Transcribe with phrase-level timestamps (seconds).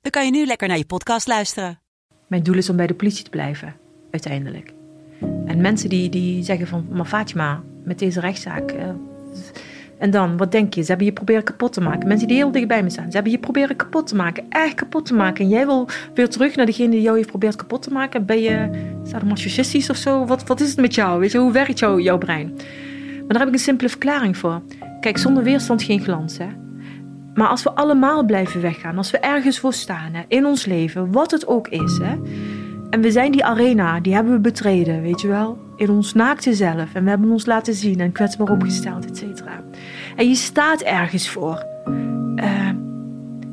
[0.00, 1.80] dan kan je nu lekker naar je podcast luisteren.
[2.28, 3.74] Mijn doel is om bij de politie te blijven,
[4.10, 4.72] uiteindelijk.
[5.46, 8.70] En mensen die, die zeggen van, maar Fatima, met deze rechtszaak...
[8.70, 8.88] eh,
[9.98, 10.80] en dan, wat denk je?
[10.80, 12.08] Ze hebben je proberen kapot te maken.
[12.08, 13.06] Mensen die heel dichtbij me staan.
[13.06, 14.44] Ze hebben je proberen kapot te maken.
[14.48, 15.44] Echt kapot te maken.
[15.44, 18.26] En jij wil weer terug naar degene die jou heeft geprobeerd kapot te maken.
[18.26, 18.70] Ben je
[19.04, 20.26] sadomasochistisch of zo?
[20.26, 21.20] Wat, wat is het met jou?
[21.20, 22.52] Weet je, hoe werkt jou, jouw brein?
[23.16, 24.62] Maar daar heb ik een simpele verklaring voor.
[25.00, 26.48] Kijk, zonder weerstand geen glans, hè.
[27.34, 31.12] Maar als we allemaal blijven weggaan, als we ergens voor staan hè, in ons leven,
[31.12, 32.16] wat het ook is, hè,
[32.90, 36.54] en we zijn die arena, die hebben we betreden, weet je wel, in ons naakte
[36.54, 39.62] zelf, en we hebben ons laten zien en kwetsbaar opgesteld, et cetera.
[40.16, 41.64] En je staat ergens voor.
[42.36, 42.66] Eh,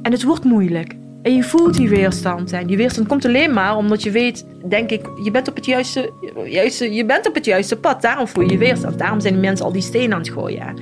[0.02, 0.96] en het wordt moeilijk.
[1.22, 2.52] En je voelt die weerstand.
[2.52, 5.66] En die weerstand komt alleen maar omdat je weet, denk ik, je bent op het
[5.66, 6.12] juiste,
[6.46, 8.02] juiste, je bent op het juiste pad.
[8.02, 9.00] Daarom voel je je weerstand.
[9.00, 10.80] Daarom zijn die mensen al die stenen aan het gooien.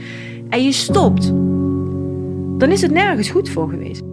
[0.50, 1.34] En je stopt
[2.58, 4.04] dan is het nergens goed voor geweest.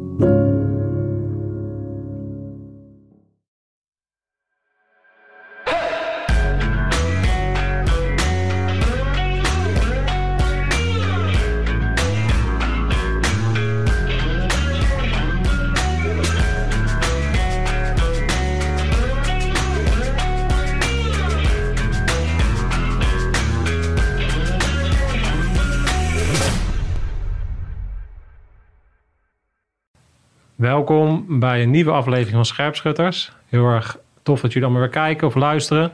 [30.86, 33.33] Welkom bij een nieuwe aflevering van Scherpschutters.
[33.48, 35.92] Heel erg tof dat jullie allemaal weer kijken of luisteren.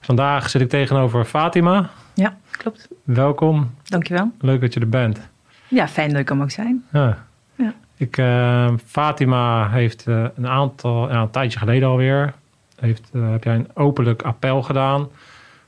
[0.00, 1.90] Vandaag zit ik tegenover Fatima.
[2.14, 2.88] Ja, klopt.
[3.04, 3.74] Welkom.
[3.84, 4.32] Dankjewel.
[4.40, 5.20] Leuk dat je er bent.
[5.68, 6.84] Ja, fijn dat ik er mag zijn.
[6.92, 7.24] Ja.
[7.54, 7.74] Ja.
[7.96, 12.34] Ik, eh, Fatima heeft eh, een aantal, ja, een tijdje geleden alweer,
[12.80, 15.08] heeft, eh, heb jij een openlijk appel gedaan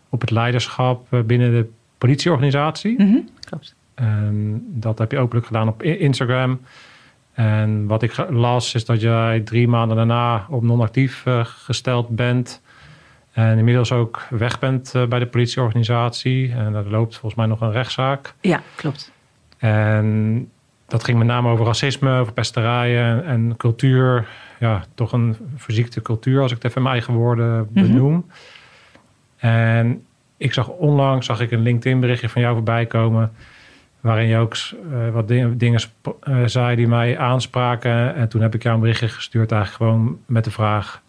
[0.08, 3.02] op het leiderschap binnen de politieorganisatie.
[3.02, 3.74] Mhm, Klopt.
[3.94, 6.60] En dat heb je openlijk gedaan op Instagram.
[7.36, 12.62] En wat ik las is dat jij drie maanden daarna op non-actief eh, gesteld bent.
[13.32, 16.52] En inmiddels ook weg bent eh, bij de politieorganisatie.
[16.52, 18.34] En er loopt volgens mij nog een rechtszaak.
[18.40, 19.12] Ja, klopt.
[19.58, 20.50] En
[20.86, 24.28] dat ging met name over racisme, over pesterijen en, cultuur.
[24.60, 28.26] Ja, toch een verziekte cultuur, als ik het even in mijn eigen woorden benoem.
[29.36, 30.04] En
[30.36, 33.32] ik zag onlangs zag ik een LinkedIn berichtje van jou voorbij komen.
[34.06, 34.56] Waarin je ook
[34.92, 35.80] eh, wat dingen, dingen
[36.20, 38.14] eh, zei die mij aanspraken.
[38.14, 41.02] En toen heb ik jou een berichtje gestuurd, eigenlijk gewoon met de vraag: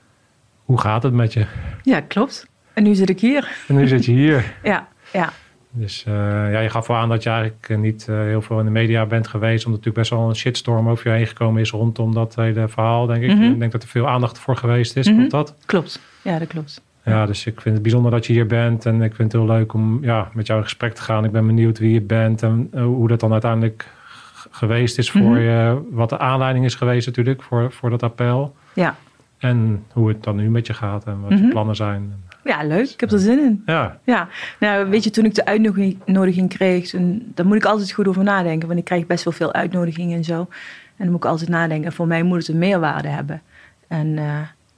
[0.64, 1.46] hoe gaat het met je?
[1.84, 2.48] Ja, klopt.
[2.74, 3.52] En nu zit ik hier.
[3.68, 4.54] En nu zit je hier.
[4.64, 5.34] Ja, ja.
[5.72, 6.14] Dus eh,
[6.52, 9.28] ja, je gaf wel aan dat je eigenlijk niet heel veel in de media bent
[9.28, 9.66] geweest.
[9.66, 13.06] Omdat natuurlijk best wel een shitstorm over je heen gekomen is rondom dat hele verhaal,
[13.06, 13.30] denk ik.
[13.30, 13.52] Mhm.
[13.52, 15.08] Ik denk dat er veel aandacht voor geweest is.
[15.08, 15.16] Mhm.
[15.16, 15.56] Klopt dat?
[15.66, 16.00] Klopt.
[16.22, 16.82] Ja, dat klopt.
[17.08, 18.86] Ja, dus ik vind het bijzonder dat je hier bent.
[18.86, 21.26] En ik vind het heel leuk om ja, met jou in gesprek te gaan.
[21.26, 23.88] Ik ben benieuwd wie je bent en eh, hoe dat dan uiteindelijk
[24.52, 25.40] geweest is voor Mhm.
[25.40, 25.82] je.
[25.92, 28.56] Wat de aanleiding is geweest natuurlijk voor, voor dat appel.
[28.74, 28.96] Ja.
[29.38, 31.50] En hoe het dan nu met je gaat en wat je Mhm.
[31.50, 32.14] plannen zijn.
[32.44, 32.90] Ja, leuk.
[32.90, 33.62] Ik heb er zin in.
[33.66, 34.28] Ja, Ja,
[34.60, 38.24] nou weet je, toen ik de uitnodiging kreeg, toen, daar moet ik altijd goed over
[38.24, 38.68] nadenken.
[38.68, 40.40] Want ik krijg best wel veel uitnodigingen en zo.
[40.40, 40.48] En
[41.04, 41.92] dan moet ik altijd nadenken.
[41.94, 43.42] Voor mij moet het een meerwaarde hebben.
[43.88, 44.26] En eh,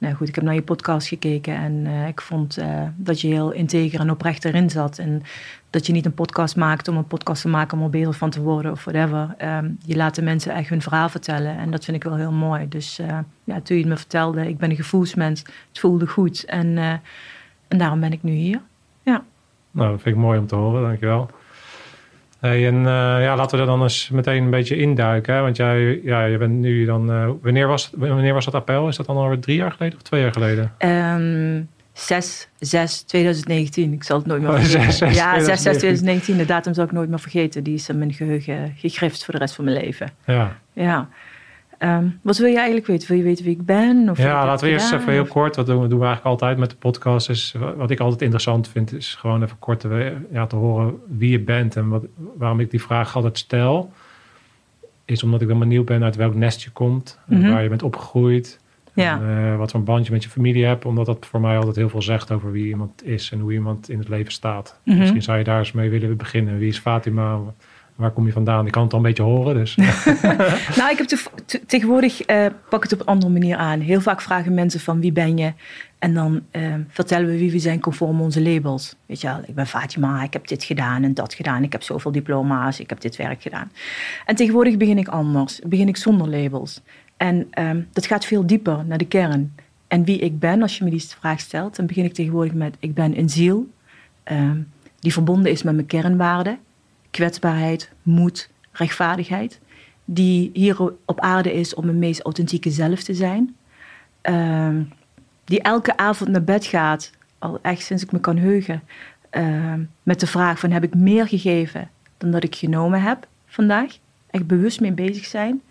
[0.00, 3.28] nou goed, ik heb naar je podcast gekeken en eh, ik vond eh, dat je
[3.28, 4.98] heel integer en oprecht erin zat.
[4.98, 5.22] En
[5.70, 8.42] dat je niet een podcast maakt om een podcast te maken om er van te
[8.42, 9.34] worden of whatever.
[9.38, 12.32] Ehm, je laat de mensen echt hun verhaal vertellen en dat vind ik wel heel
[12.32, 12.68] mooi.
[12.68, 16.44] Dus eh, ja, toen je het me vertelde, ik ben een gevoelsmens, het voelde goed.
[16.44, 16.78] En,
[17.68, 18.60] en daarom ben ik nu hier.
[19.02, 19.24] Ja.
[19.70, 20.82] nou, dat vind ik mooi om te horen.
[20.82, 21.30] Dankjewel.
[22.40, 25.34] Hey, en eh, ja, laten we er dan eens meteen een beetje induiken.
[25.34, 25.40] Hè?
[25.40, 27.10] Want jij, ja, je bent nu dan.
[27.12, 28.88] eh, wanneer, was, wanneer was dat appel?
[28.88, 30.72] Is dat dan alweer drie jaar geleden of twee jaar geleden?
[30.78, 31.62] Ehm
[31.92, 33.92] 6, 6, 2019.
[33.92, 34.82] Ik zal het nooit meer Oh, vergeten.
[34.82, 35.78] 6, 6, ja, 6, 6, 2019.
[35.78, 36.36] 2019.
[36.36, 37.62] De datum zal ik nooit meer vergeten.
[37.62, 40.08] Die is in mijn geheugen gegrift voor de rest van mijn leven.
[40.26, 41.08] Ja, Ja.
[41.80, 43.08] Ehm, wat wil je eigenlijk weten?
[43.08, 44.08] Wil je weten wie ik ben?
[44.10, 45.56] Of ja laten we eerst even heel kort.
[45.56, 47.28] Wat doen we, doen we eigenlijk altijd met de podcast.
[47.28, 51.30] Is, wat ik altijd interessant vind, is gewoon even kort te, ja, te horen wie
[51.30, 51.76] je bent.
[51.76, 52.04] En wat,
[52.36, 53.92] waarom ik die vraag altijd stel.
[55.04, 57.18] Is omdat ik dan benieuwd ben uit welk nest je komt.
[57.26, 57.50] Mhm.
[57.50, 58.60] Waar je bent opgegroeid.
[58.94, 59.20] Ja.
[59.20, 60.84] En, eh, wat voor een band je met je familie hebt.
[60.84, 63.30] Omdat dat voor mij altijd heel veel zegt over wie iemand is.
[63.32, 64.80] En hoe iemand in het leven staat.
[64.84, 64.98] Mhm.
[64.98, 66.58] Misschien zou je daar eens mee willen beginnen.
[66.58, 67.40] Wie is Fatima?
[68.00, 68.66] Waar kom je vandaan?
[68.66, 69.54] Ik kan het al een beetje horen.
[69.54, 69.76] Dus.
[70.78, 73.80] nou, ik heb te, te, tegenwoordig uh, pak het op een andere manier aan.
[73.80, 75.52] Heel vaak vragen mensen van wie ben je?
[75.98, 78.96] En dan uh, vertellen we wie we zijn conform onze labels.
[79.06, 81.62] Weet je wel, ik ben Fatima, ik heb dit gedaan en dat gedaan.
[81.62, 83.72] Ik heb zoveel diploma's, ik heb dit werk gedaan.
[84.26, 85.60] En tegenwoordig begin ik anders.
[85.66, 86.80] Begin ik zonder labels.
[87.16, 89.54] En um, dat gaat veel dieper naar de kern.
[89.88, 92.76] En wie ik ben, als je me die vraag stelt, dan begin ik tegenwoordig met:
[92.78, 93.68] ik ben een ziel
[94.24, 94.68] um,
[94.98, 96.58] die verbonden is met mijn kernwaarden:
[97.10, 99.60] kwetsbaarheid, moed, rechtvaardigheid.
[100.04, 103.56] Die hier op aarde is om mijn meest authentieke zelf te zijn.
[104.22, 104.92] Um,
[105.44, 108.82] die elke avond naar bed gaat, al echt sinds ik me kan heugen,
[110.02, 113.98] met de vraag van heb ik meer gegeven dan dat ik genomen heb vandaag?
[114.30, 115.62] Echt bewust mee bezig zijn.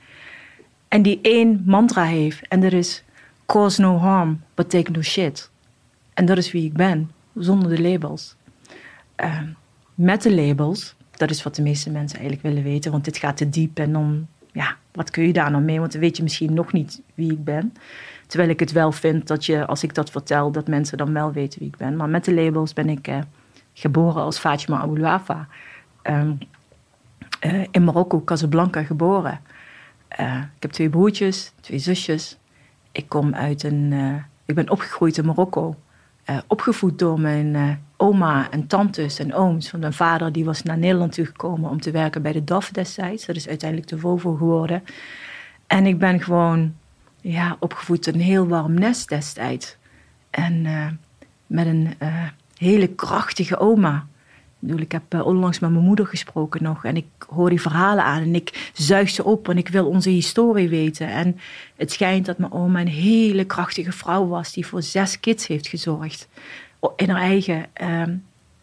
[0.87, 3.03] En die één mantra heeft en dat is
[3.45, 5.49] cause no harm, but take no shit.
[6.13, 8.35] En dat is wie ik ben, zonder de labels.
[9.17, 9.41] Uh,
[9.95, 13.37] met de labels, dat is wat de meeste mensen eigenlijk willen weten, want dit gaat
[13.37, 15.79] te diep en dan, ja, wat kun je daar nou mee?
[15.79, 17.73] Want dan weet je misschien nog niet wie ik ben.
[18.27, 21.31] Terwijl ik het wel vind dat je, als ik dat vertel, dat mensen dan wel
[21.31, 21.95] weten wie ik ben.
[21.95, 23.19] Maar met de labels ben ik uh,
[23.73, 25.47] geboren als Fatima Aboulafa.
[26.03, 26.37] Um,
[27.45, 29.39] uh, in Marokko, Casablanca, geboren.
[30.19, 32.37] Uh, ik heb twee broertjes, twee zusjes.
[32.91, 33.91] Ik kom uit een.
[33.91, 35.75] Uh, ik ben opgegroeid in Marokko.
[36.47, 39.71] Opgevoed door mijn oma en tantes en ooms.
[39.71, 43.25] Want mijn vader die was naar Nederland toegekomen om te werken bij de DAF destijds.
[43.25, 44.83] Dat is uiteindelijk de Volvo geworden.
[45.67, 46.75] En ik ben gewoon
[47.21, 49.77] ja, opgevoed in een heel warm nest destijds.
[50.29, 50.61] En
[51.47, 51.93] met een
[52.57, 54.05] hele krachtige oma
[54.61, 58.21] ik heb uh, onlangs met mijn moeder gesproken nog en ik hoor die verhalen aan
[58.21, 61.07] en ik zuig ze op en ik wil onze historie weten.
[61.07, 61.39] En
[61.75, 65.67] het schijnt dat mijn oma een hele krachtige vrouw was die voor zes kids heeft
[65.67, 66.27] gezorgd
[66.95, 67.65] in haar eigen.
[67.81, 68.01] Uh,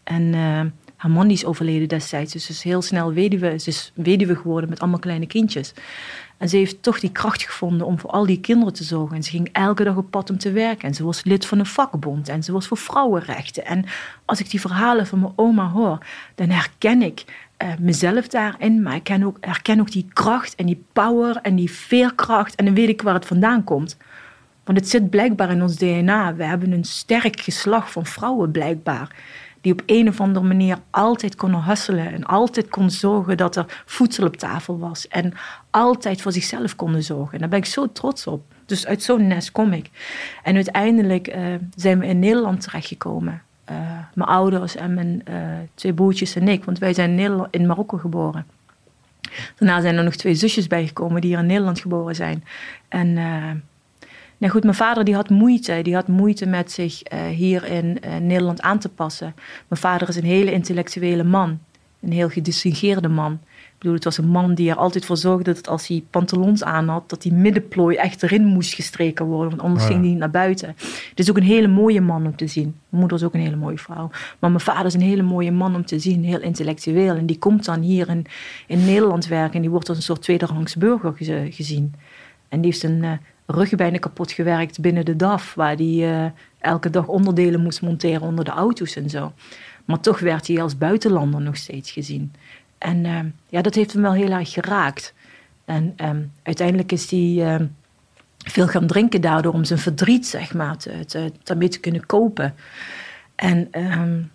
[0.03, 0.61] en uh,
[0.95, 3.59] haar man is overleden destijds, dus ze is heel snel weduwe.
[3.59, 5.73] Ze is weduwe geworden met allemaal kleine kindjes.
[6.37, 9.15] En ze heeft toch die kracht gevonden om voor al die kinderen te zorgen.
[9.15, 10.87] En ze ging elke dag op pad om te werken.
[10.87, 12.29] En ze was lid van een vakbond.
[12.29, 13.65] En ze was voor vrouwenrechten.
[13.65, 13.85] En
[14.25, 15.97] als ik die verhalen van mijn oma hoor,
[16.35, 17.25] dan herken ik
[17.63, 18.81] uh, mezelf daarin.
[18.81, 22.55] Maar ik ook, herken ook die kracht en die power en die veerkracht.
[22.55, 23.97] En dan weet ik waar het vandaan komt.
[24.67, 26.35] Want het zit blijkbaar in ons DNA.
[26.35, 29.15] We hebben een sterk geslacht van vrouwen blijkbaar
[29.61, 33.83] die op een of andere manier altijd konden hustelen en altijd konden zorgen dat er
[33.85, 35.33] voedsel op tafel was en
[35.69, 37.33] altijd voor zichzelf konden zorgen.
[37.33, 38.43] En daar ben ik zo trots op.
[38.65, 39.89] Dus uit zo'n nest kom ik.
[40.43, 43.41] En uiteindelijk uh, zijn we in Nederland terechtgekomen.
[43.71, 43.77] Uh,
[44.13, 45.35] mijn ouders en mijn uh,
[45.73, 48.45] twee broertjes en ik, want wij zijn in, in Marokko geboren.
[49.55, 52.43] Daarna zijn er nog twee zusjes bijgekomen die hier in Nederland geboren zijn.
[52.87, 53.17] En
[54.37, 55.79] nou goed, mijn vader die had moeite.
[55.83, 59.33] Die had moeite met zich uh, hier in uh, Nederland aan te passen.
[59.67, 61.59] Mijn vader is een hele intellectuele man.
[62.01, 63.39] Een heel gedistingeerde man.
[63.77, 66.63] Ik bedoel, het was een man die er altijd voor zorgde dat als hij pantalons
[66.63, 70.17] aan had, dat die middenplooi echt erin moest gestreken worden, want anders ging hij niet
[70.17, 70.67] naar buiten.
[71.09, 72.63] Het is ook een hele mooie man om te zien.
[72.63, 74.09] Mijn moeder is ook een hele mooie vrouw.
[74.39, 77.15] Maar mijn vader is een hele mooie man om te zien, heel intellectueel.
[77.15, 78.25] En die komt dan hier in,
[78.67, 81.13] in Nederland werken en die wordt als een soort tweederangs burger
[81.49, 81.93] gezien.
[82.49, 86.25] En die heeft een, rug bijna kapot gewerkt binnen de DAF, waar hij uh,
[86.59, 89.33] elke dag onderdelen moest monteren onder de auto's en zo.
[89.85, 92.33] Maar toch werd hij als buitenlander nog steeds gezien.
[92.77, 95.13] En uh, ja, dat heeft hem wel heel erg geraakt.
[95.65, 97.55] En um, uiteindelijk is hij uh,
[98.37, 102.55] veel gaan drinken daardoor om zijn verdriet, zeg maar, te, te, daarmee te kunnen kopen.
[103.35, 104.31] En um,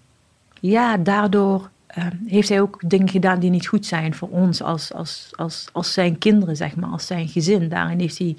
[0.61, 1.71] ja, daardoor
[2.26, 5.92] heeft hij ook dingen gedaan die niet goed zijn voor ons als, als, als, als
[5.92, 7.69] zijn kinderen, zeg maar, als zijn gezin.
[7.69, 8.37] Daarin heeft hij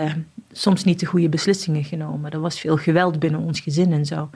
[0.00, 0.12] uh,
[0.52, 2.30] soms niet de goede beslissingen genomen.
[2.30, 4.30] Er was veel geweld binnen ons gezin en zo.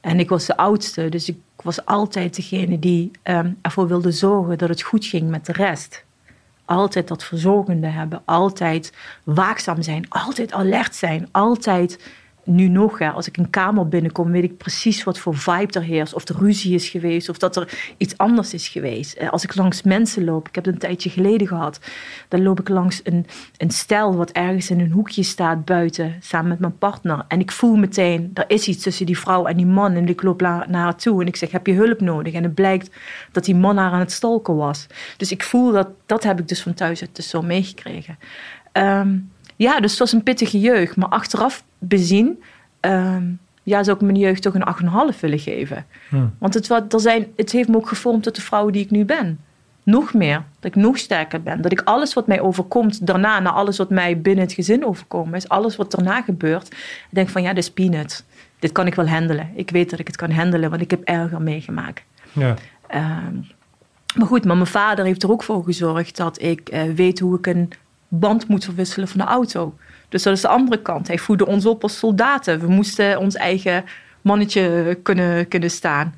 [0.00, 4.58] En ik was de oudste, dus ik was altijd degene die um, ervoor wilde zorgen
[4.58, 6.04] dat het goed ging met de rest.
[6.64, 8.92] Altijd dat verzorgende hebben, altijd
[9.24, 11.98] waakzaam zijn, altijd alert zijn, altijd
[12.44, 15.82] nu nog, ja, als ik een kamer binnenkom, weet ik precies wat voor vibe er
[15.82, 16.14] heerst.
[16.14, 19.14] Of er ruzie is geweest, of dat er iets anders is geweest.
[19.16, 21.80] Eh, als ik langs mensen loop, ik heb het een tijdje geleden gehad,
[22.28, 26.48] dan loop ik langs een, een stel wat ergens in een hoekje staat buiten, samen
[26.48, 27.24] met mijn partner.
[27.28, 29.92] En ik voel meteen, er is iets tussen die vrouw en die man.
[29.92, 32.32] En ik loop naar haar toe en ik zeg, heb je hulp nodig?
[32.32, 32.90] En het blijkt
[33.32, 34.86] dat die man haar aan het stalken was.
[35.16, 38.18] Dus ik voel dat, dat heb ik dus van thuis uit dus zo meegekregen.
[38.72, 40.96] Um, ja, dus het was een pittige jeugd.
[40.96, 42.42] Maar achteraf bezien,
[42.80, 45.86] um, ja, zou ik mijn jeugd toch een 8,5 willen geven.
[46.08, 46.34] Hmm.
[46.38, 48.90] Want het, wat, er zijn, het heeft me ook gevormd tot de vrouw die ik
[48.90, 49.40] nu ben.
[49.82, 50.42] Nog meer.
[50.60, 51.62] Dat ik nog sterker ben.
[51.62, 55.34] Dat ik alles wat mij overkomt daarna, na alles wat mij binnen het gezin overkomen
[55.34, 56.76] is, alles wat daarna gebeurt,
[57.10, 58.24] denk van ja, dit is peanut.
[58.58, 59.50] Dit kan ik wel handelen.
[59.54, 62.02] Ik weet dat ik het kan handelen, want ik heb erger meegemaakt.
[62.32, 62.56] Ja.
[62.94, 63.46] Um,
[64.14, 67.38] Maar goed, maar mijn vader heeft er ook voor gezorgd dat ik eh, weet hoe
[67.38, 67.72] ik een
[68.18, 69.74] band moet verwisselen van de auto.
[70.08, 71.06] Dus dat is de andere kant.
[71.06, 72.60] Hij voerde ons op als soldaten.
[72.60, 73.84] We moesten ons eigen
[74.20, 76.14] mannetje kunnen, kunnen staan.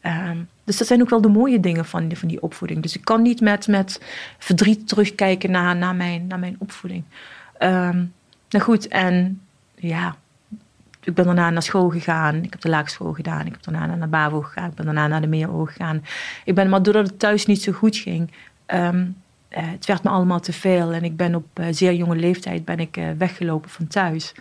[0.00, 2.82] Ehm, dus dat zijn ook wel de mooie dingen van, die, van die opvoeding.
[2.82, 4.00] Dus ik kan niet met, met
[4.38, 7.04] verdriet terugkijken naar, naar, mijn, naar mijn opvoeding.
[7.58, 8.12] Um,
[8.48, 9.40] nou goed, en
[9.74, 10.16] ja,
[11.02, 12.42] ik ben daarna naar school gegaan.
[12.42, 13.46] Ik heb de laagschool gedaan.
[13.46, 14.68] Ik heb daarna naar de BAVO gegaan.
[14.68, 16.04] Ik ben daarna naar de MEO gegaan.
[16.44, 18.30] Ik ben, maar doordat het thuis niet zo goed ging,
[18.66, 19.16] um,
[19.60, 20.92] het werd me allemaal te veel.
[20.92, 24.34] En ik ben op uh, zeer jonge leeftijd ben ik, uh, weggelopen van thuis.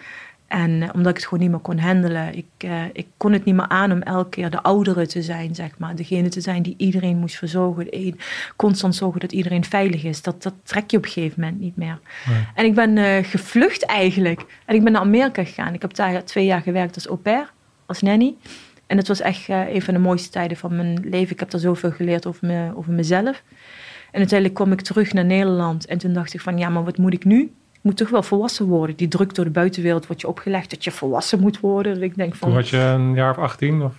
[0.47, 2.35] En omdat ik het gewoon niet meer kon handelen.
[2.35, 5.55] Ik, uh, ik kon het niet meer aan om elke keer de oudere te zijn,
[5.55, 5.95] zeg maar.
[5.95, 8.17] Degene te zijn die iedereen moest verzorgen.
[8.55, 10.21] Constant zorgen dat iedereen veilig is.
[10.21, 11.99] Dat, dat trek je op een gegeven moment niet meer.
[12.29, 12.47] Nee.
[12.55, 14.45] En ik ben uh, gevlucht eigenlijk.
[14.65, 15.73] En ik ben naar Amerika gegaan.
[15.73, 17.51] Ik heb daar twee jaar gewerkt als au pair,
[17.85, 18.35] als nanny.
[18.87, 21.31] En het was echt een van de mooiste tijden van mijn leven.
[21.31, 23.43] Ik heb daar zoveel geleerd over, me, over mezelf.
[24.11, 25.85] En uiteindelijk kwam ik terug naar Nederland.
[25.85, 27.51] En toen dacht ik van, ja, maar wat moet ik nu?
[27.81, 28.95] moet toch wel volwassen worden.
[28.95, 32.03] Die druk door de buitenwereld wordt je opgelegd dat je volwassen moet worden.
[32.03, 33.81] Ik denk van, Toen was je een jaar of 18?
[33.81, 33.93] Of?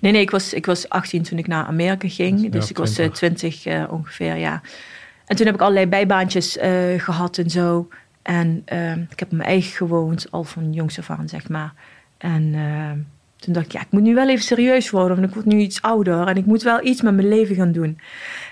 [0.00, 2.50] Nee, nee, ik was, ik was 18 toen ik naar Amerika ging.
[2.50, 4.60] Dus, ik was uh, 20 uh, ongeveer, ja.
[5.26, 6.64] En toen heb ik allerlei bijbaantjes uh,
[6.96, 7.88] gehad en zo.
[8.22, 11.72] En uh, ik heb op mijn eigen gewoond, al van jongs af aan, zeg maar.
[12.18, 12.54] En
[13.36, 15.16] toen dacht ik, ja, ik moet nu wel even serieus worden.
[15.16, 17.72] Want ik word nu iets ouder en ik moet wel iets met mijn leven gaan
[17.72, 17.98] doen.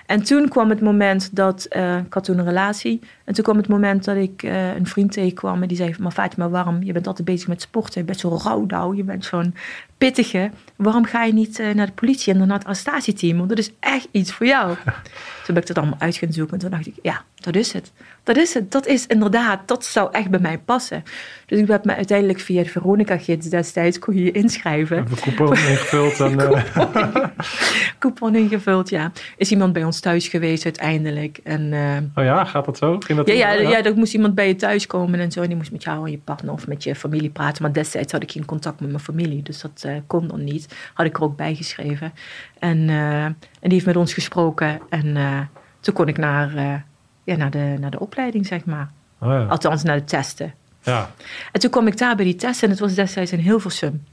[0.07, 3.01] En toen kwam het moment dat, uh, ik had toen een relatie.
[3.25, 5.63] En toen kwam het moment dat ik uh, een vriend tegenkwam.
[5.63, 6.83] En die zei, maar Fatima, waarom?
[6.83, 8.01] Je bent altijd bezig met sporten.
[8.01, 9.55] Je bent zo rauw Je bent zo'n
[9.99, 10.51] pittige.
[10.77, 13.37] Waarom ga je niet uh, naar de politie en dan naar het arrestatieteam?
[13.37, 14.75] Want dat is echt iets voor jou.
[15.45, 16.55] toen ben ik dat allemaal uit gaan zoeken.
[16.55, 17.93] En toen dacht ik, ja, dat is het.
[18.23, 18.73] Dat is het.
[18.73, 21.03] Dat is inderdaad, dat zou echt bij mij passen.
[21.47, 24.97] Dus ik heb me uiteindelijk via de Veronica-gids destijds kon je inschrijven.
[24.97, 26.21] Heb een coupon ingevuld.
[26.21, 27.31] En, coupon,
[27.99, 29.13] coupon ingevuld, ja.
[29.37, 31.41] Is iemand bij ons thuis geweest uiteindelijk.
[31.45, 32.99] En, uh, oh ja, gaat dat zo?
[33.01, 35.41] Ging dat ja, ja, ja, ja, er moest iemand bij je thuis komen en zo.
[35.41, 37.63] En die moest met jou en je partner of met je familie praten.
[37.63, 39.43] Maar destijds had ik geen contact met mijn familie.
[39.43, 40.77] Dus dat uh, kon dan niet.
[40.95, 42.13] Had ik er ook bij geschreven.
[42.59, 44.81] En, uh, en die heeft met ons gesproken.
[44.89, 45.49] En
[45.81, 46.85] toen kon ik naar,
[47.25, 48.91] ja, naar, de, naar de opleiding, zeg maar.
[49.21, 49.45] Oh ja.
[49.45, 50.55] Althans, naar de testen.
[50.83, 51.11] Ja.
[51.53, 52.65] En toen kwam ik daar bij die testen.
[52.65, 54.05] En het was destijds in Hilversum.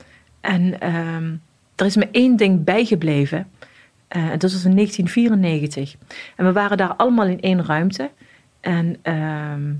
[0.42, 1.42] En um,
[1.76, 3.48] er is me één ding bijgebleven.
[4.16, 5.96] Uh, dat was in 1994.
[6.36, 8.12] En we waren daar allemaal in één ruimte.
[8.60, 9.76] En uh,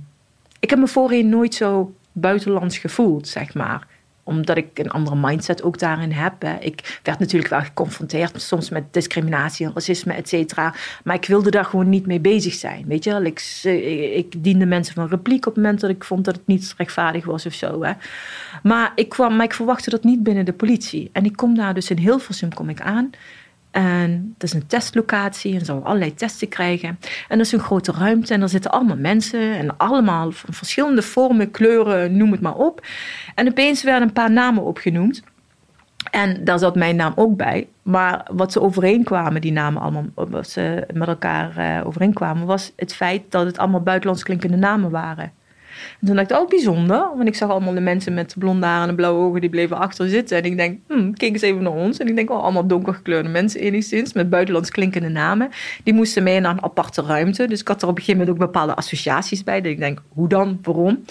[0.60, 3.88] ik heb me voorheen nooit zo buitenlands gevoeld, zeg maar
[4.24, 6.42] omdat ik een andere mindset ook daarin heb.
[6.42, 6.58] Hè.
[6.60, 10.74] Ik werd natuurlijk wel geconfronteerd soms met discriminatie en racisme, et cetera.
[11.04, 12.86] Maar ik wilde daar gewoon niet mee bezig zijn.
[12.88, 16.26] Weet je Ik, eh, ik diende mensen van repliek op het moment dat ik vond
[16.26, 17.84] dat het niet rechtvaardig was of zo.
[17.84, 17.92] Hè.
[18.64, 21.10] Maar, ik kwam, verwachtte dat niet binnen de politie.
[21.14, 23.10] En ik kom daar dus in Hilversum kom ik aan.
[23.72, 27.00] En dat is een testlocatie en zou allerlei testen krijgen.
[27.28, 31.02] En dat is een grote ruimte en er zitten allemaal mensen en allemaal van verschillende
[31.02, 32.86] vormen, kleuren, noem het maar op.
[33.36, 35.24] En opeens werden een paar namen opgenoemd.
[36.12, 37.68] En daar zat mijn naam ook bij.
[37.82, 42.94] Maar wat ze overeenkwamen, die namen allemaal, wat ze met elkaar uh, overeenkwamen, was het
[42.94, 45.32] feit dat het allemaal buitenlands klinkende namen waren.
[46.00, 47.10] En toen dacht ik, oh bijzonder.
[47.16, 50.10] Want ik zag allemaal de mensen met blonde haren en blauwe ogen, die bleven achter
[50.10, 50.38] zitten.
[50.38, 51.98] En ik denk, hmm, kijk eens even naar ons.
[51.98, 55.50] En ik denk, oh, allemaal donkergekleurde mensen enigszins, met buitenlands klinkende namen.
[55.84, 57.48] Die moesten mee naar een aparte ruimte.
[57.48, 59.62] Dus ik had er op een gegeven moment ook bepaalde associaties bij.
[59.62, 61.04] Dat ik denk, hoe dan, waarom?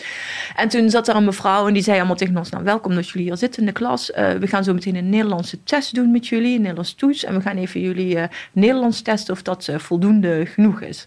[0.56, 3.08] En toen zat er een mevrouw en die zei allemaal tegen ons, nou welkom dat
[3.08, 4.10] jullie hier zitten in de klas.
[4.10, 7.24] Uh, we gaan zo meteen een Nederlandse test doen met jullie, een Nederlands toets.
[7.24, 11.06] En we gaan even jullie uh, Nederlands testen of dat uh, voldoende genoeg is.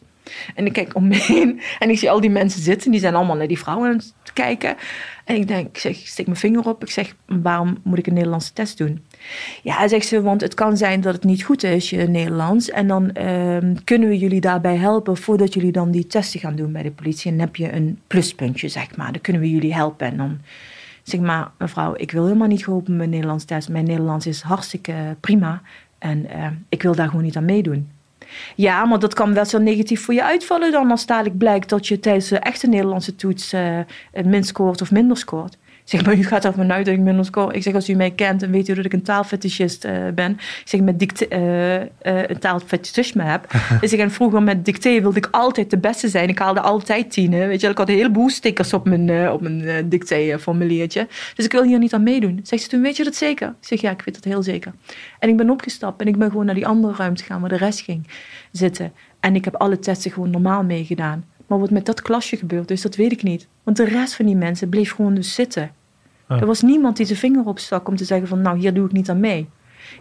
[0.55, 2.91] En ik kijk om me heen en ik zie al die mensen zitten.
[2.91, 4.75] Die zijn allemaal naar die vrouwen aan het kijken.
[5.25, 6.83] En ik denk, ik, zeg, steek mijn vinger op.
[6.83, 9.03] Ik zeg, waarom moet ik een Nederlandse test doen?
[9.63, 12.69] Ja, zegt ze, want het kan zijn dat het niet goed is, je Nederlands.
[12.69, 16.71] En dan um, kunnen we jullie daarbij helpen voordat jullie dan die testen gaan doen
[16.71, 17.31] bij de politie.
[17.31, 19.11] En dan heb je een pluspuntje, zeg maar.
[19.11, 20.07] Dan kunnen we jullie helpen.
[20.07, 20.39] En dan
[21.03, 23.69] zeg maar, mevrouw, ik wil helemaal niet geholpen met Nederlands test.
[23.69, 25.61] Mijn Nederlands is hartstikke prima.
[25.97, 27.89] En uh, ik wil daar gewoon niet aan meedoen.
[28.55, 31.87] Ja, maar dat kan wel zo negatief voor je uitvallen dan als dadelijk blijkt dat
[31.87, 33.79] je tijdens de echte Nederlandse toets uh,
[34.25, 35.57] min scoort of minder scoort.
[35.83, 37.53] Zeg maar, u gaat er vanuit dat ik minder score.
[37.53, 40.31] Ik zeg, als u mij kent en weet u dat ik een taalfetischist uh, ben.
[40.31, 43.51] Ik zeg, met dicte, uh, uh, een taalfetischisme heb.
[43.81, 46.29] dus ik en vroeger met dicté wilde ik altijd de beste zijn.
[46.29, 47.47] Ik haalde altijd tienen.
[47.47, 51.07] Weet je, ik had een heleboel stickers op mijn, op mijn dicté-formuliertje.
[51.35, 52.39] Dus ik wil hier niet aan meedoen.
[52.43, 53.47] Zegt ze toen, weet je dat zeker?
[53.47, 54.73] Ik zeg, ja, ik weet dat heel zeker.
[55.19, 57.57] En ik ben opgestapt en ik ben gewoon naar die andere ruimte gegaan waar de
[57.57, 58.07] rest ging
[58.51, 58.93] zitten.
[59.19, 61.25] En ik heb alle testen gewoon normaal meegedaan.
[61.53, 63.47] Maar wat met dat klasje gebeurd is, dat weet ik niet.
[63.63, 65.71] Want de rest van die mensen bleef gewoon dus zitten.
[66.27, 68.91] Er was niemand die zijn vinger opstak om te zeggen van nou, hier doe ik
[68.91, 69.49] niet aan mee.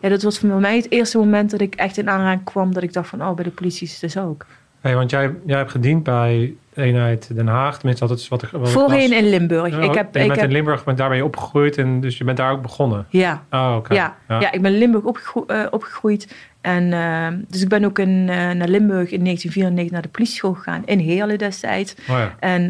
[0.01, 2.75] Ja, dat was voor mij het eerste moment dat ik echt in aanraking kwam...
[2.75, 4.47] dat ik dacht van, oh, bij de politie is het dus ook.
[4.81, 7.79] Hey, want jij, jij hebt gediend bij eenheid Den Haag.
[7.79, 9.77] Tenminste, dat is wat ik Voorheen in Limburg.
[9.77, 12.19] Oh, ik heb, je ik bent heb, in Limburg, bent ben je opgegroeid en dus
[12.19, 13.07] je bent daar ook begonnen.
[13.09, 13.95] ja, Oh, oké.
[13.95, 14.53] ja, ja.
[14.53, 15.05] ik ben in Limburg
[15.47, 16.35] eh, opgegroeid.
[16.61, 20.55] En, eh, dus ik ben ook in, eh, naar Limburg in 1994 naar de politieschool
[20.55, 20.83] gegaan.
[20.85, 21.95] In Heerlen destijds.
[21.95, 22.37] Oh, ja.
[22.39, 22.63] En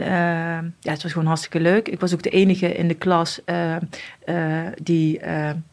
[0.81, 1.89] ja, het was gewoon hartstikke leuk.
[1.89, 3.41] Ik was ook de enige in de klas
[4.83, 5.21] die,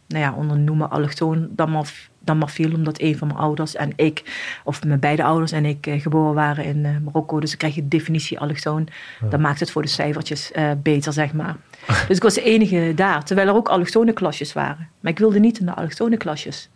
[0.07, 2.73] nou ja, onder noemen allochtoon dan maar, dan maar viel.
[2.73, 4.23] Omdat een van mijn ouders en ik,
[4.63, 7.39] of mijn beide ouders en ik eh, geboren waren in eh, Marokko.
[7.39, 8.87] Dus dan krijg je de definitie allochtoon.
[9.29, 11.55] Dat maakt het voor de cijfertjes eh, beter, zeg maar.
[12.07, 13.23] dus ik was de enige daar.
[13.25, 14.89] Terwijl er ook allochtone klasjes waren.
[14.99, 16.69] Maar ik wilde niet in de allochtone klasjes.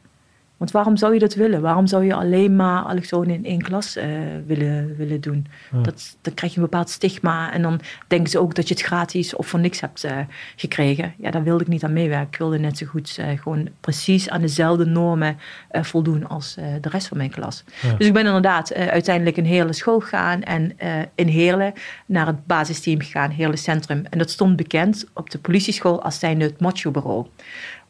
[0.63, 1.61] Want waarom zou je dat willen?
[1.61, 4.07] Waarom zou je alleen maar allochtonen in één klas eh,
[4.45, 5.47] willen, willen doen?
[5.81, 7.53] Dat, dan krijg je een bepaald stigma.
[7.53, 10.17] En dan denken ze ook dat je het gratis of voor niks hebt eh,
[10.55, 11.13] gekregen.
[11.17, 12.27] Ja, daar wilde ik niet aan meewerken.
[12.31, 15.37] Ik wilde net zo goed eh, gewoon precies aan dezelfde normen
[15.71, 17.63] voldoen als de rest van mijn klas.
[17.81, 17.93] Ja.
[17.93, 20.41] Dus ik ben inderdaad uiteindelijk in Heerlen school gegaan.
[20.43, 20.77] En
[21.15, 21.73] in Heerlen
[22.05, 24.05] naar het basisteam gegaan, Heerlen Centrum.
[24.09, 27.27] En dat stond bekend op de politieschool als zijnde het macho-bureau.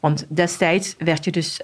[0.00, 1.60] Want destijds werd je dus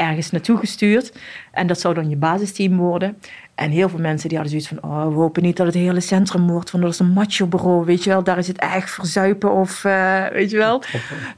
[0.00, 1.12] ergens naartoe gestuurd.
[1.52, 3.18] En dat zou dan je basisteam worden.
[3.54, 4.90] En heel veel mensen die hadden zoiets van...
[4.90, 6.70] oh, we hopen niet dat het hele centrum wordt.
[6.70, 8.22] Want dat is een macho-bureau, weet je wel.
[8.22, 10.82] Daar is het echt verzuipen of, eh, weet je wel,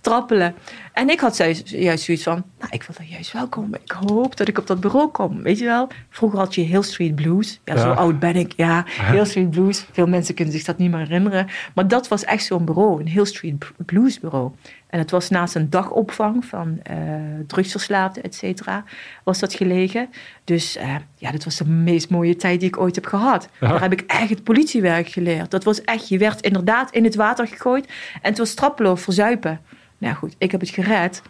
[0.00, 0.54] trappelen.
[0.92, 2.42] En ik had juist, juist zoiets van...
[2.58, 3.80] nou, ik wil daar juist wel komen.
[3.84, 5.88] Ik hoop dat ik op dat bureau kom, weet je wel.
[6.10, 7.60] Vroeger had je Hill Street Blues.
[7.64, 7.94] Ja, zo Ja.
[7.94, 8.52] oud ben ik.
[8.56, 9.86] Ja, Hill Street Blues.
[9.92, 11.46] Veel mensen kunnen zich dat niet meer herinneren.
[11.74, 13.00] Maar dat was echt zo'n bureau.
[13.00, 14.52] Een Hill Street Blues bureau.
[14.92, 16.96] En het was naast een dagopvang van eh
[17.46, 18.84] drugsverslaafden, et cetera,
[19.24, 20.08] was dat gelegen.
[20.44, 23.48] Dus eh, ja, dat was de meest mooie tijd die ik ooit heb gehad.
[23.60, 23.68] Ja.
[23.68, 25.50] Daar heb ik echt het politiewerk geleerd.
[25.50, 27.86] Dat was echt, je werd inderdaad in het water gegooid
[28.22, 29.60] en het was trappeloos verzuipen.
[29.98, 31.22] Nou goed, ik heb het gered.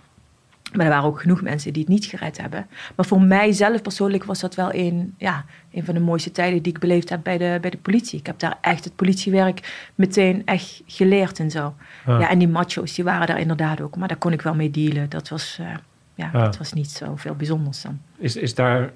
[0.73, 2.67] Maar er waren ook genoeg mensen die het niet gered hebben.
[2.97, 6.63] Maar voor mij zelf persoonlijk was dat wel een, ja, een van de mooiste tijden
[6.63, 8.19] die ik beleefd heb bij de, bij de politie.
[8.19, 11.75] Ik heb daar echt het politiewerk meteen echt geleerd en zo.
[12.07, 12.19] Ja.
[12.21, 13.97] Ja, en die macho's, die waren daar inderdaad ook.
[13.97, 15.11] Maar daar kon ik wel mee dealen.
[15.11, 15.67] Dat was, eh,
[16.15, 16.43] ja, Ja.
[16.43, 18.01] dat was niet zo veel bijzonders dan.
[18.19, 18.91] Is, is daar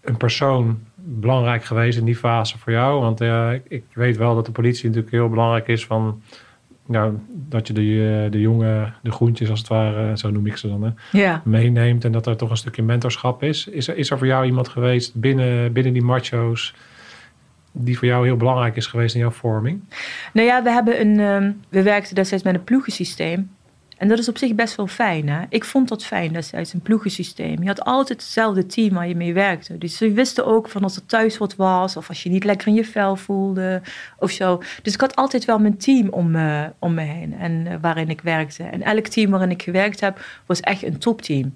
[0.00, 3.00] een persoon belangrijk geweest in die fase voor jou?
[3.00, 6.22] Want eh, ik, weet wel dat de politie natuurlijk heel belangrijk is van...
[6.86, 10.56] Nou, dat je de, eh, de jonge, de groentjes als het ware, zo noem ik
[10.56, 11.42] ze dan, hè, Ja.
[11.44, 12.04] meeneemt.
[12.04, 13.66] En dat er toch een stukje mentorschap is.
[13.66, 16.74] Is er, is er voor jou iemand geweest binnen, binnen die macho's...
[17.76, 19.80] die voor jou heel belangrijk is geweest in jouw vorming?
[20.32, 23.50] Nou ja, we, hebben een, ehm, we werkten destijds met een ploegensysteem.
[23.96, 25.28] En dat is op zich best wel fijn.
[25.28, 25.42] Hè?
[25.48, 27.62] Ik vond dat fijn destijds, een ploegensysteem.
[27.62, 29.78] Je had altijd hetzelfde team waar je mee werkte.
[29.78, 31.96] Dus ze wisten ook van als er thuis wat was...
[31.96, 33.82] of als je niet lekker in je vel voelde
[34.18, 34.62] of zo.
[34.82, 38.08] Dus ik had altijd wel mijn team om me, om me heen en eh, waarin
[38.08, 38.62] ik werkte.
[38.62, 41.54] En elk team waarin ik gewerkt heb, was echt een topteam.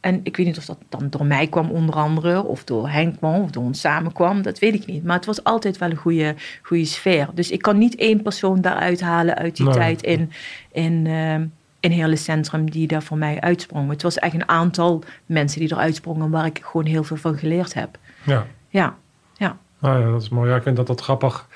[0.00, 2.44] En ik weet niet of dat dan door mij kwam onder andere...
[2.44, 4.42] of door Henk kwam of door ons samen kwam.
[4.42, 5.04] Dat weet ik niet.
[5.04, 7.28] Maar het was altijd wel een goede, goede sfeer.
[7.34, 9.74] Dus ik kan niet één persoon daaruit halen uit die Nee.
[9.74, 10.30] tijd in...
[10.72, 11.46] in ehm,
[11.80, 13.90] in hele centrum die daar voor mij uitsprong.
[13.90, 17.38] Het was echt een aantal mensen die eruit sprongen waar ik gewoon heel veel van
[17.38, 17.98] geleerd heb.
[18.22, 18.46] Ja.
[18.68, 18.96] Ja,
[19.34, 19.56] ja.
[19.78, 20.50] Nou ja, dat is mooi.
[20.50, 21.48] Ja, ik vind dat dat grappig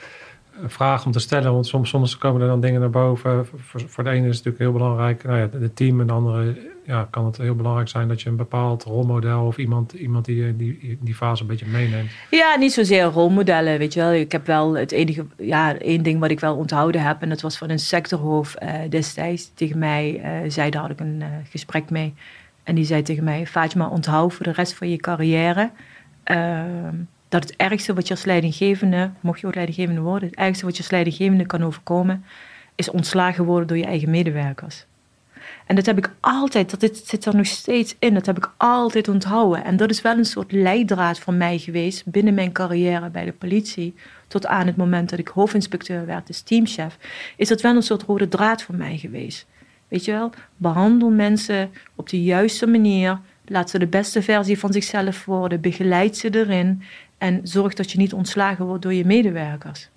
[0.53, 1.53] eh, vraag om te stellen.
[1.53, 3.47] Want soms, soms komen er dan dingen naar boven.
[3.47, 5.25] Voor, voor de ene is het natuurlijk heel belangrijk.
[5.25, 8.29] Nou ja, het team en de andere ja, kan het heel belangrijk zijn dat je
[8.29, 12.11] een bepaald rolmodel of iemand, iemand die die, die, fase een beetje meeneemt.
[12.31, 14.13] Ja, niet zozeer rolmodellen, weet je wel.
[14.13, 17.23] Ik heb wel het enige, ja, één ding wat ik wel onthouden heb.
[17.23, 19.51] En dat was van een sectorhoofd eh, destijds.
[19.55, 22.15] Tegen mij eh, zei, daar had ik een eh, gesprek mee.
[22.63, 25.71] En die zei tegen mij, Fatima, onthoud voor de rest van je carrière...
[26.25, 26.95] ehm,
[27.29, 30.29] dat het ergste wat je als leidinggevende, mocht je ook leidinggevende worden...
[30.29, 32.25] het ergste wat je als leidinggevende kan overkomen...
[32.75, 34.87] is ontslagen worden door je eigen medewerkers.
[35.73, 38.51] En dat heb ik altijd, dat dit zit er nog steeds in, dat heb ik
[38.57, 39.65] altijd onthouden.
[39.65, 43.33] En dat is wel een soort leidraad voor mij geweest binnen mijn carrière bij de
[43.33, 43.95] politie.
[44.29, 46.99] Tot aan het moment dat ik hoofdinspecteur werd, dus teamchef.
[47.37, 49.47] Is dat wel een soort rode draad voor mij geweest.
[49.89, 53.21] Weet je wel, behandel mensen op de juiste manier.
[53.47, 55.61] Laat ze de beste versie van zichzelf worden.
[55.61, 56.83] Begeleid ze erin.
[57.19, 59.91] En zorg dat je niet ontslagen wordt door je medewerkers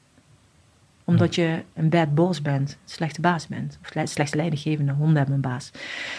[1.06, 3.78] omdat je een bad boss bent, slechte baas bent.
[3.84, 5.72] Of le- slechtste leidinggevende, honden hebben een baas.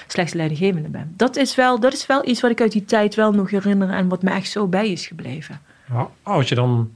[0.07, 1.19] Slechtste leidinggevende bent.
[1.19, 3.91] Dat is, wel, dat is wel iets wat ik uit die tijd wel nog herinner
[3.91, 5.61] en wat me echt zo bij is gebleven.
[5.89, 6.93] Nou, Als je dan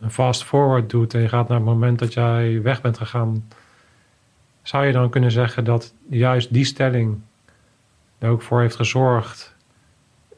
[0.00, 3.44] een fast forward doet en je gaat naar het moment dat jij weg bent gegaan,
[4.62, 7.20] zou je dan kunnen zeggen dat juist die stelling
[8.18, 9.54] er ook voor heeft gezorgd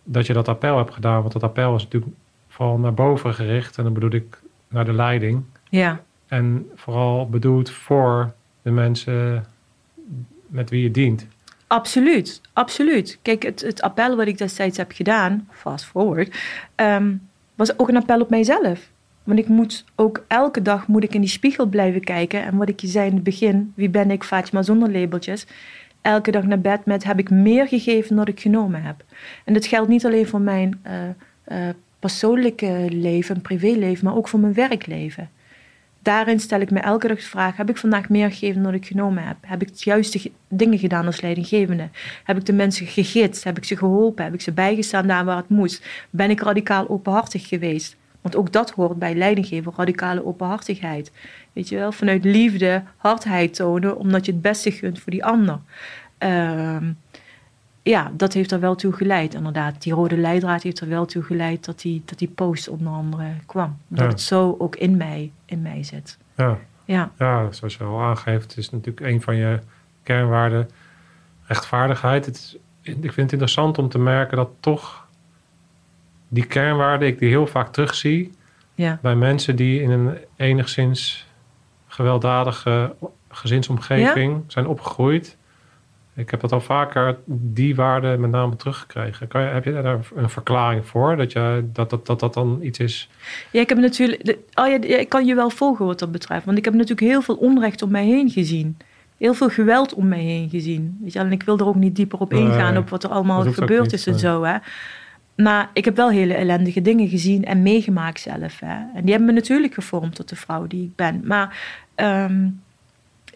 [0.05, 1.21] dat je dat appel hebt gedaan?
[1.21, 2.13] Want dat appel was natuurlijk
[2.49, 4.39] vooral naar boven gericht en dan bedoel ik
[4.69, 5.45] naar de leiding.
[5.69, 6.01] Ja,
[6.35, 9.45] En vooral bedoeld voor de mensen
[10.47, 11.27] met wie je dient.
[11.67, 13.19] Absoluut, absoluut.
[13.23, 16.37] Kijk, het, het appel wat ik destijds heb gedaan, fast forward,
[16.75, 17.15] ehm,
[17.55, 18.91] was ook een appel op mijzelf.
[19.25, 22.43] Want ik moet ook elke dag moet ik in die spiegel blijven kijken.
[22.43, 25.47] En wat ik je zei in het begin, wie ben ik, Fatima zonder labeltjes.
[26.01, 29.05] Elke dag naar bed met heb ik meer gegeven dan ik genomen heb.
[29.45, 30.83] En dat geldt niet alleen voor mijn
[31.49, 31.69] uh,
[31.99, 35.31] persoonlijke leven, privéleven, maar ook voor mijn werkleven.
[36.05, 38.87] Daarin stel ik me elke dag de vraag: heb ik vandaag meer gegeven dan ik
[38.87, 39.37] genomen heb?
[39.41, 41.89] Heb ik de juiste dingen gedaan als leidinggevende?
[42.25, 43.45] Heb ik de mensen gegidst?
[43.45, 44.25] Heb ik ze geholpen?
[44.25, 45.87] Heb ik ze bijgestaan daar waar het moest?
[46.11, 47.97] Ben ik radicaal openhartig geweest?
[48.21, 51.13] Want ook dat hoort bij leidinggeven, radicale openhartigheid.
[51.53, 55.61] Weet je wel, vanuit liefde, hardheid tonen, omdat je het beste gunt voor die ander.
[56.19, 56.93] Ehm,
[57.85, 59.83] ja, dat heeft er wel toe geleid, inderdaad.
[59.83, 63.27] Die rode leidraad heeft er wel toe geleid dat die, dat die post onder andere
[63.47, 63.79] kwam.
[63.89, 66.19] Dat het zo ook in mij, in mij zit.
[66.37, 66.59] Ja.
[66.85, 67.11] Ja.
[67.19, 69.59] ja, zoals je al aangeeft, is natuurlijk een van je
[70.03, 70.71] kernwaarden
[71.47, 72.27] rechtvaardigheid.
[72.27, 75.07] Het is, ik vind het interessant om te merken dat toch
[76.29, 78.33] die kernwaarden ik die heel vaak terugzie
[78.75, 78.99] ja.
[79.03, 81.27] bij mensen die in een enigszins
[81.87, 82.95] gewelddadige
[83.29, 85.37] gezinsomgeving zijn opgegroeid.
[86.17, 89.29] Ik heb dat al vaker, die waarden met name teruggekregen.
[89.29, 91.17] Kan je, heb je daar een verklaring voor?
[91.17, 93.09] Dat, je, dat, dat, dat dat dan iets is?
[93.51, 94.39] Ja, ik heb natuurlijk.
[94.55, 96.45] Oh ja, ik kan je wel volgen wat dat betreft.
[96.45, 98.77] Want ik heb natuurlijk heel veel onrecht om mij heen gezien.
[99.19, 100.99] Heel veel geweld om mij heen gezien.
[101.03, 103.53] Weet je, en ik wil er ook niet dieper op ingaan, op wat er allemaal
[103.53, 104.43] gebeurd is en zo.
[104.43, 104.57] Hè.
[105.37, 108.61] Maar ik heb wel hele ellendige dingen gezien en meegemaakt zelf.
[108.61, 108.77] Hè.
[108.95, 111.21] En die hebben me natuurlijk gevormd tot de vrouw die ik ben.
[111.25, 111.59] Maar
[111.95, 112.49] ehm,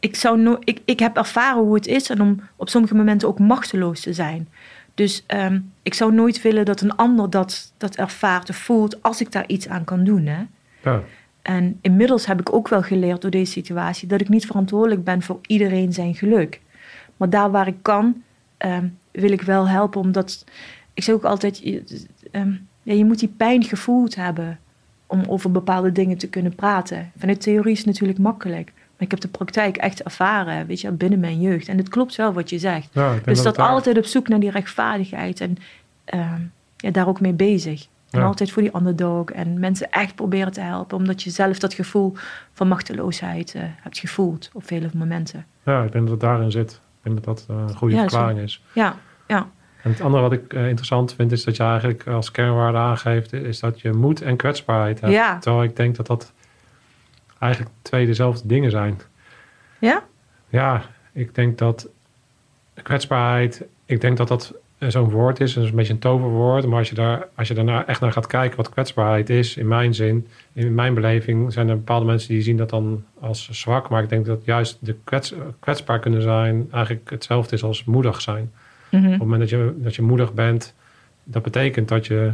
[0.00, 3.28] ik, zou no ik, ik heb ervaren hoe het is en om op sommige momenten
[3.28, 4.48] ook machteloos te zijn.
[4.94, 9.20] Dus ehm, ik zou nooit willen dat een ander dat, dat ervaart of voelt als
[9.20, 10.26] ik daar iets aan kan doen.
[10.26, 10.42] Hè?
[10.82, 11.02] Ja.
[11.42, 15.22] En inmiddels heb ik ook wel geleerd door deze situatie dat ik niet verantwoordelijk ben
[15.22, 16.60] voor iedereen zijn geluk.
[17.16, 18.22] Maar daar waar ik kan,
[18.56, 20.00] ehm, wil ik wel helpen.
[20.00, 20.44] Omdat
[20.94, 21.82] ik zeg ook altijd: je,
[22.30, 24.58] ehm, ja, je moet die pijn gevoeld hebben
[25.06, 27.12] om over bepaalde dingen te kunnen praten.
[27.16, 28.72] Vanuit theorie is het natuurlijk makkelijk.
[28.98, 31.68] Maar ik heb de praktijk echt ervaren, weet je, binnen mijn jeugd.
[31.68, 32.88] En het klopt wel wat je zegt.
[32.92, 35.56] Ja, dus dat, altijd op zoek naar die rechtvaardigheid en
[36.04, 36.40] ehm,
[36.76, 37.86] ja, daar ook mee bezig.
[38.10, 41.74] En altijd voor die underdog en mensen echt proberen te helpen, omdat je zelf dat
[41.74, 42.14] gevoel
[42.52, 45.46] van machteloosheid uh, hebt gevoeld op vele momenten.
[45.64, 46.72] Ja, ik denk dat het daarin zit.
[46.72, 48.62] Ik denk dat dat uh, een goede verklaring is.
[48.72, 49.48] Ja, ja.
[49.82, 53.32] En het andere wat ik uh, interessant vind, is dat je eigenlijk als kernwaarde aangeeft,
[53.32, 55.12] is dat je moed en kwetsbaarheid hebt.
[55.12, 55.38] Ja.
[55.38, 56.32] Terwijl ik denk dat dat
[57.38, 59.00] eigenlijk twee dezelfde dingen zijn.
[59.78, 60.02] Ja?
[60.48, 61.88] Ja, ik denk dat
[62.82, 66.66] kwetsbaarheid, ik denk dat dat zo'n woord is, is een beetje een toverwoord.
[66.66, 69.68] Maar als je daar, als je daarna echt naar gaat kijken wat kwetsbaarheid is, in
[69.68, 73.88] mijn zin, in mijn beleving, zijn er bepaalde mensen die zien dat dan als zwak.
[73.88, 78.20] Maar ik denk dat juist de kwets, kwetsbaar kunnen zijn eigenlijk hetzelfde is als moedig
[78.20, 78.52] zijn.
[78.90, 79.04] Mhm.
[79.04, 80.74] Op het moment dat je, dat je moedig bent,
[81.24, 82.32] dat betekent dat je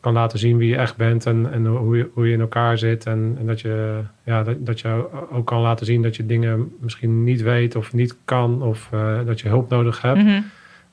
[0.00, 2.78] kan laten zien wie je echt bent en, en hoe, je, hoe je in elkaar
[2.78, 3.06] zit.
[3.06, 6.72] En, en dat, je, ja, dat, dat je ook kan laten zien dat je dingen
[6.80, 10.22] misschien niet weet of niet kan of uh, dat je hulp nodig hebt.
[10.22, 10.40] Mhm.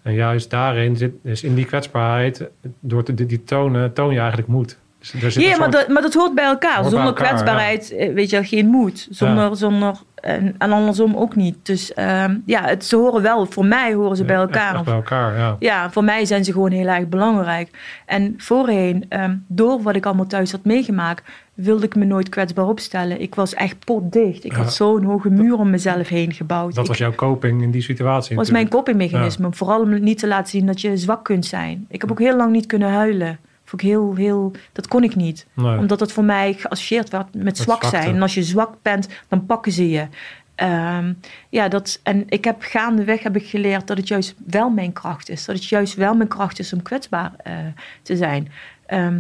[0.02, 4.48] En juist daarin zit, is in die kwetsbaarheid, door te, die tonen, toon je eigenlijk
[4.48, 4.78] moed.
[5.20, 6.78] Dus ja, maar, dat, maar dat hoort bij elkaar.
[6.78, 8.13] Hoort zonder bij elkaar, kwetsbaarheid, ja.
[8.13, 9.08] weet je, geen moed.
[9.10, 9.56] Zonder, Ja.
[9.56, 11.55] zonder en, en andersom ook niet.
[11.63, 14.75] Dus ehm, ja, het, ze horen wel, voor mij horen ze bij elkaar.
[14.75, 15.55] echt bij elkaar, ja.
[15.59, 17.69] Ja, voor mij zijn ze gewoon heel erg belangrijk.
[18.05, 22.67] En voorheen, ehm, door wat ik allemaal thuis had meegemaakt, wilde ik me nooit kwetsbaar
[22.67, 23.21] opstellen.
[23.21, 24.43] Ik was echt potdicht.
[24.43, 24.57] Ik Ja.
[24.57, 26.75] had zo'n hoge muur om mezelf heen gebouwd.
[26.75, 28.35] Dat ik, was jouw coping in die situatie.
[28.35, 29.47] was mijn copingmechanisme.
[29.51, 31.85] Vooral om niet te laten zien dat je zwak kunt zijn.
[31.89, 33.39] Ik heb ook heel lang niet kunnen huilen.
[33.65, 35.45] Vond ik heel, heel, dat kon ik niet.
[35.54, 35.78] Nee.
[35.78, 37.97] Omdat het voor mij geassocieerd werd met zwak zwakte.
[37.97, 38.15] zijn.
[38.15, 40.08] En als je zwak bent, dan pakken ze je.
[40.56, 41.13] Ehm,
[41.49, 45.30] ja, dat, en ik heb gaandeweg heb ik geleerd dat het juist wel mijn kracht
[45.30, 45.45] is.
[45.45, 47.54] Dat het juist wel mijn kracht is om kwetsbaar eh,
[48.01, 48.51] te zijn.
[48.86, 49.19] Ehm,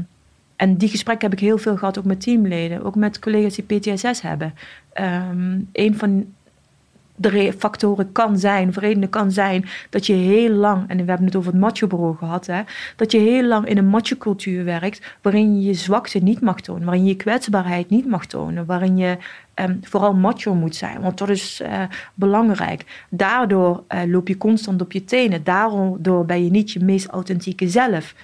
[0.55, 2.83] en die gesprekken heb ik heel veel gehad, ook met teamleden.
[2.83, 4.53] Ook met collega's die PTSS hebben.
[4.93, 6.25] Ehm, een van
[7.15, 11.03] de re- factoren kan zijn, of redenen kan zijn, dat je heel lang, en we
[11.05, 12.61] hebben het over het macho-bureau gehad, hè,
[12.95, 16.85] dat je heel lang in een macho-cultuur werkt, waarin je je zwakte niet mag tonen,
[16.85, 19.17] waarin je je kwetsbaarheid niet mag tonen, waarin je
[19.53, 21.81] ehm, vooral macho moet zijn, want dat is eh,
[22.13, 23.05] belangrijk.
[23.09, 27.69] Daardoor eh, loop je constant op je tenen, daardoor ben je niet je meest authentieke
[27.69, 28.15] zelf.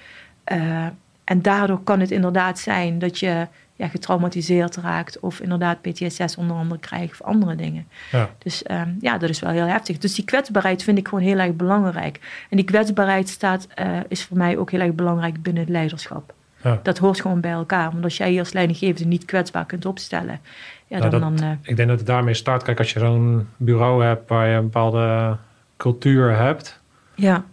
[0.44, 0.86] Eh,
[1.24, 3.46] en daardoor kan het inderdaad zijn dat je
[3.82, 7.86] ja, getraumatiseerd raakt of inderdaad PTSS onder andere krijgt of andere dingen.
[8.12, 8.30] Ja.
[8.38, 9.98] Dus ehm, ja, dat is wel heel heftig.
[9.98, 12.46] Dus die kwetsbaarheid vind ik gewoon heel erg belangrijk.
[12.50, 16.34] En die kwetsbaarheid staat, eh, is voor mij ook heel erg belangrijk binnen het leiderschap.
[16.62, 16.80] Ja.
[16.82, 17.90] Dat hoort gewoon bij elkaar.
[17.92, 20.40] Want als jij je als leidinggevende niet kwetsbaar kunt opstellen,
[20.86, 21.20] ja, Nou, dan...
[21.20, 22.62] dat- dan eh, Ik denk dat het daarmee start.
[22.62, 25.36] Kijk, als je zo'n bureau hebt waar je een bepaalde
[25.76, 26.80] cultuur hebt,
[27.14, 27.44] Ja.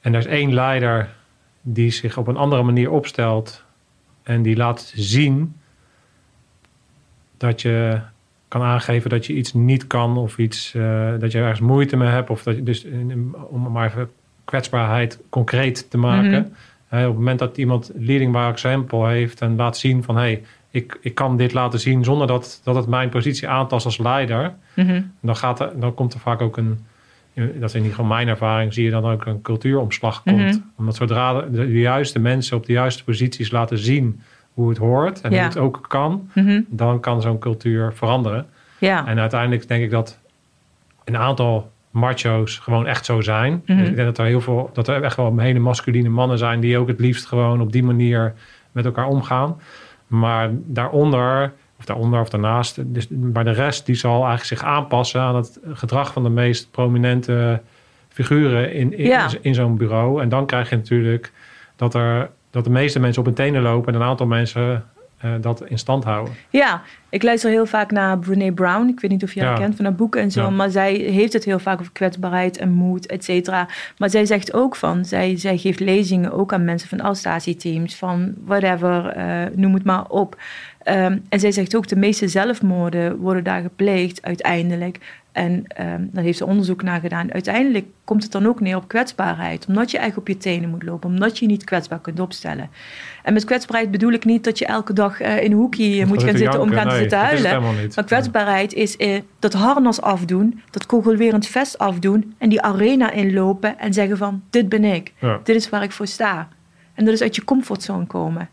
[0.00, 1.08] En er is één leider
[1.62, 3.64] die zich op een andere manier opstelt
[4.22, 5.56] en die laat zien
[7.38, 8.00] dat je
[8.48, 12.08] kan aangeven dat je iets niet kan of iets uh, dat je ergens moeite mee
[12.08, 12.30] hebt.
[12.30, 12.86] Of dat je dus
[13.48, 14.10] om maar even
[14.44, 16.28] kwetsbaarheid concreet te maken.
[16.28, 16.52] Mm
[16.88, 17.00] -hmm.
[17.00, 20.42] op het moment dat iemand leading by example heeft en laat zien van hé, hey,
[20.70, 24.54] ik, ik kan dit laten zien zonder dat, dat het mijn positie aantast als leider,
[24.74, 25.12] mm -hmm.
[25.20, 26.78] dan, gaat er, dan komt er vaak ook een,
[27.34, 30.36] dat is in ieder geval mijn ervaring, zie je dan ook een cultuuromslag komt.
[30.36, 30.72] Mm -hmm.
[30.76, 34.20] Omdat zodra de, de, juiste mensen op de juiste posities laten zien
[34.58, 35.36] hoe het hoort en Ja.
[35.36, 36.60] hoe het ook kan, Mhm.
[36.68, 38.46] dan kan zo'n cultuur veranderen.
[38.78, 39.06] Ja.
[39.06, 40.18] En uiteindelijk denk ik dat
[41.04, 43.62] een aantal macho's gewoon echt zo zijn.
[43.66, 46.60] Dus ik denk dat er heel veel, dat er echt wel hele masculine mannen zijn
[46.60, 48.34] die ook het liefst gewoon op die manier
[48.72, 49.60] met elkaar omgaan.
[50.06, 55.20] Maar daaronder, of daaronder of daarnaast, dus, maar de rest die zal eigenlijk zich aanpassen
[55.20, 57.60] aan het gedrag van de meest prominente
[58.08, 59.28] figuren in, in, Ja.
[59.40, 60.22] in zo'n bureau.
[60.22, 61.32] En dan krijg je natuurlijk
[61.76, 62.30] dat er
[62.64, 64.84] dat de meeste mensen op hun tenen lopen en een aantal mensen
[65.18, 66.34] eh, dat in stand houden.
[66.50, 68.88] Ja, ik luister heel vaak naar Brene Brown.
[68.88, 69.58] Ik weet niet of je haar Ja.
[69.58, 70.42] kent van haar boeken en zo.
[70.42, 70.50] Ja.
[70.50, 73.68] Maar zij heeft het heel vaak over kwetsbaarheid en moed, et cetera.
[73.98, 78.34] Maar zij zegt ook van, zij, zij geeft lezingen ook aan mensen van oudstasieteams, van
[78.44, 80.36] whatever, eh, noem het maar op.
[80.88, 84.98] Ehm, en zij zegt ook, de meeste zelfmoorden worden daar gepleegd uiteindelijk.
[85.32, 87.32] En ehm daar heeft ze onderzoek naar gedaan.
[87.32, 89.66] Uiteindelijk komt het dan ook neer op kwetsbaarheid.
[89.68, 91.10] Omdat je echt op je tenen moet lopen.
[91.10, 92.70] Omdat je je niet kwetsbaar kunt opstellen.
[93.22, 96.22] En met kwetsbaarheid bedoel ik niet dat je elke dag eh, in een hoekje moet
[96.22, 97.62] gaan zitten om gaan te zitten huilen.
[97.94, 103.78] Maar kwetsbaarheid is eh, dat harnas afdoen, dat kogelwerend vest afdoen en die arena inlopen
[103.78, 105.40] en zeggen van dit ben ik, Ja.
[105.44, 106.48] dit is waar ik voor sta.
[106.94, 108.48] En dat is uit je comfortzone komen.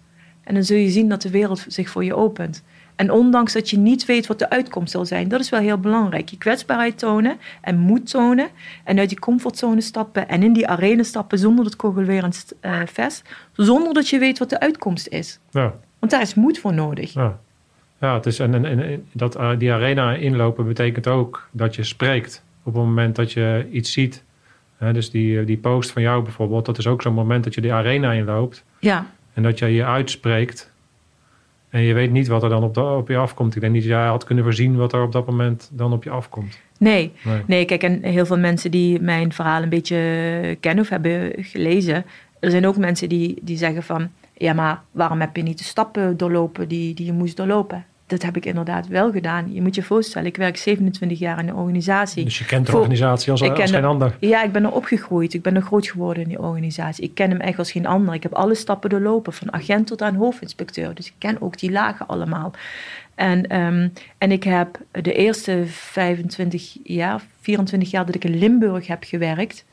[0.45, 2.63] En dan zul je zien dat de wereld zich voor je opent.
[2.95, 5.77] En ondanks dat je niet weet wat de uitkomst zal zijn, dat is wel heel
[5.77, 6.29] belangrijk.
[6.29, 8.47] Je kwetsbaarheid tonen en moed tonen
[8.83, 13.23] en uit die comfortzone stappen en in die arena stappen zonder dat kogelwerend eh, vest,
[13.53, 15.39] zonder dat je weet wat de uitkomst is.
[15.51, 15.73] Ja.
[15.99, 17.13] Want daar is moed voor nodig.
[17.13, 17.39] Ja,
[17.99, 21.83] ja het is, en, en, en dat, eh, die arena inlopen betekent ook dat je
[21.83, 24.23] spreekt op het moment dat je iets ziet.
[24.77, 27.53] Hè, dus die, eh, die post van jou bijvoorbeeld, dat is ook zo'n moment dat
[27.53, 30.73] je die arena inloopt Ja, en dat je je uitspreekt.
[31.69, 33.55] En je weet niet wat er dan op, de, op je afkomt.
[33.55, 36.03] Ik denk niet dat jij had kunnen voorzien wat er op dat moment dan op
[36.03, 36.59] je afkomt.
[36.77, 37.11] nee.
[37.23, 37.41] Nee.
[37.47, 42.05] Nee, kijk, en heel veel mensen die mijn verhaal een beetje kennen of hebben gelezen.
[42.39, 45.63] Er zijn ook mensen die, die zeggen van, ja, maar waarom heb je niet de
[45.63, 47.85] stappen doorlopen die, die je moest doorlopen?
[48.07, 49.53] Dat heb ik inderdaad wel gedaan.
[49.53, 52.23] Je moet je voorstellen, ik werk 27 jaar in een organisatie.
[52.23, 54.17] Dus je kent de Voor- organisatie als, als geen de- ander.
[54.19, 55.33] Ja, ik ben er opgegroeid.
[55.33, 57.03] Ik ben er groot geworden in die organisatie.
[57.03, 58.13] Ik ken hem echt als geen ander.
[58.13, 60.93] Ik heb alle stappen doorlopen, van agent tot aan hoofdinspecteur.
[60.95, 62.51] Dus ik ken ook die lagen allemaal.
[63.15, 63.87] En, ehm,
[64.17, 69.65] en ik heb de eerste 25 jaar, 24 jaar dat ik in Limburg heb gewerkt,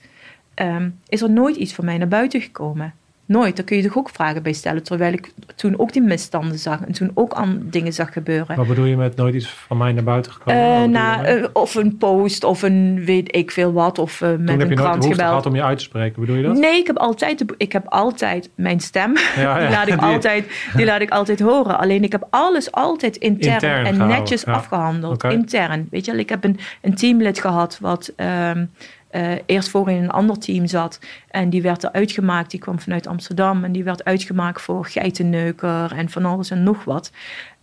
[0.55, 2.95] ehm, is er nooit iets van mij naar buiten gekomen.
[3.33, 3.57] Nooit.
[3.57, 4.83] Daar kun je toch ook vragen bij stellen.
[4.83, 8.57] Terwijl ik toen ook die misstanden zag en toen ook aan dingen zag gebeuren.
[8.57, 10.63] Wat bedoel je met nooit iets van mij naar buiten gekomen?
[10.63, 13.99] Eh, nou, eh, of een post of een weet ik veel wat.
[13.99, 16.21] Of eh, met Toen heb een je nooit de gehad om je uit te spreken.
[16.21, 16.57] Bedoel je dat?
[16.57, 19.17] Nee, ik heb altijd, de- ik heb altijd mijn stem.
[19.37, 21.79] Ja, die, laat ik die- altijd, die laat ik altijd horen.
[21.79, 24.53] Alleen ik heb alles altijd intern, Intern en gehouden, netjes ja.
[24.53, 25.25] afgehandeld.
[25.25, 25.87] Intern.
[25.91, 28.65] Weet je, wel, ik heb een, een teamlid gehad wat ehm,
[29.13, 30.99] eh, eerst voor in een ander team zat.
[31.31, 32.51] En die werd eruit gemaakt.
[32.51, 33.65] Die kwam vanuit Amsterdam.
[33.65, 37.13] En die werd uitgemaakt voor geitenneuker en van alles en nog wat.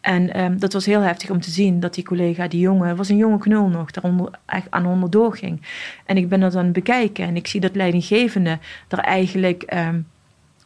[0.01, 3.09] En ehm, dat was heel heftig om te zien dat die collega, die jongen, was
[3.09, 5.62] een jonge knul nog, daaronder echt aan onderdoor ging.
[6.05, 8.57] En ik ben dat aan het bekijken en ik zie dat leidinggevende
[8.88, 9.99] er eigenlijk ehm,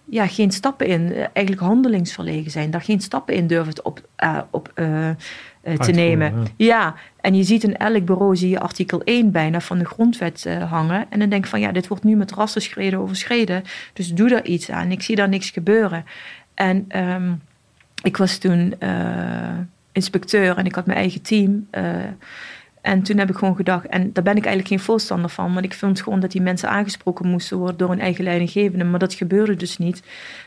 [0.06, 4.42] ja, geen stappen in, eh, eigenlijk handelingsverlegen zijn, daar geen stappen in durven op, eh,
[4.50, 4.72] op,
[5.64, 6.34] eh, te nemen.
[6.58, 6.66] ja.
[6.74, 10.46] Ja, en je ziet in elk bureau zie je artikel 1 bijna van de grondwet
[10.46, 11.06] eh, hangen.
[11.10, 13.64] En dan denk ik van ja, dit wordt nu met rassenschreden overschreden.
[13.94, 14.92] Dus doe daar iets aan.
[14.92, 16.06] Ik zie daar niks gebeuren.
[16.54, 17.34] En ehm,
[18.02, 19.58] ik was toen eh,
[19.92, 21.68] inspecteur en ik had mijn eigen team.
[22.82, 25.66] en toen heb ik gewoon gedacht, en daar ben ik eigenlijk geen voorstander van, want
[25.66, 29.14] ik vond gewoon dat die mensen aangesproken moesten worden door een eigen leidinggevende, maar dat
[29.14, 30.04] gebeurde dus niet.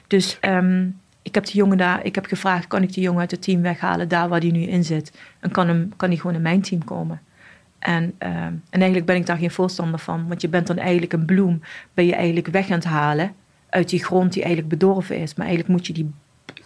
[0.07, 0.87] Dus ehm,
[1.27, 3.62] ik heb die jongen daar, ik heb gevraagd, kan ik die jongen uit het team
[3.62, 5.12] weghalen, daar waar die nu in zit?
[5.41, 7.21] En kan, hem, kan die gewoon in mijn team komen?
[7.79, 11.12] En, ehm, en eigenlijk ben ik daar geen voorstander van, want je bent dan eigenlijk
[11.12, 11.61] een bloem,
[11.95, 13.35] ben je eigenlijk weg aan het halen
[13.69, 15.35] uit die grond die eigenlijk bedorven is.
[15.35, 16.11] Maar eigenlijk moet je die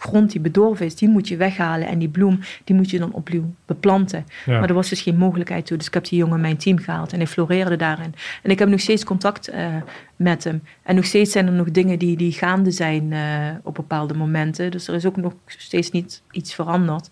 [0.01, 1.87] grond die bedorven is, die moet je weghalen.
[1.87, 4.25] En die bloem, die moet je dan opnieuw beplanten.
[4.45, 4.59] Ja.
[4.59, 5.77] Maar er was dus geen mogelijkheid toe.
[5.77, 8.13] Dus ik heb die jongen in mijn team gehaald en hij floreerde daarin.
[8.43, 9.75] En ik heb nog steeds contact eh,
[10.15, 10.63] met hem.
[10.83, 14.71] En nog steeds zijn er nog dingen die, die gaande zijn eh, op bepaalde momenten.
[14.71, 17.09] Dus er is ook nog steeds niet iets veranderd.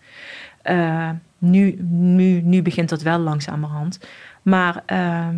[0.62, 4.00] Eh, nu, nu, nu begint dat wel langzamerhand.
[4.42, 5.36] Maar ehm,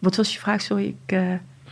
[0.00, 0.60] wat was je vraag?
[0.60, 1.16] Sorry, ik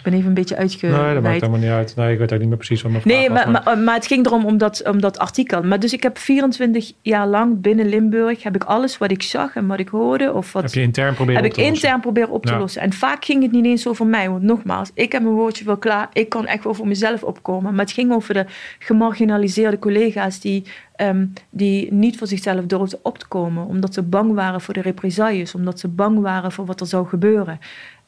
[0.04, 1.02] ben even een beetje uitgeweid.
[1.02, 1.96] Nee, dat maakt helemaal niet uit.
[1.96, 3.64] Nee, ik weet ook niet meer precies wat mijn nee, vraag maar, was.
[3.64, 5.62] maar, maar het ging erom om dat, om dat artikel.
[5.62, 8.42] Maar dus ik heb 24 jaar lang binnen Limburg...
[8.42, 10.32] heb ik alles wat ik zag en wat ik hoorde...
[10.32, 11.82] of wat Heb je intern proberen heb op ik te lossen?
[11.88, 12.58] intern proberen op te Ja.
[12.58, 12.82] lossen.
[12.82, 14.30] En vaak ging het niet eens over mij.
[14.30, 16.08] Want nogmaals, ik heb mijn woordje wel klaar.
[16.12, 17.70] Ik kan echt wel voor mezelf opkomen.
[17.74, 18.44] Maar het ging over de
[18.78, 20.40] gemarginaliseerde collega's...
[20.40, 20.64] die,
[20.96, 23.66] ehm, die niet voor zichzelf durfden op te komen.
[23.66, 25.54] Omdat ze bang waren voor de represailles.
[25.54, 27.58] Omdat ze bang waren voor wat er zou gebeuren.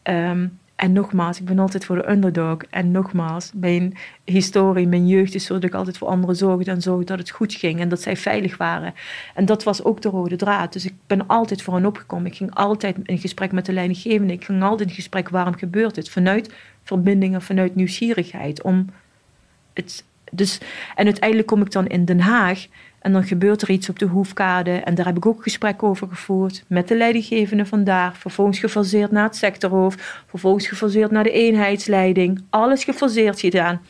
[0.03, 2.57] Ehm, en nogmaals, ik ben altijd voor de underdog.
[2.71, 6.83] En nogmaals, mijn historie, mijn jeugd is zo dat ik altijd voor anderen zorgde en
[6.83, 8.95] zorgde dat het goed ging en dat zij veilig waren.
[9.35, 10.73] En dat was ook de rode draad.
[10.73, 12.27] Dus ik ben altijd voor hen opgekomen.
[12.27, 14.33] Ik ging altijd in gesprek met de leidinggevende.
[14.33, 16.11] Ik ging altijd in gesprek waarom gebeurt dit?
[16.11, 18.63] Vanuit verbindingen, vanuit nieuwsgierigheid.
[18.63, 18.87] Om
[19.73, 20.61] het, dus,
[20.95, 22.67] en uiteindelijk kom ik dan in Den Haag
[23.07, 24.71] en dan gebeurt er iets op de Hoefkade.
[24.71, 28.15] En daar heb ik ook gesprek over gevoerd met de leidinggevende vandaar.
[28.15, 30.03] Vervolgens gefaseerd naar het sectorhoofd.
[30.27, 32.45] Vervolgens gefaseerd naar de eenheidsleiding.
[32.51, 33.81] Alles gefaseerd gedaan.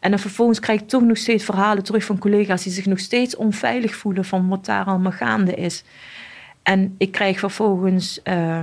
[0.00, 2.98] En dan vervolgens krijg ik toch nog steeds verhalen terug van collega's die zich nog
[2.98, 5.84] steeds onveilig voelen van wat daar allemaal gaande is.
[6.62, 8.58] En ik krijg vervolgens uh,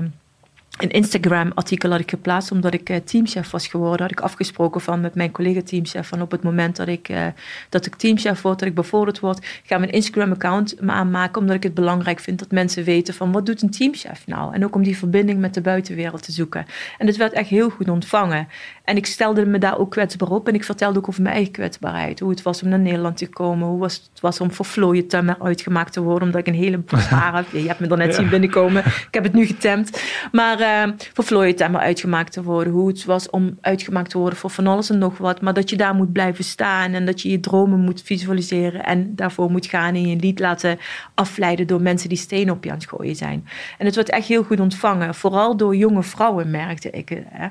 [0.78, 4.02] een Instagram-artikel had ik geplaatst omdat ik uh, teamchef was geworden.
[4.02, 7.26] Had ik afgesproken van met mijn collega-teamchef van op het moment dat ik, uh,
[7.70, 11.74] dat ik teamchef word, dat ik bevorderd word, ga mijn Instagram-account aanmaken omdat ik het
[11.74, 14.54] belangrijk vind dat mensen weten van wat doet een teamchef nou?
[14.54, 16.66] En ook om die verbinding met de buitenwereld te zoeken.
[16.98, 18.48] En het werd echt heel goed ontvangen.
[18.92, 21.54] En ik stelde me daar ook kwetsbaar op en ik vertelde ook over mijn eigen
[21.54, 22.20] kwetsbaarheid.
[22.20, 25.42] Hoe het was om naar Nederland te komen, hoe was het was om voor vlooien
[25.42, 27.52] uitgemaakt te worden, omdat ik een hele haar heb.
[27.52, 28.14] Je hebt me er net ja.
[28.14, 28.86] zien binnenkomen.
[28.86, 30.02] Ik heb het nu getemd.
[30.32, 32.74] Maar uh, voor vlooien uitgemaakt te worden.
[32.74, 35.42] Hoe het was om uitgemaakt te worden voor van alles en nog wat.
[35.42, 39.16] Maar dat je daar moet blijven staan en dat je je dromen moet visualiseren en
[39.16, 40.80] daarvoor moet gaan en je niet laten
[41.14, 43.48] afleiden door mensen die stenen op je aan het gooien zijn.
[43.78, 45.16] En het werd echt heel goed ontvangen.
[45.16, 47.10] Vooral door jonge vrouwen merkte ik.
[47.30, 47.48] Hè.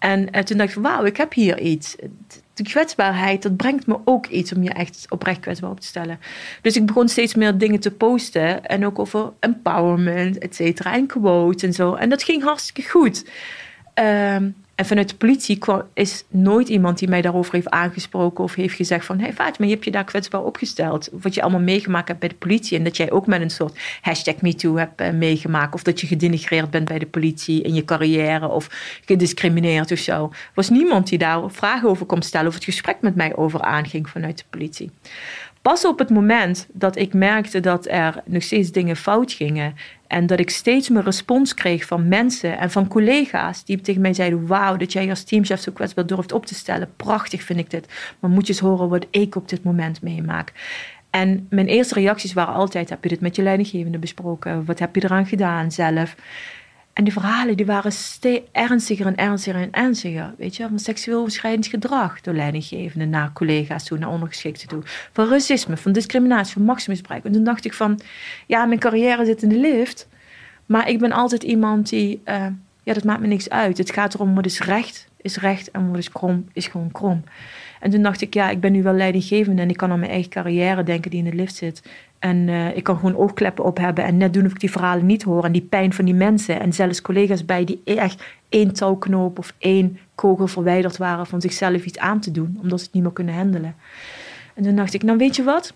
[0.00, 1.96] En toen dacht ik, wauw, ik heb hier iets.
[2.54, 6.20] De kwetsbaarheid, dat brengt me ook iets om je echt oprecht kwetsbaar op te stellen.
[6.62, 8.66] Dus ik begon steeds meer dingen te posten.
[8.66, 10.92] En ook over empowerment, et cetera.
[10.92, 11.94] En quotes en zo.
[11.94, 13.24] En dat ging hartstikke goed.
[13.94, 15.58] Um, en vanuit de politie
[15.94, 19.72] is nooit iemand die mij daarover heeft aangesproken of heeft gezegd van, hey Fatima, je
[19.72, 21.08] hebt je daar kwetsbaar opgesteld.
[21.12, 23.78] Wat je allemaal meegemaakt hebt bij de politie en dat jij ook met een soort
[24.00, 27.84] hashtag MeToo hebt uh, meegemaakt of dat je gedenigreerd bent bij de politie in je
[27.84, 28.68] carrière of
[29.04, 30.24] gediscrimineerd of zo.
[30.32, 33.60] Er was niemand die daar vragen over kon stellen of het gesprek met mij over
[33.60, 34.90] aanging vanuit de politie.
[35.62, 39.74] Pas op het moment dat ik merkte dat er nog steeds dingen fout gingen
[40.10, 44.14] en dat ik steeds meer respons kreeg van mensen en van collega's die tegen mij
[44.14, 46.90] zeiden: Wauw, dat jij als teamchef zo kwetsbaar durft op te stellen.
[46.96, 47.86] Prachtig vind ik dit.
[48.18, 50.52] Maar moet je eens horen wat ik op dit moment meemaak.
[51.10, 54.64] En mijn eerste reacties waren altijd: Heb je dit met je leidinggevende besproken?
[54.64, 56.14] Wat heb je eraan gedaan zelf?
[57.00, 60.34] En die verhalen die waren steeds ernstiger en ernstiger en ernstiger.
[60.38, 64.82] Weet je, van seksueel overschrijdend gedrag door leidinggevenden naar collega's toe, naar ondergeschikten toe.
[65.12, 67.24] Van racisme, van discriminatie, van machtsmisbruik.
[67.24, 68.00] En toen dacht ik van,
[68.46, 70.08] ja, mijn carrière zit in de lift.
[70.66, 72.46] Maar ik ben altijd iemand die, uh,
[72.82, 73.78] ja, dat maakt me niks uit.
[73.78, 75.70] Het gaat erom wat is recht, is recht.
[75.70, 77.24] En wat is krom, is gewoon krom.
[77.80, 80.10] En toen dacht ik, ja, ik ben nu wel leidinggevende en ik kan aan mijn
[80.10, 81.82] eigen carrière denken die in de lift zit.
[82.18, 85.06] En uh, ik kan gewoon oogkleppen op hebben en net doen of ik die verhalen
[85.06, 85.44] niet hoor.
[85.44, 86.60] En die pijn van die mensen.
[86.60, 91.84] En zelfs collega's bij die echt één touwknoop of één kogel verwijderd waren van zichzelf
[91.84, 92.58] iets aan te doen.
[92.62, 93.74] Omdat ze het niet meer kunnen handelen.
[94.54, 95.74] En toen dacht ik, nou weet je wat?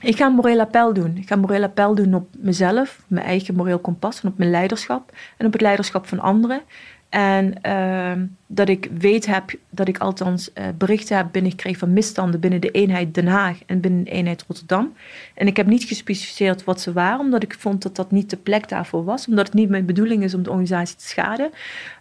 [0.00, 1.16] Ik ga een moreel appel doen.
[1.16, 4.50] Ik ga een moreel appel doen op mezelf, mijn eigen moreel kompas en op mijn
[4.50, 5.12] leiderschap.
[5.36, 6.60] En op het leiderschap van anderen.
[7.08, 8.12] En uh,
[8.46, 12.70] dat ik weet heb, dat ik althans uh, berichten heb binnengekregen van misstanden binnen de
[12.70, 14.94] eenheid Den Haag en binnen de eenheid Rotterdam.
[15.34, 18.36] En ik heb niet gespecificeerd wat ze waren, omdat ik vond dat dat niet de
[18.36, 19.28] plek daarvoor was.
[19.28, 21.50] Omdat het niet mijn bedoeling is om de organisatie te schaden.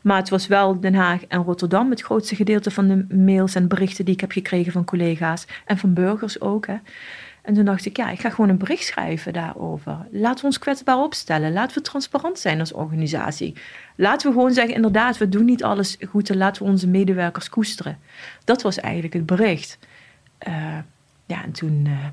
[0.02, 3.68] Maar het was wel Den Haag en Rotterdam, het grootste gedeelte van de mails en
[3.68, 6.68] berichten die ik heb gekregen van collega's en van burgers ook.
[6.68, 6.76] Hè.
[7.46, 9.98] En toen dacht ik, ja, ik ga gewoon een bericht schrijven daarover.
[10.12, 11.54] Laten we ons kwetsbaar opstellen.
[11.54, 13.56] Laten we transparant zijn als organisatie.
[13.96, 17.50] Laten we gewoon zeggen, inderdaad, we doen niet alles goed en laten we onze medewerkers
[17.50, 17.98] koesteren.
[18.44, 19.78] Dat was eigenlijk het bericht.
[20.48, 20.78] Uh,
[21.26, 22.06] ja, en toen, uh,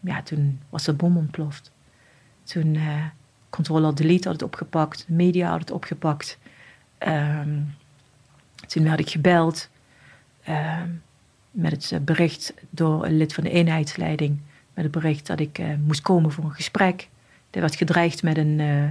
[0.00, 1.72] ja, toen was de bom ontploft.
[2.42, 3.04] Toen uh,
[3.50, 6.38] Control Delete had het opgepakt, media had het opgepakt.
[6.98, 7.74] Um,
[8.66, 9.68] toen werd ik gebeld
[10.48, 11.02] um,
[11.50, 14.40] met het bericht door een lid van de eenheidsleiding
[14.78, 17.08] met het bericht dat ik uh, moest komen voor een gesprek.
[17.50, 18.84] Er werd gedreigd met een, uh,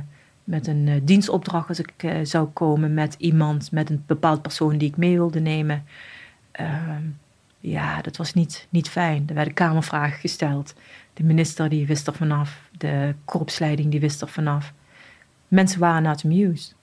[0.44, 4.90] met een uh, dienstopdracht als ik zou komen met iemand, met een bepaald persoon die
[4.90, 5.86] ik mee wilde nemen.
[6.52, 7.04] Ehm,
[7.60, 9.24] ja, dat was niet, niet fijn.
[9.28, 10.74] Er werden kamervragen gesteld.
[11.14, 12.62] De minister die wist er vanaf.
[12.78, 14.74] De korpsleiding die wist er vanaf.
[15.48, 16.76] Mensen waren not amused.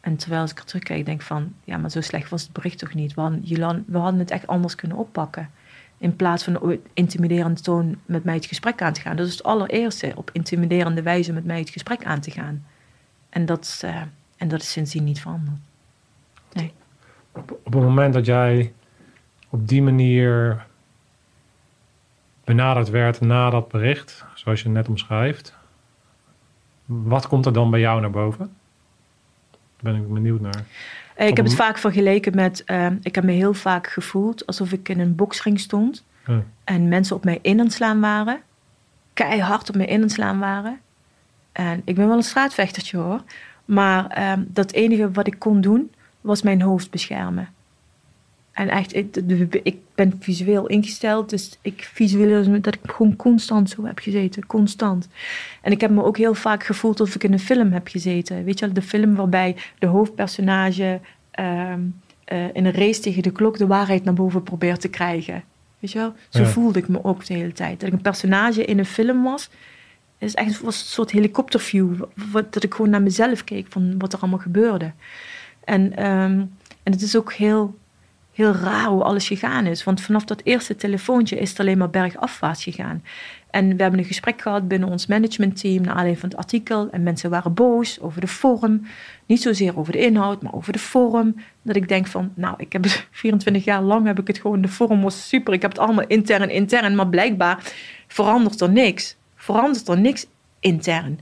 [0.00, 2.94] En terwijl ik er terugkijk, denk van, ja, maar zo slecht was het bericht toch
[2.94, 3.14] niet.
[3.14, 5.50] We hadden, we hadden het echt anders kunnen oppakken.
[6.02, 9.16] In plaats van op intimiderende toon met mij het gesprek aan te gaan.
[9.16, 12.64] Dat is het allereerste, op intimiderende wijze met mij het gesprek aan te gaan.
[13.28, 14.02] En dat, is, eh,
[14.36, 15.56] en dat is sindsdien niet veranderd.
[16.52, 16.72] Nee.
[17.32, 18.72] Op, het moment dat jij
[19.48, 20.64] op die manier
[22.44, 25.54] benaderd werd na dat bericht, zoals je net omschrijft,
[26.84, 28.56] wat komt er dan bij jou naar boven?
[29.50, 30.64] Daar ben ik benieuwd naar.
[31.28, 34.88] Ik heb het vaak vergeleken met, eh, ik heb me heel vaak gevoeld alsof ik
[34.88, 36.04] in een boksring stond.
[36.64, 38.40] En mensen op mij in aan het slaan waren.
[39.12, 40.80] Keihard op mij in aan het slaan waren.
[41.52, 43.22] En ik ben wel een straatvechtertje hoor.
[43.64, 47.48] Maar ehm, dat enige wat ik kon doen, was mijn hoofd beschermen.
[48.52, 48.94] En echt,
[49.62, 51.30] ik, ben visueel ingesteld.
[51.30, 54.46] Dus ik visualiseer dat ik gewoon constant zo heb gezeten.
[54.46, 55.08] Constant.
[55.62, 58.44] En ik heb me ook heel vaak gevoeld alsof ik in een film heb gezeten.
[58.44, 61.00] Weet je wel, de film waarbij de hoofdpersonage
[61.30, 61.80] ehm,
[62.24, 65.44] eh, in een race tegen de klok de waarheid naar boven probeert te krijgen.
[65.78, 66.12] Weet je wel?
[66.28, 66.46] Zo Ja.
[66.48, 67.80] voelde ik me ook de hele tijd.
[67.80, 69.50] Dat ik een personage in een film was.
[70.18, 71.94] is echt was een soort helikopterview.
[72.30, 74.92] Wat, dat ik gewoon naar mezelf keek van wat er allemaal gebeurde.
[75.64, 76.44] En, ehm,
[76.82, 77.78] en het is ook heel,
[78.32, 79.84] heel raar hoe alles gegaan is.
[79.84, 83.02] Want vanaf dat eerste telefoontje is het alleen maar bergafwaarts gegaan.
[83.50, 86.90] En we hebben een gesprek gehad binnen ons managementteam naar aanleiding van het artikel.
[86.90, 88.86] En mensen waren boos over de vorm.
[89.26, 91.34] Niet zozeer over de inhoud, maar over de vorm.
[91.62, 94.60] Dat ik denk van, nou, ik heb het 24 jaar lang heb ik het gewoon,
[94.60, 95.52] de vorm was super.
[95.52, 96.94] Ik heb het allemaal intern, intern.
[96.94, 97.72] Maar blijkbaar
[98.06, 99.16] verandert er niks.
[99.36, 100.26] Verandert er niks
[100.60, 101.20] intern.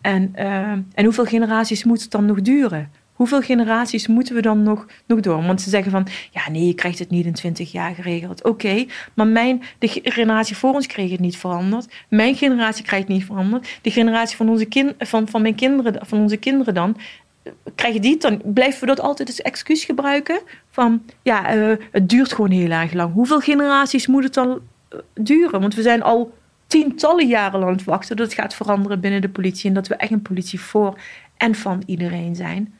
[0.00, 2.90] En, eh, en hoeveel generaties moet het dan nog duren?
[3.20, 5.42] Hoeveel generaties moeten we dan nog, nog door?
[5.46, 8.44] Want ze zeggen van, ja nee, je krijgt het niet in 20 jaar geregeld.
[8.44, 11.92] Oké, maar mijn, de ge- generatie voor ons kreeg het niet veranderd.
[12.08, 13.78] Mijn generatie krijgt het niet veranderd.
[13.82, 16.96] De generatie van onze, kin, van, van mijn kinderen, van onze kinderen dan,
[17.42, 18.40] eh, krijgen die dan?
[18.44, 20.40] Blijven we dat altijd als excuus gebruiken?
[20.70, 23.12] Van, ja, eh, het duurt gewoon heel erg lang.
[23.12, 25.60] Hoeveel generaties moet het dan eh, duren?
[25.60, 26.34] Want we zijn al
[26.66, 29.68] tientallen jaren het wachten dat het gaat veranderen binnen de politie.
[29.68, 30.98] En dat we echt een politie voor
[31.36, 32.74] en van iedereen zijn.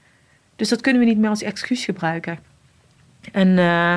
[0.61, 2.39] Dus dat kunnen we niet meer als excuus gebruiken.
[3.33, 3.97] En, eh,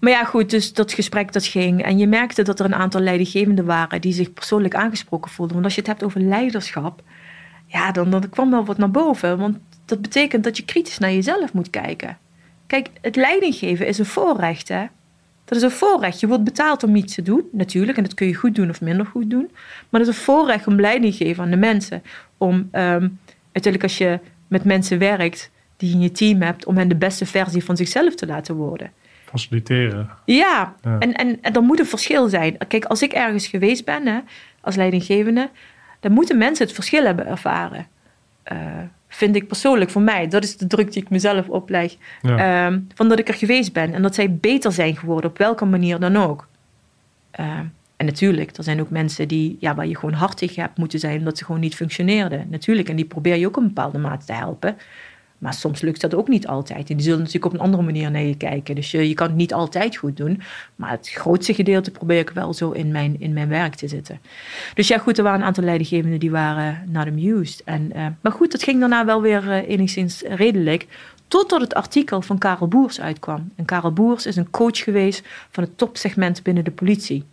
[0.00, 1.82] maar ja, goed, dus dat gesprek dat ging.
[1.84, 5.54] En je merkte dat er een aantal leidinggevenden waren die zich persoonlijk aangesproken voelden.
[5.54, 7.02] Want als je het hebt over leiderschap,
[7.66, 9.38] ja, dan, dan kwam wel wat naar boven.
[9.38, 12.18] Want dat betekent dat je kritisch naar jezelf moet kijken.
[12.66, 14.84] Kijk, het leiding geven is een voorrecht, hè.
[15.44, 16.20] Dat is een voorrecht.
[16.20, 17.98] Je wordt betaald om iets te doen, natuurlijk.
[17.98, 19.50] En dat kun je goed doen of minder goed doen.
[19.88, 22.02] Maar dat is een voorrecht om leiding te geven aan de mensen.
[22.36, 23.08] Om ehm,
[23.52, 24.18] uiteindelijk als je
[24.48, 25.50] met mensen werkt
[25.82, 26.64] die je in je team hebt...
[26.64, 28.90] om hen de beste versie van zichzelf te laten worden.
[29.24, 30.10] Faciliteren.
[30.24, 30.98] Ja, Ja.
[30.98, 32.56] En, en, en er moet een verschil zijn.
[32.68, 34.18] Kijk, als ik ergens geweest ben hè,
[34.60, 35.50] als leidinggevende...
[36.00, 37.86] dan moeten mensen het verschil hebben ervaren.
[38.42, 38.56] Eh,
[39.08, 40.28] vind ik persoonlijk voor mij.
[40.28, 41.96] Dat is de druk die ik mezelf opleg.
[42.22, 42.66] Ja.
[42.66, 43.94] Ehm, van dat ik er geweest ben.
[43.94, 46.48] En dat zij beter zijn geworden, op welke manier dan ook.
[47.30, 47.64] Ehm,
[47.96, 50.98] en natuurlijk, er zijn ook mensen die, ja, waar je gewoon hard tegen hebt moeten
[50.98, 51.18] zijn...
[51.18, 52.46] omdat ze gewoon niet functioneerden.
[52.50, 54.76] Natuurlijk, en die probeer je ook een bepaalde mate te helpen.
[55.42, 56.90] Maar soms lukt dat ook niet altijd.
[56.90, 58.74] En die zullen natuurlijk op een andere manier naar je kijken.
[58.74, 60.42] Dus je, je kan het niet altijd goed doen.
[60.76, 64.20] Maar het grootste gedeelte probeer ik wel zo in mijn, in mijn werk te zitten.
[64.74, 67.62] Dus ja, goed, er waren een aantal leidinggevenden die waren not amused.
[67.64, 70.86] En, eh, maar goed, dat ging daarna wel weer eh, enigszins redelijk.
[71.28, 73.52] Totdat het artikel van Karel Boers uitkwam.
[73.56, 77.24] En Karel Boers is een coach geweest van het topsegment binnen de politie.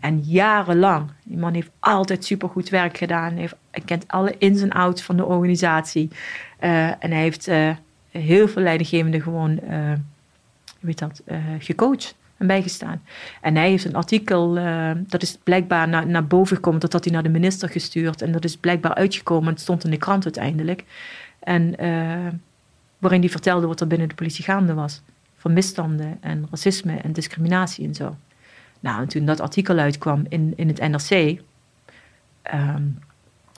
[0.00, 1.10] En jarenlang.
[1.24, 3.36] Die man heeft altijd supergoed werk gedaan.
[3.36, 3.50] Hij,
[3.84, 6.10] kent alle ins en outs van de organisatie.
[6.58, 7.70] Eh, en hij heeft eh,
[8.10, 9.98] heel veel leidinggevenden gewoon, eh, hoe
[10.80, 13.02] weet dat, eh, gecoacht en bijgestaan.
[13.40, 17.04] En hij heeft een artikel, eh, dat is blijkbaar naar, naar boven gekomen, dat had
[17.04, 18.22] hij naar de minister gestuurd.
[18.22, 20.84] En dat is blijkbaar uitgekomen, het stond in de krant uiteindelijk.
[21.38, 22.28] En eh,
[22.98, 25.02] waarin hij vertelde wat er binnen de politie gaande was.
[25.36, 28.16] Van misstanden en racisme en discriminatie en zo.
[28.82, 31.40] Nou, en toen dat artikel uitkwam in, in het NRC,
[32.42, 32.82] ehm,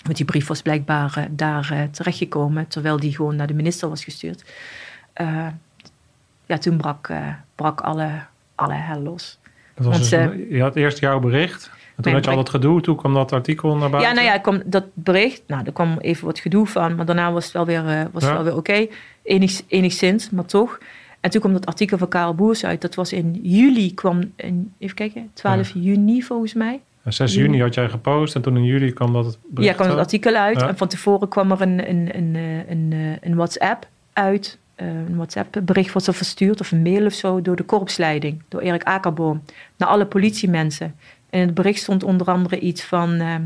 [0.02, 3.88] want die brief was blijkbaar eh, daar eh, terechtgekomen, terwijl die gewoon naar de minister
[3.88, 4.44] was gestuurd.
[5.12, 5.46] Eh,
[6.46, 7.10] ja, toen brak,
[7.54, 8.10] brak alle,
[8.54, 9.38] alle hel los.
[9.74, 11.70] Dat was Want, dus je had eerst jouw bericht.
[11.96, 12.80] En toen had je al dat gedoe.
[12.80, 14.14] Toen kwam dat artikel naar buiten.
[14.14, 17.32] Ja, nou ja, kwam dat bericht, nou, er kwam even wat gedoe van, maar daarna
[17.32, 18.86] was het wel weer, was het wel weer oké.
[19.22, 20.78] Enig, enigszins, maar toch.
[21.24, 22.80] En toen kwam dat artikel van Karel Boers uit.
[22.80, 26.80] Dat was in juli, kwam, in, even kijken, 12 juni volgens mij.
[27.02, 28.34] En 6 juni had jij gepost.
[28.34, 29.70] En toen in juli kwam dat bericht.
[29.70, 30.06] Ja, kwam het uit.
[30.06, 30.60] artikel uit.
[30.60, 30.68] Ja.
[30.68, 34.58] En van tevoren kwam er een, een, een, eh, een, eh, een WhatsApp uit.
[34.74, 38.60] Eh, een WhatsApp-bericht was er verstuurd, of een mail of zo, door de korpsleiding, door
[38.60, 39.42] Erik Akerboom,
[39.76, 40.94] naar alle politiemensen.
[41.34, 43.12] En in het bericht stond onder andere iets van...
[43.12, 43.40] eh, eh,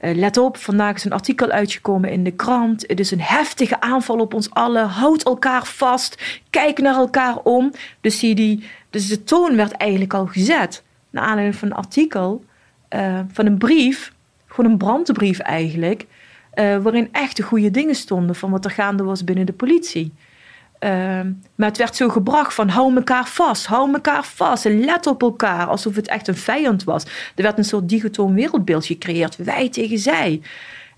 [0.00, 2.84] let op, vandaag is een artikel uitgekomen in de krant.
[2.86, 4.88] Het is een heftige aanval op ons allen.
[4.88, 6.40] Houd elkaar vast.
[6.50, 7.72] Kijk naar elkaar om.
[8.00, 10.82] Dus, je die, dus de toon werd eigenlijk al gezet.
[11.10, 12.44] Naar aanleiding van een artikel,
[12.88, 14.12] eh, van een brief.
[14.46, 16.06] Gewoon een brandbrief eigenlijk.
[16.50, 20.12] eh, waarin echt de goede dingen stonden van wat er gaande was binnen de politie.
[20.78, 25.06] Ehm, maar het werd zo gebracht van hou elkaar vast, hou elkaar vast en let
[25.06, 25.66] op elkaar.
[25.66, 27.04] Alsof het echt een vijand was.
[27.34, 30.40] Er werd een soort digotoom wereldbeeld gecreëerd, wij tegen zij.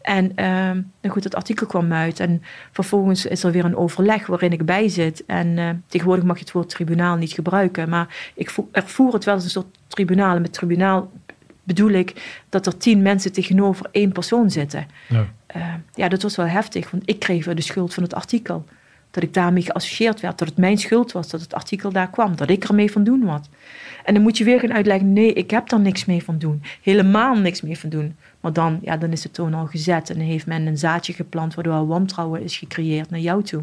[0.02, 4.26] En ehm, nou goed, dat artikel kwam uit en vervolgens is er weer een overleg
[4.26, 5.24] waarin ik bij zit.
[5.26, 9.24] En eh, tegenwoordig mag je het woord tribunaal niet gebruiken, maar ik vo- ervoer het
[9.24, 10.34] wel als een soort tribunaal.
[10.36, 11.10] En met tribunaal
[11.64, 14.86] bedoel ik dat er tien mensen tegenover één persoon zitten.
[15.08, 15.26] Ja.
[15.46, 15.62] Eh,
[15.94, 18.64] ja, dat was wel heftig, want ik kreeg weer de schuld van het artikel.
[19.18, 22.36] Dat ik daarmee geassocieerd werd, dat het mijn schuld was dat het artikel daar kwam,
[22.36, 23.40] dat ik ermee van doen was.
[24.04, 26.62] En dan moet je weer gaan uitleggen, nee, ik heb daar niks mee van doen.
[26.82, 28.16] Helemaal niks mee van doen.
[28.40, 31.12] Maar dan, ja, dan is de toon al gezet en dan heeft men een zaadje
[31.12, 33.62] geplant waardoor al wantrouwen is gecreëerd naar jou toe.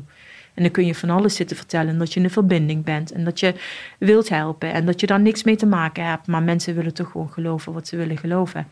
[0.53, 3.39] En dan kun je van alles zitten vertellen dat je een verbinding bent en dat
[3.39, 3.53] je
[3.99, 6.27] wilt helpen en dat je daar niks mee te maken hebt.
[6.27, 8.67] Maar mensen willen toch gewoon geloven wat ze willen geloven.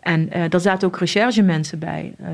[0.00, 2.14] En eh daar zaten ook recherchemensen bij.
[2.18, 2.28] Eh,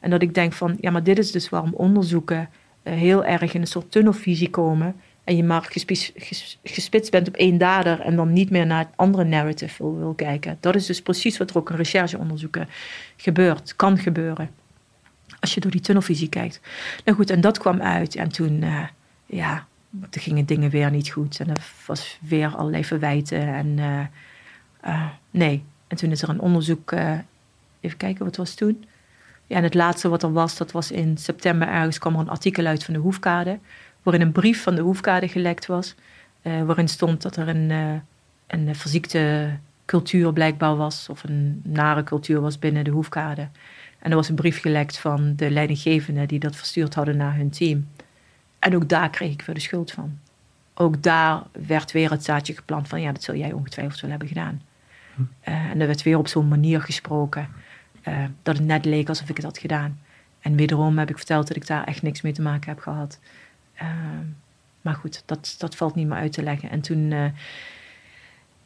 [0.00, 2.48] en dat ik denk van, ja, maar dit is dus waarom onderzoeken
[2.82, 4.96] heel erg in een soort tunnelvisie komen.
[5.24, 8.78] En je maar gespi- ges- gespitst bent op één dader en dan niet meer naar
[8.78, 10.56] het andere narrative wil, kijken.
[10.60, 12.68] Dat is dus precies wat er ook in rechercheonderzoeken
[13.16, 14.50] gebeurt, kan gebeuren.
[15.40, 16.60] Als je door die tunnelvisie kijkt.
[17.04, 18.14] Nou goed, en dat kwam uit.
[18.14, 18.84] En toen, eh,
[19.26, 19.66] ja,
[20.10, 21.40] toen gingen dingen weer niet goed.
[21.40, 23.54] En er was weer allerlei verwijten.
[23.54, 24.00] En eh,
[24.80, 25.64] eh, nee.
[25.86, 27.18] En toen is er een onderzoek, eh,
[27.80, 28.84] even kijken, wat was toen?
[29.50, 32.28] Ja, en het laatste wat er was, dat was in september ergens kwam er een
[32.28, 33.58] artikel uit van de Hoefkade.
[34.02, 35.94] Waarin een brief van de Hoefkade gelekt was.
[36.42, 37.94] eh, waarin stond dat er een, eh,
[38.46, 39.50] een verziekte
[39.84, 41.08] cultuur blijkbaar was.
[41.08, 43.48] Of een nare cultuur was binnen de Hoefkade.
[43.98, 47.50] En er was een brief gelekt van de leidinggevenden die dat verstuurd hadden naar hun
[47.50, 47.88] team.
[48.58, 50.18] En ook daar kreeg ik weer de schuld van.
[50.74, 54.28] Ook daar werd weer het zaadje geplant van ja, dat zul jij ongetwijfeld wel hebben
[54.28, 54.62] gedaan.
[55.40, 57.48] Eh, en er werd weer op zo'n manier gesproken
[58.02, 59.98] eh, dat het net leek alsof ik het had gedaan.
[60.40, 63.18] En wederom heb ik verteld dat ik daar echt niks mee te maken heb gehad.
[63.74, 64.24] Ehm,
[64.80, 66.70] maar goed, dat, dat valt niet meer uit te leggen.
[66.70, 67.24] En toen, eh,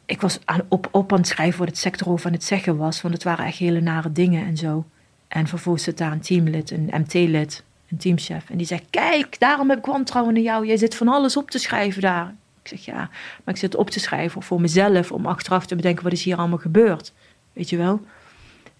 [0.05, 2.77] ik was aan, op, op aan het schrijven wat het sector over aan het zeggen
[2.77, 4.85] was, want het waren echt hele nare dingen en zo.
[5.27, 8.49] En vervolgens zit daar een teamlid, een MT-lid, een teamchef.
[8.49, 10.65] En die zegt, kijk, daarom heb ik wantrouwen in jou.
[10.65, 12.33] Jij zit van alles op te schrijven daar.
[12.61, 13.09] Ik zeg, ja,
[13.43, 16.37] maar ik zit op te schrijven voor mezelf, om achteraf te bedenken, wat is hier
[16.37, 17.13] allemaal gebeurd?
[17.53, 18.01] Weet je wel?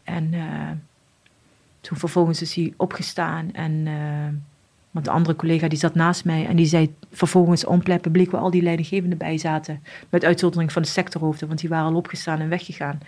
[0.05, 0.71] En eh,
[1.81, 3.87] toen vervolgens is hij opgestaan en...
[3.87, 4.53] eh,
[4.95, 8.31] want de andere collega die zat naast mij en die zei vervolgens on plein publiek
[8.31, 9.83] waar al die leidinggevenden bij zaten.
[10.09, 12.99] Met uitzondering van de sectorhoofden, want die waren al opgestaan en weggegaan.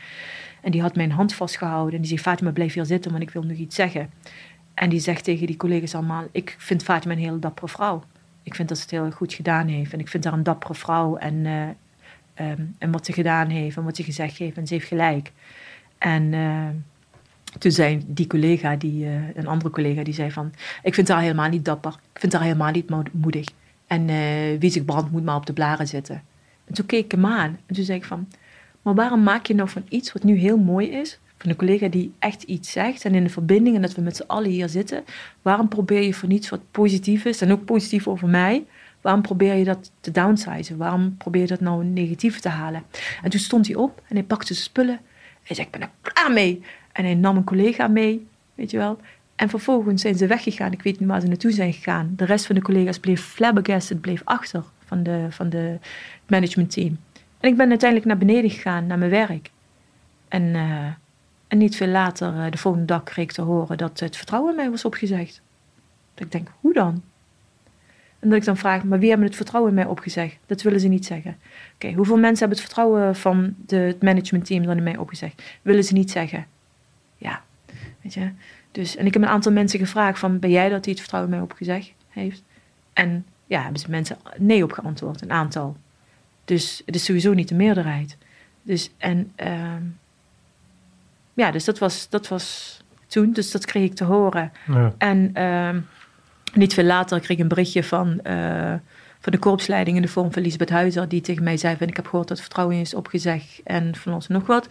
[0.62, 3.30] En die had mijn hand vastgehouden en die zei Fatima blijf hier zitten, want ik
[3.30, 4.10] wil nog iets zeggen.
[4.74, 8.04] En die zegt tegen die collega's allemaal, ik vind Fatima een hele dappere vrouw.
[8.44, 10.76] Ik vind dat ze het heel goed gedaan heeft en ik vind haar een dappere
[10.76, 11.62] vrouw en, eh,
[12.34, 15.32] ehm, en wat ze gedaan heeft en wat ze gezegd heeft en ze heeft gelijk.
[15.98, 16.34] En...
[16.34, 16.68] eh,
[17.60, 20.54] toen zei die collega, die, eh, een andere collega, die zei van...
[20.84, 21.92] Ik vind haar helemaal niet dapper.
[22.14, 23.48] Ik vind haar helemaal niet mo- moedig.
[23.88, 26.24] En eh, wie zich brandt, moet maar op de blaren zitten.
[26.66, 27.60] En toen keek ik hem aan.
[27.66, 28.28] En toen zei ik van...
[28.82, 31.20] Maar waarom maak je nou van iets wat nu heel mooi is...
[31.38, 33.06] van een collega die echt iets zegt...
[33.06, 35.04] en in de verbinding en dat we met z'n allen hier zitten...
[35.42, 37.42] waarom probeer je van iets wat positief is...
[37.42, 38.66] en ook positief over mij...
[39.02, 40.78] waarom probeer je dat te downsizen?
[40.78, 42.84] Waarom probeer je dat nou een negatieve te halen?
[43.24, 45.00] En toen stond hij op en hij pakte zijn spullen...
[45.48, 46.64] Hij zei, ik ben er klaar mee.
[46.92, 49.00] En hij nam een collega mee, weet je wel.
[49.36, 50.72] En vervolgens zijn ze weggegaan.
[50.72, 52.14] Ik weet niet waar ze naartoe zijn gegaan.
[52.16, 55.78] De rest van de collega's bleef flabbergasted, bleef achter van de, van de
[56.28, 56.98] managementteam.
[57.40, 59.52] En ik ben uiteindelijk naar beneden gegaan, naar mijn werk.
[60.28, 60.86] En, eh,
[61.48, 64.50] en niet veel later, eh, de volgende dag, kreeg ik te horen dat het vertrouwen
[64.52, 65.42] in mij was opgezegd.
[66.14, 67.04] Dat ik denk, hoe dan?
[68.20, 70.38] En dat ik dan vraag, maar wie hebben het vertrouwen in mij opgezegd?
[70.46, 71.38] Dat willen ze niet zeggen.
[71.74, 75.44] Oké, hoeveel mensen hebben het vertrouwen van de, het managementteam dan in mij opgezegd?
[75.62, 76.46] Willen ze niet zeggen.
[77.18, 77.42] Ja,
[78.02, 78.32] weet je.
[78.72, 81.34] Dus, en ik heb een aantal mensen gevraagd van, ben jij dat die het vertrouwen
[81.34, 82.44] in mij opgezegd heeft?
[82.94, 85.78] En ja, hebben ze mensen nee op geantwoord, een aantal.
[86.46, 88.18] Dus het is sowieso niet de meerderheid.
[88.64, 89.84] Dus, en, ehm,
[91.34, 94.52] ja, dus dat was, dat was toen, dus dat kreeg ik te horen.
[94.68, 94.94] Ja.
[94.98, 95.80] En ehm,
[96.58, 98.74] niet veel later kreeg ik een berichtje van, eh,
[99.20, 101.96] van de korpsleiding in de vorm van Lisbeth Huizer, die tegen mij zei van ik
[101.96, 104.68] heb gehoord dat vertrouwen is opgezegd en van en nog wat.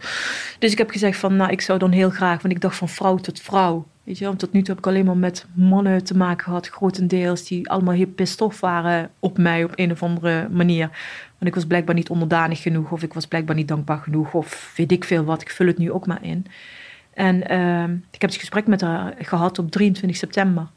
[0.59, 2.89] Dus ik heb gezegd van nou ik zou dan heel graag, want ik dacht van
[2.89, 6.03] vrouw tot vrouw, Weet je, want tot nu toe heb ik alleen maar met mannen
[6.03, 10.49] te maken gehad, grotendeels, die allemaal heel pissed waren op mij op een of andere
[10.49, 10.89] manier.
[11.37, 14.73] Want ik was blijkbaar niet onderdanig genoeg, of ik was blijkbaar niet dankbaar genoeg, of
[14.75, 15.41] weet ik veel wat.
[15.41, 16.45] Ik vul het nu ook maar in.
[17.13, 20.67] En ehm, ik heb het gesprek met haar gehad op 23 september.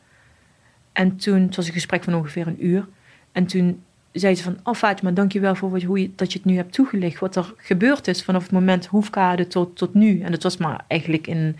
[1.01, 2.89] En toen, het was een gesprek van ongeveer een uur.
[3.33, 3.83] En toen
[4.13, 6.73] zei ze van, oh Fatima, dankjewel voor wat, hoe je, dat je het nu hebt
[6.73, 7.21] toegelicht.
[7.21, 10.21] Wat er gebeurd is vanaf het moment hoefkade tot, tot nu.
[10.21, 11.57] En dat was maar eigenlijk in,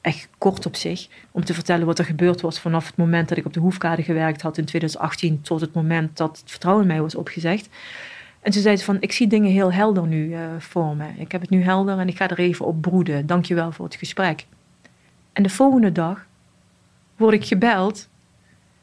[0.00, 1.08] echt kort op zich.
[1.30, 4.02] Om te vertellen wat er gebeurd was vanaf het moment dat ik op de hoefkade
[4.02, 5.40] gewerkt had in 2018.
[5.40, 7.68] Tot het moment dat het vertrouwen in mij was opgezegd.
[8.40, 11.06] En toen zei ze van, ik zie dingen heel helder nu uh, voor me.
[11.16, 13.26] Ik heb het nu helder en ik ga er even op broeden.
[13.26, 14.46] Dankjewel voor het gesprek.
[15.32, 16.26] En de volgende dag
[17.16, 18.10] word ik gebeld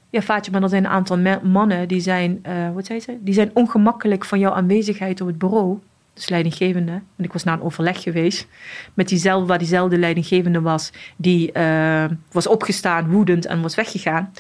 [0.10, 3.18] ja, Faatje, maar er zijn een aantal mannen die zijn, uh, wat zei ze?
[3.20, 5.80] Die zijn ongemakkelijk van jouw aanwezigheid op het bureau.
[6.14, 6.92] Dus leidinggevende.
[6.92, 8.48] En ik was naar een overleg geweest
[8.94, 10.92] met diezelfde, waar diezelfde leidinggevende was.
[11.16, 14.32] Die uh, was opgestaan, woedend en was weggegaan.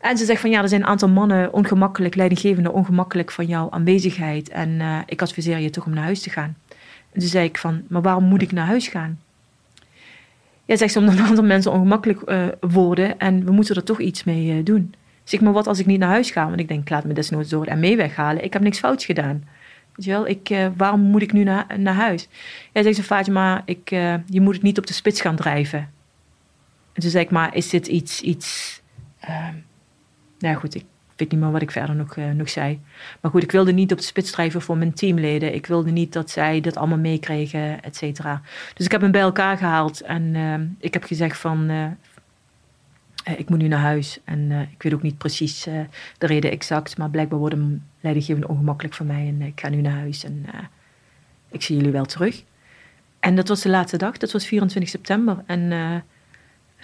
[0.00, 3.70] En ze zegt van ja, er zijn een aantal mannen ongemakkelijk, leidinggevende ongemakkelijk van jouw
[3.70, 4.48] aanwezigheid.
[4.48, 6.56] En uh, ik adviseer je toch om naar huis te gaan.
[7.12, 9.18] En toen zei ik van, maar waarom moet ik naar huis gaan?
[10.64, 14.00] Ja, zegt ze, omdat een aantal mensen ongemakkelijk uh, worden en we moeten er toch
[14.00, 14.94] iets mee uh, doen.
[15.24, 16.46] Zeg maar, wat als ik niet naar huis ga?
[16.48, 18.44] Want ik denk, laat me desnoods door en mee weghalen.
[18.44, 19.44] Ik heb niks fouts gedaan.
[19.94, 22.28] Weet je wel, ik, uh, waarom moet ik nu naar, naar huis?
[22.72, 23.90] Ja, zegt ze, Fatima, ik,
[24.26, 25.78] je moet het niet op de spits gaan drijven.
[26.92, 28.80] En toen zei ik, maar is dit iets, iets
[29.20, 29.54] ehm,
[30.38, 30.84] nou goed, ik
[31.16, 32.80] weet niet meer wat ik verder nog, uh, nog zei.
[33.20, 35.54] Maar goed, ik wilde niet op de spits drijven voor mijn teamleden.
[35.54, 38.42] Ik wilde niet dat zij dat allemaal meekregen, et cetera.
[38.74, 41.70] Dus ik heb hem bij elkaar gehaald en uh, ik heb gezegd van...
[41.70, 41.86] Uh,
[43.36, 44.20] ik moet nu naar huis.
[44.24, 45.62] En ik weet ook niet precies
[46.18, 46.98] de reden exact.
[46.98, 49.28] Maar blijkbaar worden leidinggevenden ongemakkelijk voor mij.
[49.28, 50.44] En ik ga nu naar huis en
[51.50, 52.42] ik zie jullie wel terug.
[53.20, 54.16] En dat was de laatste dag.
[54.16, 55.42] Dat was 24 september.
[55.46, 55.72] En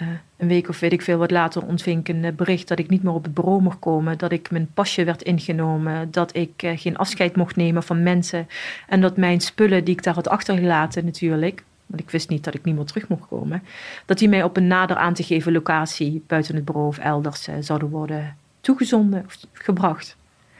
[0.01, 2.89] uh, een week of weet ik veel wat later ontving ik een bericht dat ik
[2.89, 4.17] niet meer op het bureau mocht komen.
[4.17, 6.11] Dat ik mijn pasje werd ingenomen.
[6.11, 8.47] Dat ik uh, geen afscheid mocht nemen van mensen.
[8.87, 11.63] En dat mijn spullen die ik daar had achtergelaten natuurlijk.
[11.85, 13.63] Want ik wist niet dat ik niet meer terug mocht komen.
[14.05, 17.47] Dat die mij op een nader aan te geven locatie buiten het bureau of elders
[17.47, 20.17] uh, zouden worden toegezonden of gebracht.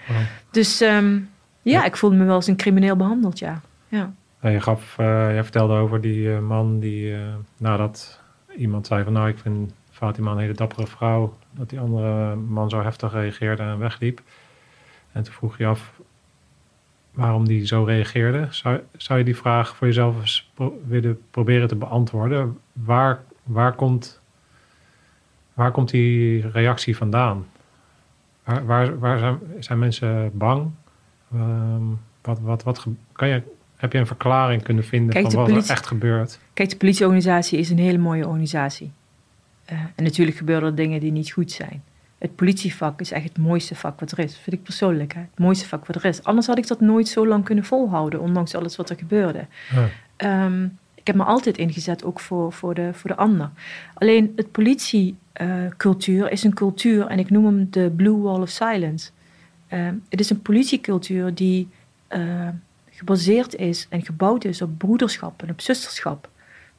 [0.08, 0.18] Wow.
[0.52, 1.30] Dus um,
[1.62, 3.62] ja, ja, ik voelde me wel als een crimineel behandeld, ja.
[3.88, 4.14] ja.
[4.42, 7.16] Je, gaf, jij vertelde over die man die
[7.58, 8.21] nadat
[8.58, 11.38] iemand zei van nou, ik vind Fatima een hele dappere vrouw.
[11.52, 14.22] Dat die andere man zo heftig reageerde en wegliep.
[15.12, 16.00] En toen vroeg je af
[17.12, 18.48] waarom die zo reageerde.
[18.50, 20.52] Zou, zou je die vraag voor jezelf eens
[20.88, 22.58] willen proberen te beantwoorden?
[22.74, 24.22] Waar, waar, komt,
[25.54, 27.46] waar komt die reactie vandaan?
[28.44, 30.72] Waar, waar, waar zijn, zijn mensen bang?
[31.34, 33.44] Um, wat, wat, wat, kan je
[33.82, 36.40] heb je een verklaring kunnen vinden Kijk, van wat politie, er echt gebeurt?
[36.54, 38.92] Kijk, de politieorganisatie is een hele mooie organisatie.
[39.72, 41.84] Uh, en natuurlijk gebeuren er dingen die niet goed zijn.
[42.18, 44.38] Het politievak is echt het mooiste vak wat er is.
[44.38, 45.20] Vind ik persoonlijk, hè?
[45.20, 46.24] het mooiste vak wat er is.
[46.24, 49.46] Anders had ik dat nooit zo lang kunnen volhouden, ondanks alles wat er gebeurde.
[50.18, 50.46] Ja.
[50.46, 53.50] Um, ik heb me altijd ingezet, ook voor, voor, de, voor de ander.
[53.94, 58.50] Alleen het politiecultuur uh, is een cultuur, en ik noem hem de Blue Wall of
[58.50, 59.10] Silence.
[59.74, 61.68] Uh, het is een politiecultuur die
[62.10, 62.48] uh,
[63.02, 66.30] gebaseerd is en gebouwd is op broederschap en op zusterschap.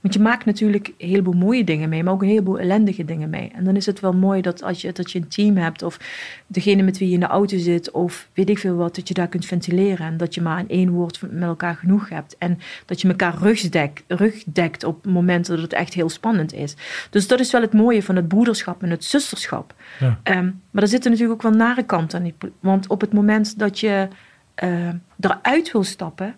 [0.01, 3.31] Want je maakt natuurlijk een heleboel mooie dingen mee, maar ook een heleboel ellendige dingen
[3.31, 3.51] mee.
[3.55, 5.99] En dan is het wel mooi dat als je, dat je een team hebt, of
[6.47, 9.15] degene met wie je in de auto zit, of weet ik veel wat, dat je
[9.15, 10.07] daar kunt ventileren.
[10.07, 12.37] En dat je maar in één woord met elkaar genoeg hebt.
[12.39, 16.75] En dat je elkaar rugdekt, rugdekt op momenten dat het echt heel spannend is.
[17.11, 19.75] Dus dat is wel het mooie van het broederschap en het zusterschap.
[20.01, 20.21] Ja.
[20.39, 22.51] Um, maar er zitten natuurlijk ook wel nare kanten aan.
[22.61, 24.09] Want op het moment dat je
[24.65, 24.89] uh,
[25.21, 26.37] eruit wil stappen,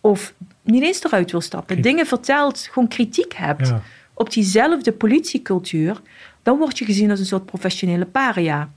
[0.00, 3.72] of niet eens eruit wil stappen, dingen vertelt, gewoon kritiek hebt
[4.14, 6.00] op diezelfde politiecultuur,
[6.42, 8.70] dan word je gezien als een soort professionele paria.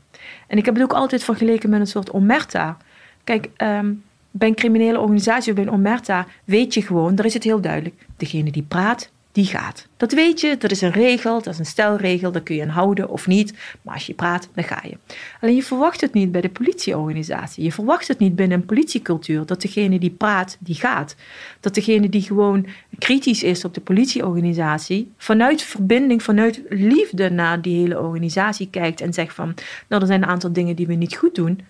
[0.48, 2.78] En ik heb het ook altijd vergeleken met een soort omerta.
[3.24, 7.34] Kijk, um, bij een criminele organisatie of bij een omerta weet je gewoon, daar is
[7.34, 8.06] het heel duidelijk.
[8.18, 9.88] Degene die praat, die gaat.
[9.98, 12.68] Dat weet je, dat is een regel, dat is een stelregel, daar kun je aan
[12.68, 13.54] houden of niet.
[13.82, 14.98] Maar als je praat, dan ga je.
[15.42, 17.64] Alleen je verwacht het niet bij de politieorganisatie.
[17.64, 21.16] Je verwacht het niet binnen een politiecultuur dat degene die praat, die gaat.
[21.60, 22.68] Dat degene die gewoon
[22.98, 29.14] kritisch is op de politieorganisatie, vanuit verbinding, vanuit liefde naar die hele organisatie kijkt en
[29.14, 29.54] zegt van,
[29.88, 31.62] nou er zijn een aantal dingen die we niet goed doen.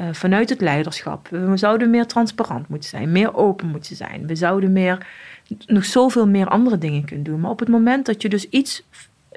[0.00, 1.28] Uh, vanuit het leiderschap.
[1.28, 4.26] We zouden meer transparant moeten zijn, meer open moeten zijn.
[4.26, 5.06] We zouden meer
[5.66, 7.40] nog zoveel meer andere dingen kunt doen.
[7.40, 8.82] Maar op het moment dat je dus iets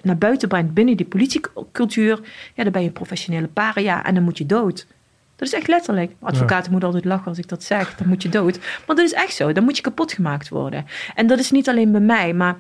[0.01, 2.19] naar buiten brengt binnen die politiecultuur,
[2.55, 4.87] ja, dan ben je een professionele paria en dan moet je dood.
[5.35, 6.11] Dat is echt letterlijk.
[6.19, 7.95] Advocaten moeten altijd lachen als ik dat zeg.
[7.95, 8.59] Dan moet je dood.
[8.87, 9.51] Maar dat is echt zo.
[9.51, 10.85] Dan moet je kapot gemaakt worden.
[11.15, 12.57] En dat is niet alleen bij mij, maar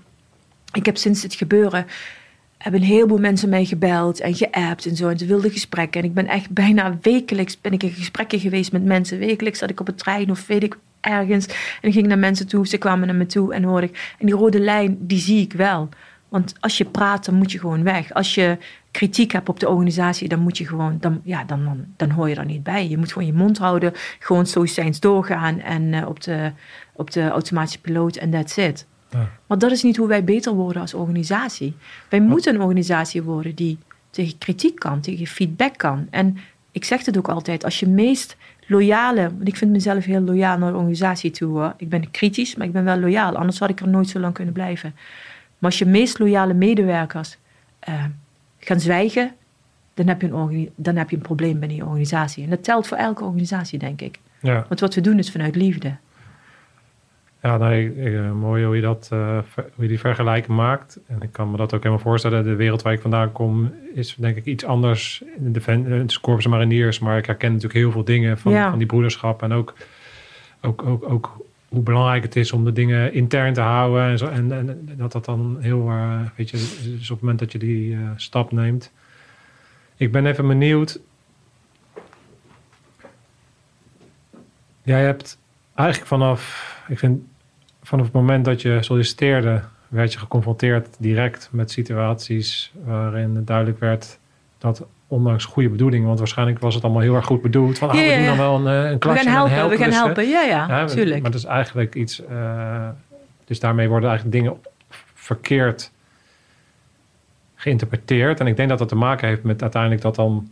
[0.73, 1.85] ik heb sinds het gebeuren
[2.63, 5.09] hebben een heleboel mensen mij gebeld en geappt en zo.
[5.09, 6.01] En ze wilden gesprekken.
[6.01, 9.19] En ik ben echt bijna wekelijks ben ik in gesprekken geweest met mensen.
[9.19, 11.45] Wekelijks zat ik op een trein of weet ik ergens.
[11.81, 12.67] En ik ging naar mensen toe.
[12.67, 14.15] Ze kwamen naar me toe en hoorde ik.
[14.19, 15.89] En die rode lijn, die zie ik wel.
[16.29, 18.13] Want als je praat, dan moet je gewoon weg.
[18.13, 18.57] Als je
[18.91, 22.29] kritiek hebt op de organisatie, dan moet je gewoon, dan, ja, dan, dan, dan hoor
[22.29, 22.87] je er niet bij.
[22.87, 26.51] Je moet gewoon je mond houden, gewoon stoïcijns doorgaan en uh, op, de,
[26.93, 28.85] op de automatische piloot en that's it.
[29.09, 29.29] Ja.
[29.47, 31.75] Maar dat is niet hoe wij beter worden als organisatie.
[32.09, 33.77] Wij moeten een organisatie worden die
[34.09, 36.07] tegen kritiek kan, tegen feedback kan.
[36.09, 36.37] En
[36.71, 38.37] ik zeg het ook altijd, als je meest
[38.67, 41.73] loyale, want ik vind mezelf heel loyaal naar de organisatie toe hoor.
[41.77, 44.33] Ik ben kritisch, maar ik ben wel loyaal, anders had ik er nooit zo lang
[44.33, 44.95] kunnen blijven.
[45.57, 47.37] Maar als je meest loyale medewerkers
[47.89, 48.03] uh,
[48.59, 49.31] gaan zwijgen,
[49.93, 52.43] dan heb, je een dan heb je een probleem binnen je organisatie.
[52.43, 54.19] En dat telt voor elke organisatie, denk ik.
[54.39, 54.65] Ja.
[54.67, 55.95] Want wat we doen is vanuit liefde.
[57.43, 60.99] Ja, nee, uh, mooi hoe je, dat, uh, hoe je die vergelijking maakt.
[61.07, 62.43] En ik kan me dat ook helemaal voorstellen.
[62.43, 65.23] De wereld waar ik vandaan kom is denk ik iets anders.
[65.37, 68.87] In de, de Corpus Mariniers, maar ik herken natuurlijk heel veel dingen van, van die
[68.87, 69.41] broederschap.
[69.41, 69.73] En ook,
[70.61, 74.03] ook, ook, ook hoe belangrijk het is om de dingen intern te houden.
[74.03, 77.39] En, zo, en, en dat dat dan heel, uh, weet je, dus op het moment
[77.39, 78.91] dat je die uh, stap neemt.
[79.95, 80.99] Ik ben even benieuwd.
[84.83, 85.37] Jij hebt
[85.73, 87.21] eigenlijk vanaf, ik vind,
[87.83, 93.79] vanaf het moment dat je solliciteerde, werd je geconfronteerd direct met situaties waarin het duidelijk
[93.79, 94.19] werd
[94.57, 97.77] dat ondanks goede bedoelingen, want waarschijnlijk was het allemaal heel erg goed bedoeld.
[97.77, 99.23] Van, ah, we doen dan wel een, eh, een klasje.
[99.23, 100.27] We gaan helpen, we gaan helpen.
[100.27, 101.21] Ja, ja, natuurlijk.
[101.21, 102.87] Maar dat is eigenlijk iets, uh,
[103.45, 104.57] dus daarmee worden eigenlijk dingen
[105.13, 105.91] verkeerd
[107.55, 108.39] geïnterpreteerd.
[108.39, 110.51] En ik denk dat dat te maken heeft met uiteindelijk dat dan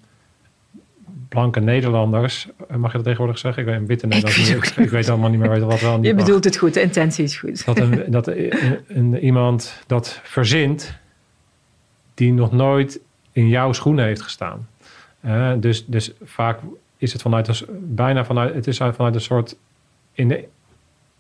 [1.32, 3.64] blanke Nederlanders, eh, mag je dat tegenwoordig zeggen?
[3.64, 6.44] Ik weet witte Nederlanders, ik, ik, weet allemaal niet meer wat wel niet Je bedoelt
[6.44, 7.66] het goed, de intentie is goed.
[7.66, 8.28] Dat, een, dat
[8.88, 11.00] een, iemand dat verzint
[12.14, 13.00] die nog nooit
[13.32, 14.68] in jouw schoenen heeft gestaan.
[15.26, 16.60] Uh, dus, dus vaak
[16.98, 17.56] is het vanuit een,
[17.96, 19.56] bijna vanuit, het is vanuit een soort,
[20.14, 20.48] in de,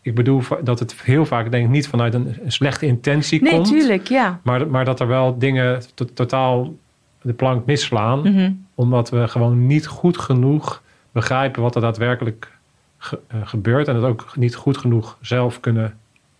[0.01, 3.71] ik bedoel dat het heel vaak denk ik niet vanuit een, slechte intentie nee, komt.
[3.71, 4.39] Nee, tuurlijk, ja.
[4.43, 5.81] Maar, maar dat er wel dingen
[6.13, 6.73] totaal
[7.21, 8.51] de plank misslaan, mhm.
[8.75, 12.51] omdat we gewoon niet goed genoeg begrijpen wat er daadwerkelijk
[12.97, 15.97] ge, uh, gebeurt en het ook niet goed genoeg zelf kunnen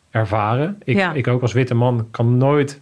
[0.10, 0.82] ervaren.
[0.84, 1.14] Ik, ja.
[1.14, 2.82] ik ook als witte man kan nooit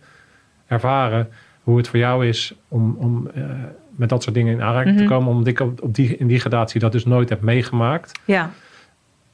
[0.68, 1.30] ervaren
[1.64, 3.44] hoe het voor jou is om, om uh,
[3.90, 5.12] met dat soort dingen in aanraking te mhm.
[5.12, 5.30] komen.
[5.30, 8.20] Omdat ik op, op die, in die gradatie dat dus nooit heb meegemaakt.
[8.26, 8.52] Ja.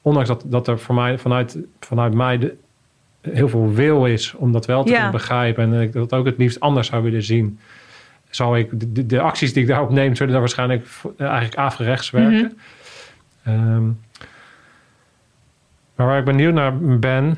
[0.02, 2.56] Ondanks dat, dat er voor mij, vanuit, vanuit mij de,
[3.22, 4.96] heel veel wil is om dat wel te ja.
[4.96, 5.74] kunnen begrijpen.
[5.74, 7.60] En ik dat ook het liefst anders zou willen zien.
[8.36, 12.58] Zou ik de, de, acties die ik daarop neem, zullen daar waarschijnlijk eigenlijk averechts werken.
[13.44, 13.98] Mm
[15.96, 17.38] maar waar ik benieuwd naar ben,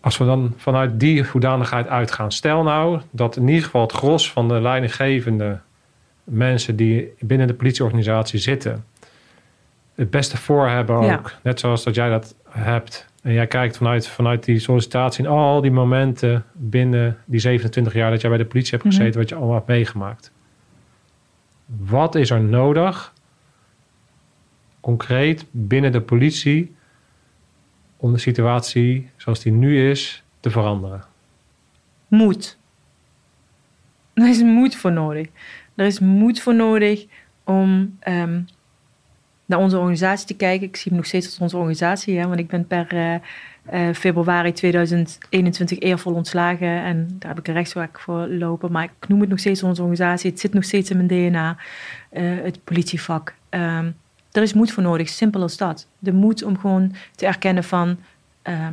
[0.00, 2.32] als we dan vanuit die hoedanigheid uitgaan.
[2.32, 5.58] Stel nou dat in ieder geval het gros van de leidinggevende
[6.24, 8.84] mensen die binnen de politieorganisatie zitten,
[9.94, 11.32] het beste voor hebben ook.
[11.42, 13.06] Net zoals dat jij dat hebt.
[13.26, 18.10] En jij kijkt vanuit, vanuit die sollicitatie in al die momenten binnen die 27 jaar
[18.10, 19.18] dat jij bij de politie hebt gezeten, mhm.
[19.18, 20.32] wat je allemaal hebt meegemaakt.
[21.66, 23.12] Wat is er nodig,
[24.80, 26.74] concreet binnen de politie,
[27.96, 31.04] om de situatie zoals die nu is te veranderen?
[32.08, 32.58] Moed.
[34.14, 35.28] Er is moed voor nodig.
[35.74, 37.06] Er is moed voor nodig
[37.44, 38.46] om um,
[39.46, 40.66] naar onze organisatie te kijken.
[40.66, 43.14] Ik zie hem nog steeds als onze organisatie, hè, want ik ben per uh,
[43.72, 48.72] uh, februari 2021 eervol ontslagen en daar heb ik een rechtszaak voor lopen.
[48.72, 50.30] Maar ik noem het nog steeds onze organisatie.
[50.30, 51.56] Het zit nog steeds in mijn DNA,
[52.12, 53.34] uh, het politievak.
[53.50, 53.96] Um,
[54.32, 55.86] er is moed voor nodig, simpel als dat.
[55.98, 57.98] De moed om gewoon te erkennen van
[58.48, 58.68] uh,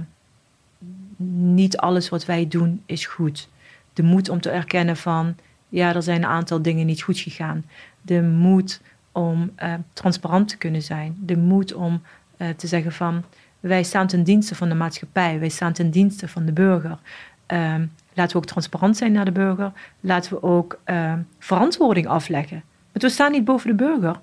[1.46, 3.50] niet alles wat wij doen is goed.
[3.94, 5.36] De moed om te erkennen van
[5.70, 7.66] ja, er zijn een aantal dingen niet goed gegaan.
[8.02, 8.82] De moed
[9.14, 11.18] om uh, transparant te kunnen zijn.
[11.20, 12.02] De moed om
[12.38, 13.24] uh, te zeggen van
[13.60, 15.40] wij staan ten dienste van de maatschappij.
[15.40, 16.98] Wij staan ten dienste van de burger.
[17.46, 19.72] Ehm, laten we ook transparant zijn naar de burger.
[20.00, 22.64] Laten we ook ehm, verantwoording afleggen.
[22.92, 24.20] Want we staan niet boven de burger.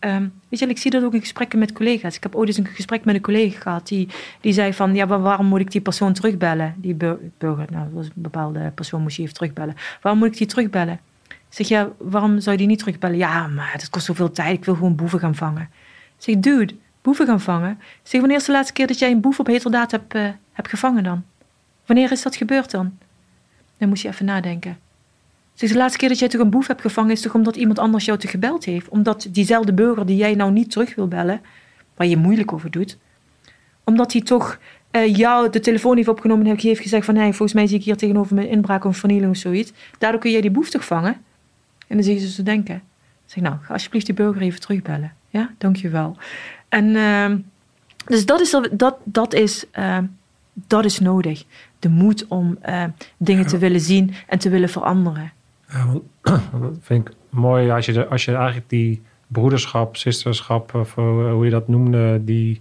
[0.00, 2.16] Um, weet je, ik zie dat ook in gesprekken met collega's.
[2.16, 4.08] Ik heb ooit eens een gesprek met een collega gehad die,
[4.40, 6.74] die zei van, ja, waarom moet ik die persoon terugbellen?
[6.76, 6.94] Die
[7.38, 9.74] burger, nou, dat was een bepaalde persoon moest je even terugbellen.
[10.00, 11.00] Waarom moet ik die terugbellen?
[11.48, 13.16] Zeg, ja, waarom zou je die niet terugbellen?
[13.16, 15.70] Ja, maar dat kost zoveel tijd, ik wil gewoon boeven gaan vangen.
[16.16, 17.80] Zeg, dude, boeven gaan vangen?
[18.02, 20.68] Zeg, wanneer is de laatste keer dat jij een boef op heterdaad hebt, uh, hebt
[20.68, 21.24] gevangen dan?
[21.86, 22.98] Wanneer is dat gebeurd dan?
[23.78, 24.78] Dan moest je even nadenken.
[25.54, 27.78] Dus de laatste keer dat jij toch een boef hebt gevangen, is toch omdat iemand
[27.78, 28.88] anders jou te gebeld heeft?
[28.88, 31.40] Omdat diezelfde burger die jij nou niet terug wil bellen,
[31.96, 32.98] waar je moeilijk over doet,
[33.84, 34.58] omdat hij toch
[34.90, 37.16] eh, jou de telefoon heeft opgenomen en heeft gezegd van...
[37.16, 39.72] Hey, volgens mij zie ik hier tegenover mijn inbraak of vernieling of zoiets.
[39.98, 41.16] Daardoor kun jij die boef toch vangen?
[41.88, 42.74] En dan zie je ze zo denken.
[42.74, 45.12] Ik zeg, nou, ga alsjeblieft die burger even terugbellen.
[45.28, 46.16] Ja, dankjewel.
[46.68, 47.38] En ehm,
[48.08, 50.04] dus dat is, dat, dat, is, ehm,
[50.52, 51.44] dat is nodig.
[51.78, 52.84] De moed om eh,
[53.16, 55.32] dingen te willen zien en te willen veranderen.
[55.68, 56.02] Ja, want,
[56.62, 61.04] dat vind ik mooi als je, de, als je eigenlijk die broederschap, sisterschap, of eh,
[61.32, 62.60] hoe je dat noemde, die,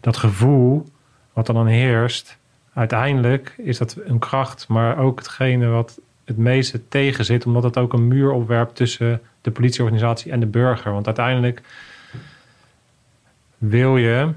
[0.00, 0.86] dat gevoel
[1.32, 2.38] wat dan heerst,
[2.72, 7.76] uiteindelijk is dat een kracht, maar ook hetgene wat het meeste tegen zit, omdat het
[7.76, 10.92] ook een muur opwerpt tussen de politieorganisatie en de burger.
[10.92, 11.62] Want uiteindelijk
[13.58, 14.32] wil je.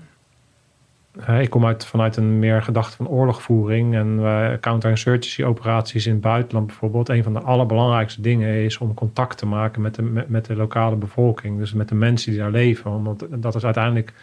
[1.39, 6.21] Ik kom uit, vanuit een meer gedachte van oorlogvoering en uh, counterinsurgency operaties in het
[6.21, 7.09] buitenland bijvoorbeeld.
[7.09, 10.95] Een van de allerbelangrijkste dingen is om contact te maken met de, met, de lokale
[10.95, 11.57] bevolking.
[11.57, 12.91] Dus met de mensen die daar leven.
[12.91, 14.13] Omdat dat is uiteindelijk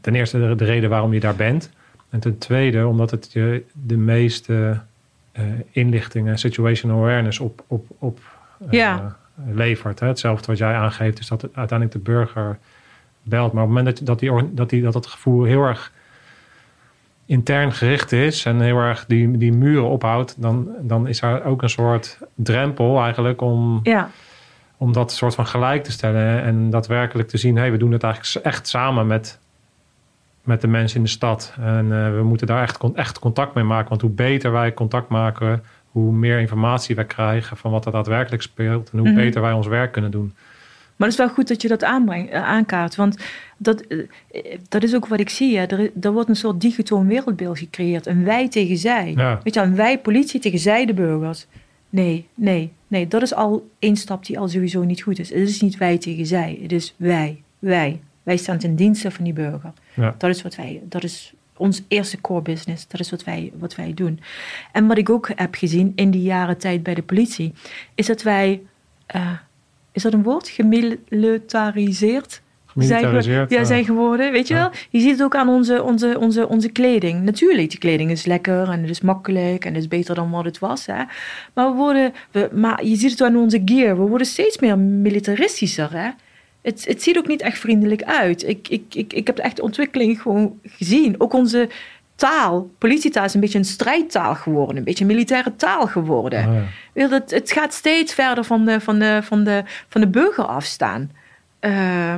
[0.00, 1.70] ten eerste de, de, reden waarom je daar bent.
[2.10, 4.80] En ten tweede omdat het je de meeste
[5.70, 8.18] inlichtingen, situational awareness op, op, op
[8.70, 9.16] ja.
[9.46, 10.00] levert.
[10.00, 10.06] Hè.
[10.06, 12.58] Hetzelfde wat jij aangeeft is dat het uiteindelijk de burger
[13.22, 13.52] belt.
[13.52, 15.92] Maar op het moment dat, dat, die, dat, die, dat het gevoel heel erg
[17.26, 21.62] intern gericht is en heel erg die, die muren ophoudt, dan, dan is er ook
[21.62, 24.10] een soort drempel eigenlijk om, ja.
[24.76, 28.02] om dat soort van gelijk te stellen en daadwerkelijk te zien, hey, we doen het
[28.02, 29.38] eigenlijk echt samen met,
[30.50, 31.54] met de mensen in de stad.
[31.60, 35.08] En uh, we moeten daar echt, echt contact mee maken, want hoe beter wij contact
[35.08, 39.24] maken, hoe meer informatie wij krijgen van wat er daadwerkelijk speelt en hoe mm -hmm.
[39.24, 40.34] beter wij ons werk kunnen doen.
[40.96, 42.96] Maar het is wel goed dat je dat aanbrengt, uh, aankaart.
[42.96, 43.16] Want
[43.56, 44.06] dat, uh,
[44.68, 45.58] dat is ook wat ik zie.
[45.58, 45.64] Hè.
[45.64, 48.06] Er, er, wordt een soort digitoon wereldbeeld gecreëerd.
[48.06, 49.12] Een wij tegen zij.
[49.16, 49.40] Ja.
[49.44, 51.46] Weet je, een wij politie tegen zij de burgers.
[51.90, 53.08] Nee, nee, nee.
[53.08, 55.28] Dat is al één stap die al sowieso niet goed is.
[55.28, 56.58] Het is niet wij tegen zij.
[56.62, 58.00] Het is wij, wij.
[58.30, 59.72] Wij staan ten dienste van die burger.
[59.94, 60.14] Ja.
[60.18, 62.88] Dat is wat wij, dat is ons eerste core business.
[62.88, 64.20] Dat is wat wij, wat wij doen.
[64.72, 67.52] En wat ik ook heb gezien in die jaren tijd bij de politie,
[67.94, 68.62] is dat wij...
[69.16, 69.30] Uh,
[69.92, 70.48] is dat een woord?
[70.48, 72.42] Gemilitariseerd?
[72.76, 74.60] Zijn, ja, ja, zijn geworden, weet je ja.
[74.60, 74.70] wel?
[74.90, 77.22] Je ziet het ook aan onze, onze, onze, onze kleding.
[77.22, 80.44] Natuurlijk, die kleding is lekker en het is makkelijk en het is beter dan wat
[80.44, 80.86] het was.
[80.86, 81.02] Hè?
[81.54, 83.96] Maar, we worden, we, maar je ziet het aan onze gear.
[83.96, 85.92] We worden steeds meer militaristischer.
[85.92, 86.10] Hè?
[86.62, 88.48] Het, het ziet ook niet echt vriendelijk uit.
[88.48, 91.14] Ik, ik, ik, ik heb de echte ontwikkeling gewoon gezien.
[91.18, 91.68] Ook onze
[92.14, 96.48] taal, politietaal is een beetje een strijdtaal geworden, een beetje een militaire taal geworden.
[96.48, 96.54] Oh
[96.94, 97.08] ja.
[97.08, 101.10] het, het gaat steeds verder van de, van de, van de, van de burger afstaan.
[101.60, 102.14] Uh,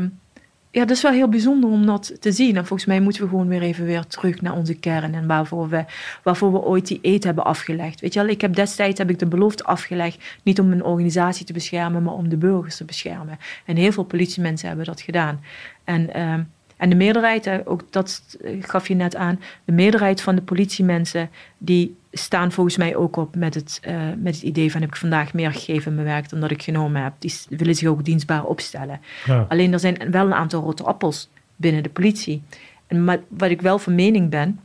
[0.72, 2.56] ja, dat is wel heel bijzonder om dat te zien.
[2.56, 5.68] En volgens mij moeten we gewoon weer even weer terug naar onze kern en waarvoor
[5.68, 5.84] we,
[6.22, 8.00] waarvoor we ooit die eet hebben afgelegd.
[8.00, 11.46] Weet je wel, ik heb destijds heb ik de belofte afgelegd, niet om een organisatie
[11.46, 13.38] te beschermen, maar om de burgers te beschermen.
[13.66, 15.40] En heel veel politiemensen hebben dat gedaan.
[15.84, 16.34] En uh,
[16.76, 21.96] en de meerderheid, ook dat gaf je net aan, de meerderheid van de politiemensen die
[22.12, 25.32] staan volgens mij ook op met het, uh, met het idee van heb ik vandaag
[25.34, 27.12] meer gegeven in mijn werk dan dat ik genomen heb.
[27.18, 29.00] Die willen zich ook dienstbaar opstellen.
[29.24, 29.46] Ja.
[29.48, 32.42] Alleen er zijn wel een aantal rotte appels binnen de politie.
[32.86, 34.60] En maar, wat ik wel van mening ben,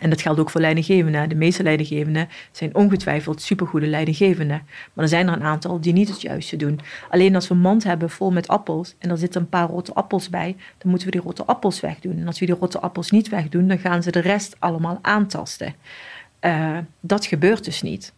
[0.00, 1.28] en dat geldt ook voor leidinggevenden.
[1.28, 4.62] De meeste leidinggevenden zijn ongetwijfeld supergoede leidinggevenden.
[4.92, 6.80] Maar er zijn er een aantal die niet het juiste doen.
[7.10, 9.94] Alleen als we een mand hebben vol met appels en er zitten een paar rotte
[9.94, 12.18] appels bij, dan moeten we die rotte appels wegdoen.
[12.18, 15.74] En als we die rotte appels niet wegdoen, dan gaan ze de rest allemaal aantasten.
[16.44, 18.12] Uh, dat gebeurt dus niet.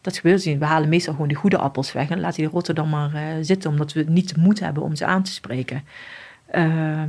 [0.00, 0.58] Dat gebeurt dus niet.
[0.58, 3.22] We halen meestal gewoon die goede appels weg en laten die rotte dan maar uh,
[3.40, 5.84] zitten, omdat we niet de moed hebben om ze aan te spreken.
[6.54, 7.02] Uh,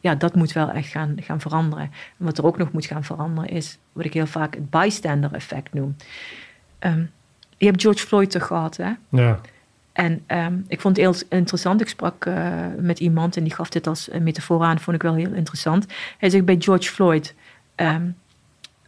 [0.00, 1.84] ja, dat moet wel echt gaan, gaan veranderen.
[2.18, 5.32] En wat er ook nog moet gaan veranderen is wat ik heel vaak het bystander
[5.32, 5.96] effect noem.
[6.80, 7.10] Um,
[7.56, 8.92] je hebt George Floyd toch gehad, hè?
[9.08, 9.40] Ja.
[9.92, 11.80] En um, ik vond het heel interessant.
[11.80, 14.78] Ik sprak uh, met iemand en die gaf dit als metafoor aan.
[14.78, 15.86] Vond ik wel heel interessant.
[16.18, 17.34] Hij zegt bij George Floyd:
[17.76, 18.16] um,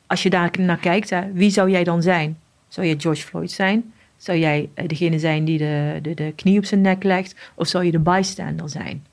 [0.08, 2.38] Als je daar naar kijkt, hè, wie zou jij dan zijn?
[2.68, 3.92] Zou je George Floyd zijn?
[4.16, 7.34] Zou jij uh, degene zijn die de, de, de knie op zijn nek legt?
[7.54, 9.04] Of zou je de bystander zijn?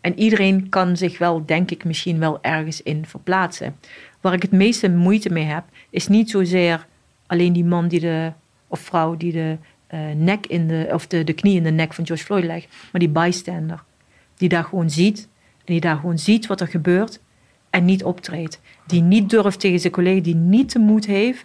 [0.00, 3.76] En iedereen kan zich wel, denk ik, misschien wel ergens in verplaatsen.
[4.20, 6.86] Waar ik het meeste moeite mee heb, is niet zozeer
[7.26, 8.32] alleen die man die de,
[8.66, 9.56] of vrouw die de
[9.94, 12.68] uh, nek in de, of de, de knie in de nek van George Floyd legt,
[12.92, 13.84] maar die bystander.
[14.36, 15.28] Die daar gewoon ziet
[15.58, 17.20] en die daar gewoon ziet wat er gebeurt
[17.74, 18.60] en niet optreedt.
[18.86, 21.42] Die niet durft tegen zijn collega, die niet de moed heeft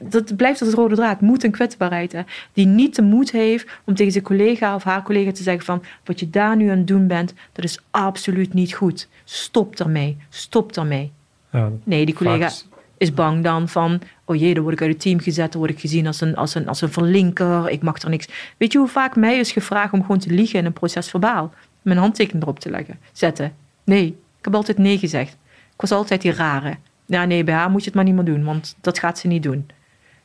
[0.00, 2.12] dat blijft als rode draad, moed en kwetsbaarheid.
[2.12, 2.22] Hè?
[2.52, 5.82] Die niet de moed heeft om tegen zijn collega of haar collega te zeggen van
[6.04, 9.08] wat je daar nu aan het doen bent, dat is absoluut niet goed.
[9.24, 11.12] Stop daarmee, stop daarmee.
[11.52, 12.50] Ja, nee, die collega
[12.96, 15.72] is bang dan van, oh jee, dan word ik uit het team gezet, dan word
[15.72, 18.28] ik gezien als een, als een, als een verlinker, ik mag er niks.
[18.56, 21.52] Weet je hoe vaak mij is gevraagd om gewoon te liegen in een proces verbaal?
[21.82, 23.54] Mijn handtekening erop te leggen, zetten.
[23.84, 24.16] Nee,
[24.48, 25.36] heb altijd nee gezegd.
[25.76, 26.76] was altijd die rare.
[27.06, 29.26] Ja, nee, bij haar moet je het maar niet meer doen, want dat gaat ze
[29.26, 29.70] niet doen.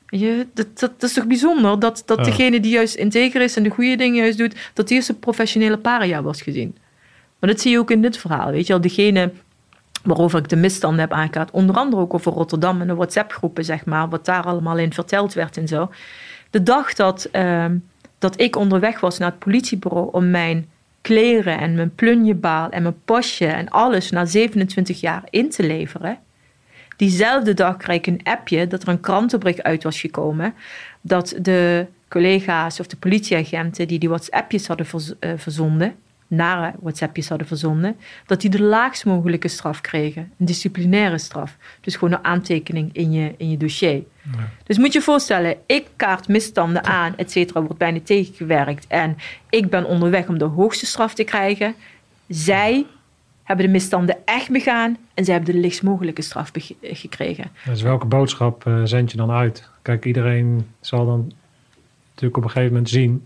[0.08, 2.24] Je, dat, dat, is toch bijzonder dat, dat Ja.
[2.24, 5.20] degene die juist integer is en de goede dingen juist doet, dat die als een
[5.20, 6.78] professionele paria wordt gezien.
[7.40, 8.52] Maar dat zie je ook in dit verhaal.
[8.52, 9.32] Weet je wel, degene
[10.04, 13.86] waarover ik de misstanden heb aangekaart, onder andere ook over Rotterdam en de WhatsApp-groepen, zeg
[13.86, 15.92] maar, wat daar allemaal in verteld werd en zo.
[16.50, 17.78] De dag dat, ehm,
[18.20, 20.70] dat ik onderweg was naar het politiebureau om mijn
[21.04, 26.20] kleren en mijn plunjebaal en mijn pasje en alles na 27 jaar in te leveren.
[26.98, 30.54] Diezelfde dag kreeg ik een appje dat er een krantenbericht uit was gekomen.
[31.02, 34.88] Dat de collega's of de politieagenten die die WhatsAppjes hadden
[35.20, 35.96] eh, verzonden,
[36.36, 40.32] nare WhatsAppjes hadden verzonden, dat die de laagst mogelijke straf kregen.
[40.40, 41.58] Een disciplinaire straf.
[41.82, 44.04] Dus gewoon een aantekening in je, in je dossier.
[44.64, 48.88] Dus moet je je voorstellen, ik kaart misstanden aan, et cetera, wordt bijna tegengewerkt.
[48.88, 49.18] En
[49.50, 51.76] ik ben onderweg om de hoogste straf te krijgen.
[52.28, 52.86] Zij
[53.44, 57.52] hebben de misstanden echt begaan en zij hebben de lichtst mogelijke straf gekregen.
[57.66, 59.70] Dus welke boodschap eh, zend je dan uit?
[59.82, 61.32] Kijk, iedereen zal dan
[62.10, 63.26] natuurlijk op een gegeven moment zien.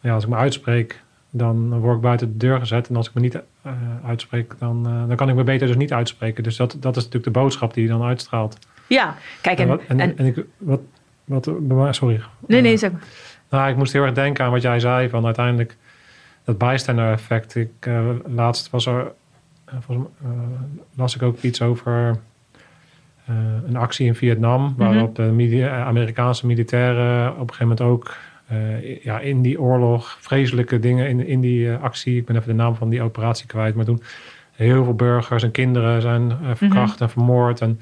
[0.00, 2.88] Ja, als ik me uitspreek, dan word ik buiten de deur gezet.
[2.88, 3.72] En als ik me niet eh,
[4.06, 6.42] uitspreek, dan, eh, dan kan ik me beter dus niet uitspreken.
[6.42, 8.58] Dus dat, dat is natuurlijk de boodschap die je dan uitstraalt.
[8.86, 10.80] Ja, kijk, En, en, wat, en, en- en ik, wat,
[11.24, 11.50] wat,
[11.90, 12.20] sorry.
[12.46, 13.02] nee, nee, Eh, zeg maar.
[13.50, 15.76] Nou, ik moest heel erg denken aan wat jij zei van uiteindelijk
[16.44, 17.54] dat bystander effect.
[17.54, 17.88] Ik,
[18.26, 19.12] laatst was er,
[19.80, 20.08] volgens
[20.96, 22.16] las ik ook iets over
[23.66, 28.16] een actie in Vietnam, waarop de eh, Amerikaanse militairen op een gegeven moment ook
[28.50, 32.48] eh, ja, in die oorlog vreselijke dingen in, in die eh, actie, ik ben even
[32.48, 34.02] de naam van die operatie kwijt, maar toen
[34.52, 37.60] heel veel burgers en kinderen zijn eh, verkracht en vermoord.
[37.60, 37.80] En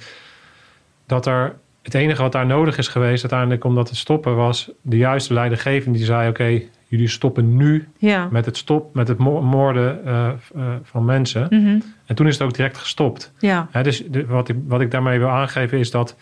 [1.07, 4.71] dat er het enige wat daar nodig is geweest uiteindelijk om dat te stoppen was
[4.83, 8.29] de juiste leidinggevende die zei: Oké, jullie stoppen nu Ja.
[8.31, 10.01] met het stop met het mo- moorden
[10.83, 11.47] van mensen.
[11.51, 11.79] Mhm.
[12.07, 13.33] En toen is het ook direct gestopt.
[13.39, 13.69] ja.
[13.71, 16.16] Hè, dus de- wat, ik, wat ik daarmee wil aangeven is dat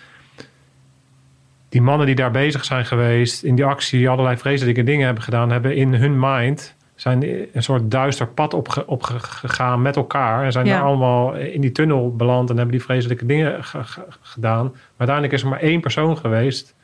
[1.77, 5.51] die mannen die daar bezig zijn geweest, in die actie allerlei vreselijke dingen hebben gedaan,
[5.51, 7.23] hebben in hun mind zijn
[7.53, 10.45] een soort duister pad opge- opgegaan met elkaar.
[10.45, 10.73] En zijn Ja.
[10.77, 14.63] daar allemaal in die tunnel beland en hebben die vreselijke dingen ge- ge- gedaan.
[14.65, 16.75] Maar uiteindelijk is er maar één persoon geweest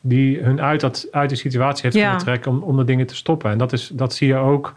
[0.00, 2.02] die hun uit, dat, uit die situatie heeft Ja.
[2.02, 3.50] kunnen trekken om, om de dingen te stoppen.
[3.50, 4.74] En dat, is, dat zie je ook,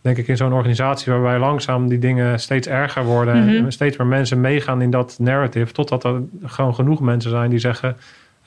[0.00, 3.44] denk ik, in zo'n organisatie waarbij langzaam die dingen steeds erger worden.
[3.44, 3.64] Mhm.
[3.64, 5.72] En steeds meer mensen meegaan in dat narrative.
[5.72, 7.96] Totdat er gewoon genoeg mensen zijn die zeggen: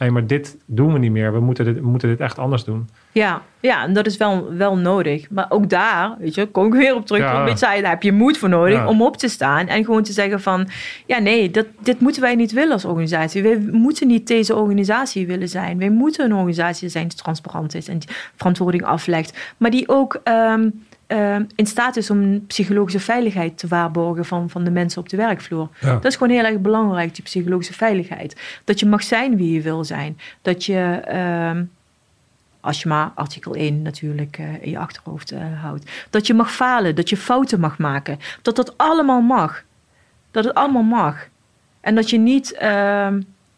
[0.05, 1.33] hé, maar dit doen we niet meer.
[1.33, 2.89] We moeten dit, we moeten dit echt anders doen.
[3.11, 5.29] Ja, ja, en dat is wel, wel nodig.
[5.29, 7.21] Maar ook daar, weet je, kom ik weer op terug.
[7.21, 7.55] Ja.
[7.55, 8.87] Zei, daar heb je moed voor nodig Ja.
[8.87, 9.67] om op te staan.
[9.67, 10.67] En gewoon te zeggen van,
[11.05, 13.43] ja nee, dat, dit moeten wij niet willen als organisatie.
[13.43, 15.77] Wij moeten niet deze organisatie willen zijn.
[15.77, 19.53] Wij moeten een organisatie zijn die transparant is en die verantwoording aflegt.
[19.57, 20.69] Maar die ook ehm,
[21.11, 25.17] ehm, in staat is om psychologische veiligheid te waarborgen van, van de mensen op de
[25.17, 25.69] werkvloer.
[25.79, 25.93] Ja.
[25.93, 28.41] Dat is gewoon heel erg belangrijk, die psychologische veiligheid.
[28.63, 30.19] Dat je mag zijn wie je wil zijn.
[30.41, 31.01] Dat je...
[31.03, 31.63] ehm,
[32.61, 35.91] als je maar artikel 1 natuurlijk eh, in je achterhoofd eh, houdt.
[36.09, 38.19] Dat je mag falen, dat je fouten mag maken.
[38.41, 39.63] Dat dat allemaal mag.
[40.31, 41.27] Dat het allemaal mag.
[41.81, 42.57] En dat je niet...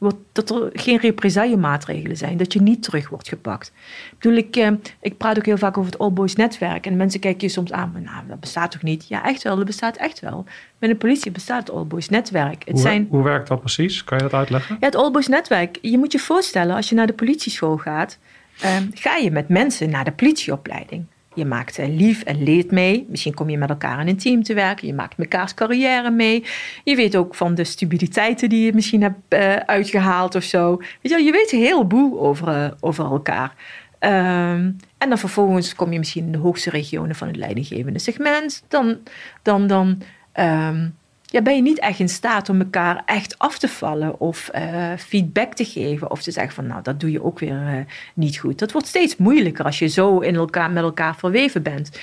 [0.04, 2.38] wordt, dat er geen represaillemaatregelen zijn.
[2.38, 3.72] Dat je niet terug wordt gepakt.
[4.12, 6.86] Ik bedoel, ik, eh, ik praat ook heel vaak over het All Boys netwerk.
[6.86, 7.92] En mensen kijken je soms aan.
[7.92, 9.08] Maar nou, dat bestaat toch niet?
[9.08, 9.56] Ja, echt wel.
[9.56, 10.46] Dat bestaat echt wel.
[10.80, 12.64] Met de politie bestaat het All Boys netwerk.
[12.66, 13.08] Het Hoe, zijn...
[13.10, 14.04] hoe werkt dat precies?
[14.04, 14.78] Kan je dat uitleggen?
[14.80, 15.78] Ja, het All Boys netwerk.
[15.82, 18.18] Je moet je voorstellen, als je naar de politieschool gaat,
[18.62, 21.06] ehm, ga je met mensen naar de politieopleiding.
[21.34, 23.06] Je maakt eh, lief en leed mee.
[23.10, 24.88] Misschien kom je met elkaar in een team te werken.
[24.88, 26.44] Je maakt mekaars carrière mee.
[26.84, 30.78] Je weet ook van de stupiditeiten die je misschien hebt eh, uitgehaald of zo.
[30.78, 33.54] Weet je, je weet een heleboel over, eh, over elkaar.
[34.00, 38.64] Ehm, en dan vervolgens kom je misschien in de hoogste regionen van het leidinggevende segment.
[38.68, 38.98] Dan,
[39.42, 40.88] dan, dan ehm,
[41.34, 44.92] ja, ben je niet echt in staat om elkaar echt af te vallen of eh,
[44.98, 48.38] feedback te geven of te zeggen van nou dat doe je ook weer eh, niet
[48.38, 48.60] goed.
[48.60, 52.00] Dat wordt steeds moeilijker als je zo in elkaar, met elkaar verweven bent.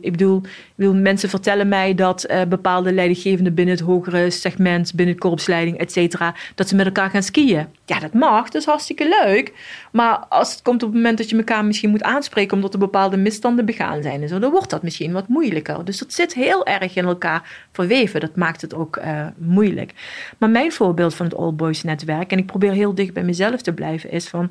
[0.00, 0.42] Ik bedoel,
[0.76, 5.78] ik mensen vertellen mij dat eh, bepaalde leidinggevenden binnen het hogere segment, binnen de korpsleiding,
[5.78, 7.66] et cetera, dat ze met elkaar gaan skiën.
[7.84, 9.52] Ja, dat mag, dat is hartstikke leuk.
[9.92, 12.78] Maar als het komt op het moment dat je elkaar misschien moet aanspreken omdat er
[12.78, 15.84] bepaalde misstanden begaan zijn en zo, dan wordt dat misschien wat moeilijker.
[15.84, 18.20] Dus dat zit heel erg in elkaar verweven.
[18.20, 19.92] Dat maakt het ook eh, moeilijk.
[20.38, 23.62] Maar mijn voorbeeld van het All Boys netwerk, en ik probeer heel dicht bij mezelf
[23.62, 24.50] te blijven, is van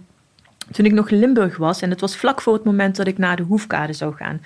[0.72, 3.18] toen ik nog in Limburg was, en het was vlak voor het moment dat ik
[3.18, 4.42] naar de Hoefkade zou gaan,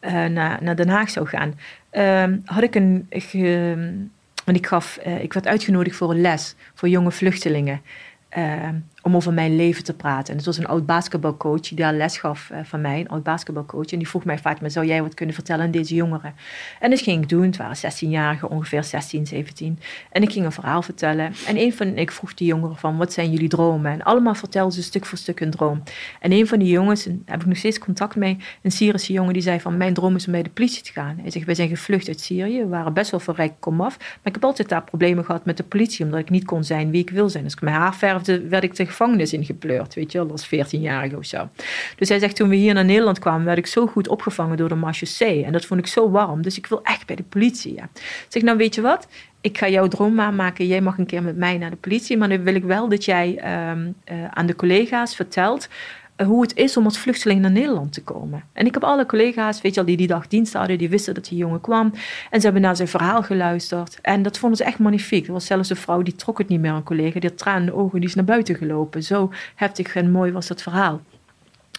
[0.00, 1.54] eh, naar, naar Den Haag zou gaan,
[1.90, 3.06] ehm, had ik een.
[3.10, 4.04] ge-
[4.46, 7.80] ik, gaf, eh, ik werd uitgenodigd voor een les voor jonge vluchtelingen.
[9.06, 10.30] Om over mijn leven te praten.
[10.30, 13.22] En het was een oud basketbalcoach die daar les gaf uh, van mij, een oud
[13.22, 13.86] basketbalcoach.
[13.86, 16.34] En die vroeg mij, Fatima, zou jij wat kunnen vertellen aan deze jongeren?
[16.80, 17.42] En dat ging ik doen.
[17.42, 19.78] Het waren 16-jarigen, ongeveer 16, 17.
[20.10, 21.32] En ik ging een verhaal vertellen.
[21.46, 23.92] En een van, ik vroeg die jongeren van, wat zijn jullie dromen?
[23.92, 25.82] En allemaal vertelden ze stuk voor stuk hun droom.
[26.20, 29.42] En een van die jongens, heb ik nog steeds contact mee, een Syrische jongen, die
[29.42, 31.18] zei van, mijn droom is om bij de politie te gaan.
[31.20, 33.98] Hij zegt, wij zijn gevlucht uit Syrië, we waren best wel veel rijk komaf.
[33.98, 36.90] Maar ik heb altijd daar problemen gehad met de politie, omdat ik niet kon zijn
[36.90, 37.44] wie ik wil zijn.
[37.44, 41.16] Als ik mijn haar verfde, werd ik de gevangenis ingepleurd, weet je wel, als 14-jarige
[41.16, 41.48] of zo.
[41.96, 44.68] Dus hij zegt, toen we hier naar Nederland kwamen, werd ik zo goed opgevangen door
[44.68, 45.44] de marchusee.
[45.44, 47.74] En dat vond ik zo warm, dus ik wil echt bij de politie.
[47.74, 47.88] Ja.
[48.28, 49.08] Zeg, nou weet je wat,
[49.40, 50.66] ik ga jouw droom maken.
[50.66, 52.16] Jij mag een keer met mij naar de politie.
[52.16, 55.68] Maar dan wil ik wel dat jij ehm, eh, aan de collega's vertelt
[56.24, 58.44] hoe het is om als vluchteling naar Nederland te komen.
[58.52, 61.14] En ik heb alle collega's, weet je al, die die dag dienst hadden, die wisten
[61.14, 61.92] dat die jongen kwam.
[62.30, 63.98] En ze hebben naar zijn verhaal geluisterd.
[64.02, 65.26] En dat vonden ze echt magnifiek.
[65.26, 67.20] Er was zelfs een vrouw die trok het niet meer, een collega.
[67.20, 69.02] Die had tranen ogen, die is naar buiten gelopen.
[69.02, 71.00] Zo heftig en mooi was dat verhaal.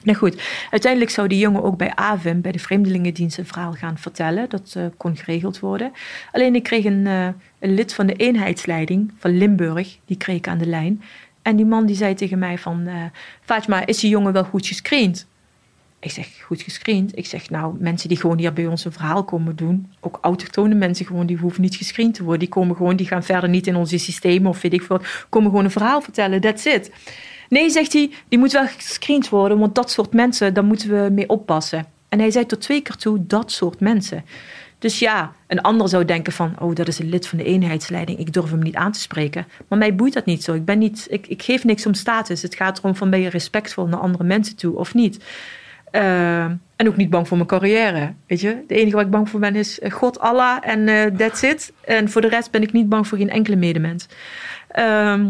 [0.04, 3.98] Nou goed, uiteindelijk zou die jongen ook bij AVIM, bij de Vreemdelingendienst, een verhaal gaan
[3.98, 4.50] vertellen.
[4.50, 5.92] Dat uh, kon geregeld worden.
[6.32, 7.28] Alleen ik kreeg een, uh,
[7.60, 11.02] een, lid van de eenheidsleiding van Limburg, die kreeg ik aan de lijn.
[11.48, 12.88] En die man die zei tegen mij van,
[13.68, 15.28] uh, is die jongen wel goed gescreend?
[16.00, 17.18] Ik zeg, goed gescreend?
[17.18, 20.76] Ik zeg, nou, mensen die gewoon hier bij ons een verhaal komen doen, ook autochtone
[20.76, 22.40] mensen gewoon, die hoeven niet gescreend te worden.
[22.40, 25.50] Die komen gewoon, die gaan verder niet in onze systemen of weet ik veel, komen
[25.50, 26.92] gewoon een verhaal vertellen, that's it.
[27.50, 31.10] Nee, zegt hij, die moet wel gescreend worden, want dat soort mensen, daar moeten we
[31.12, 31.86] mee oppassen.
[32.10, 34.26] En hij zei tot twee keer toe, dat soort mensen.
[34.80, 38.20] Dus ja, een ander zou denken van, oh, dat is een lid van de eenheidsleiding,
[38.20, 39.48] ik durf hem niet aan te spreken.
[39.68, 40.54] Maar mij boeit dat niet zo.
[40.54, 42.42] Ik, ben niet, ik, ik geef niks om status.
[42.42, 45.24] Het gaat erom van, ben je respectvol naar andere mensen toe of niet?
[45.92, 46.44] Uh,
[46.76, 48.64] en ook niet bang voor mijn carrière, weet je.
[48.68, 51.74] De enige waar ik bang voor ben is eh, God, Allah en uh, that's it.
[51.84, 54.08] En voor de rest ben ik niet bang voor geen enkele medemens.
[54.76, 55.26] Uh,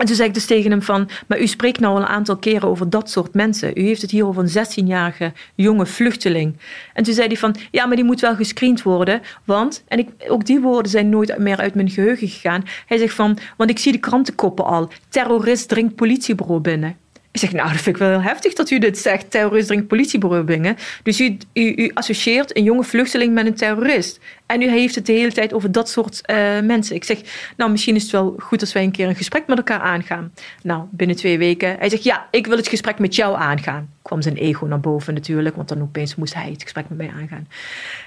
[0.00, 2.36] en toen zei ik dus tegen hem van, maar u spreekt nou al een aantal
[2.36, 3.78] keren over dat soort mensen.
[3.78, 6.56] U heeft het hier over een 16-jarige jonge vluchteling.
[6.94, 9.20] En toen zei hij van, ja, maar die moet wel gescreend worden.
[9.44, 12.64] Want, en ik, ook die woorden zijn nooit meer uit mijn geheugen gegaan.
[12.86, 14.90] Hij zegt van, want ik zie de krantenkoppen al.
[15.08, 16.96] Terrorist dringt politiebureau binnen.
[17.32, 19.30] Ik zeg, nou, dat vind ik wel heel heftig dat u dit zegt.
[19.30, 20.76] Terrorist politiebureau binnen.
[21.02, 24.20] Dus u, u, u, associeert een jonge vluchteling met een terrorist.
[24.46, 26.94] En u heeft het de hele tijd over dat soort uh, mensen.
[26.94, 27.20] Ik zeg,
[27.56, 30.32] nou, misschien is het wel goed als wij een keer een gesprek met elkaar aangaan.
[30.62, 31.76] Nou, binnen twee weken.
[31.78, 33.88] Hij zegt, ja, ik wil het gesprek met jou aangaan.
[34.02, 37.10] Kwam zijn ego naar boven natuurlijk, want dan opeens moest hij het gesprek met mij
[37.20, 37.48] aangaan.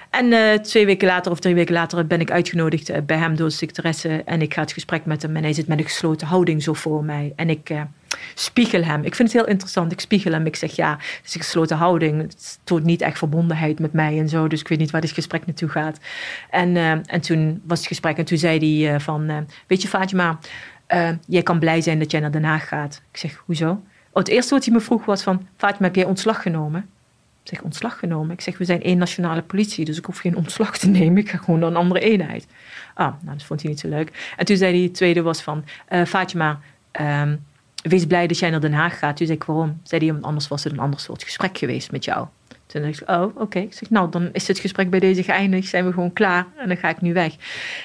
[0.10, 3.36] En uh, twee weken later of drie weken later ben ik uitgenodigd uh, bij hem
[3.36, 4.22] door de secretaresse.
[4.26, 5.36] En ik ga het gesprek met hem.
[5.36, 7.34] En hij zit met een gesloten houding zo voor mij.
[7.36, 7.70] En ik
[8.34, 9.04] spiegel hem.
[9.04, 9.92] Ik vind het heel interessant.
[9.92, 10.46] Ik spiegel hem.
[10.46, 12.22] Ik zeg ja, het is een gesloten houding.
[12.22, 14.48] Het toont niet echt verbondenheid met mij en zo.
[14.48, 16.00] Dus ik weet niet waar dit gesprek naartoe gaat.
[16.50, 19.38] En, uh, en toen was het gesprek en toen zei hij uh, van, uh,
[19.68, 20.40] weet je Fatima,
[21.28, 23.02] jij kan blij zijn dat jij naar Den Haag gaat.
[23.12, 23.70] Ik zeg, hoezo?
[23.70, 23.80] Oh,
[24.14, 26.90] het eerste wat hij me vroeg was van, Fatima, heb jij ontslag genomen?
[27.44, 28.32] Ik zeg, ontslag genomen?
[28.32, 31.18] Ik zeg, we zijn één nationale politie, dus ik hoef geen ontslag te nemen.
[31.18, 32.48] Ik ga gewoon naar een andere eenheid.
[32.94, 34.34] Ah, nou, dat vond hij niet zo leuk.
[34.38, 35.64] En toen zei hij, het tweede was van,
[36.06, 36.60] Fatima,
[37.02, 37.46] um,
[37.84, 39.18] wees blij dat jij naar Den Haag gaat.
[39.18, 39.80] Toen zei ik, waarom?
[39.84, 42.28] Zei hij, anders was het een ander soort gesprek geweest met jou.
[42.66, 43.60] Toen dacht ik, oh, oké.
[43.60, 45.68] Ik zeg, nou, dan is het gesprek bij deze geëindigd.
[45.68, 47.36] Zijn we gewoon klaar en dan ga ik nu weg.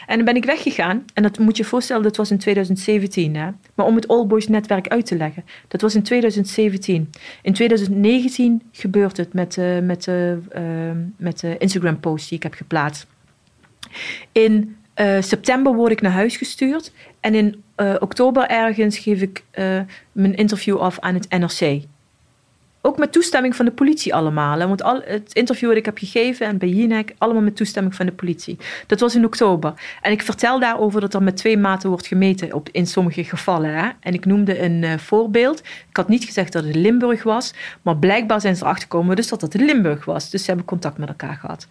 [0.06, 1.04] En dan ben ik weggegaan.
[1.14, 3.36] En dat moet je voorstellen, dat was in 2017.
[3.36, 3.50] Hè?
[3.74, 5.44] Maar om het All Boys netwerk uit te leggen.
[5.68, 7.10] Dat was in 2017.
[7.42, 10.32] In 2019 gebeurt het met, uh, met, uh,
[11.16, 13.06] met de Instagram post die ik heb geplaatst.
[14.32, 14.76] In
[15.20, 16.92] september word ik naar huis gestuurd.
[17.20, 19.80] En in uh, oktober ergens geef ik uh,
[20.12, 21.82] mijn interview af aan het NRC.
[22.80, 24.58] Ook met toestemming van de politie allemaal.
[24.58, 28.06] Want al, het interview dat ik heb gegeven en bij Jinek, allemaal met toestemming van
[28.06, 28.58] de politie.
[28.86, 29.72] Dat was in oktober.
[30.02, 33.74] En ik vertel daarover dat er met twee maten wordt gemeten op, in sommige gevallen.
[33.74, 33.88] Hè?
[34.00, 35.58] En ik noemde een uh, voorbeeld.
[35.88, 39.28] Ik had niet gezegd dat het Limburg was, maar blijkbaar zijn ze erachter gekomen dus
[39.28, 40.30] dat het Limburg was.
[40.30, 41.68] Dus ze hebben contact met elkaar gehad.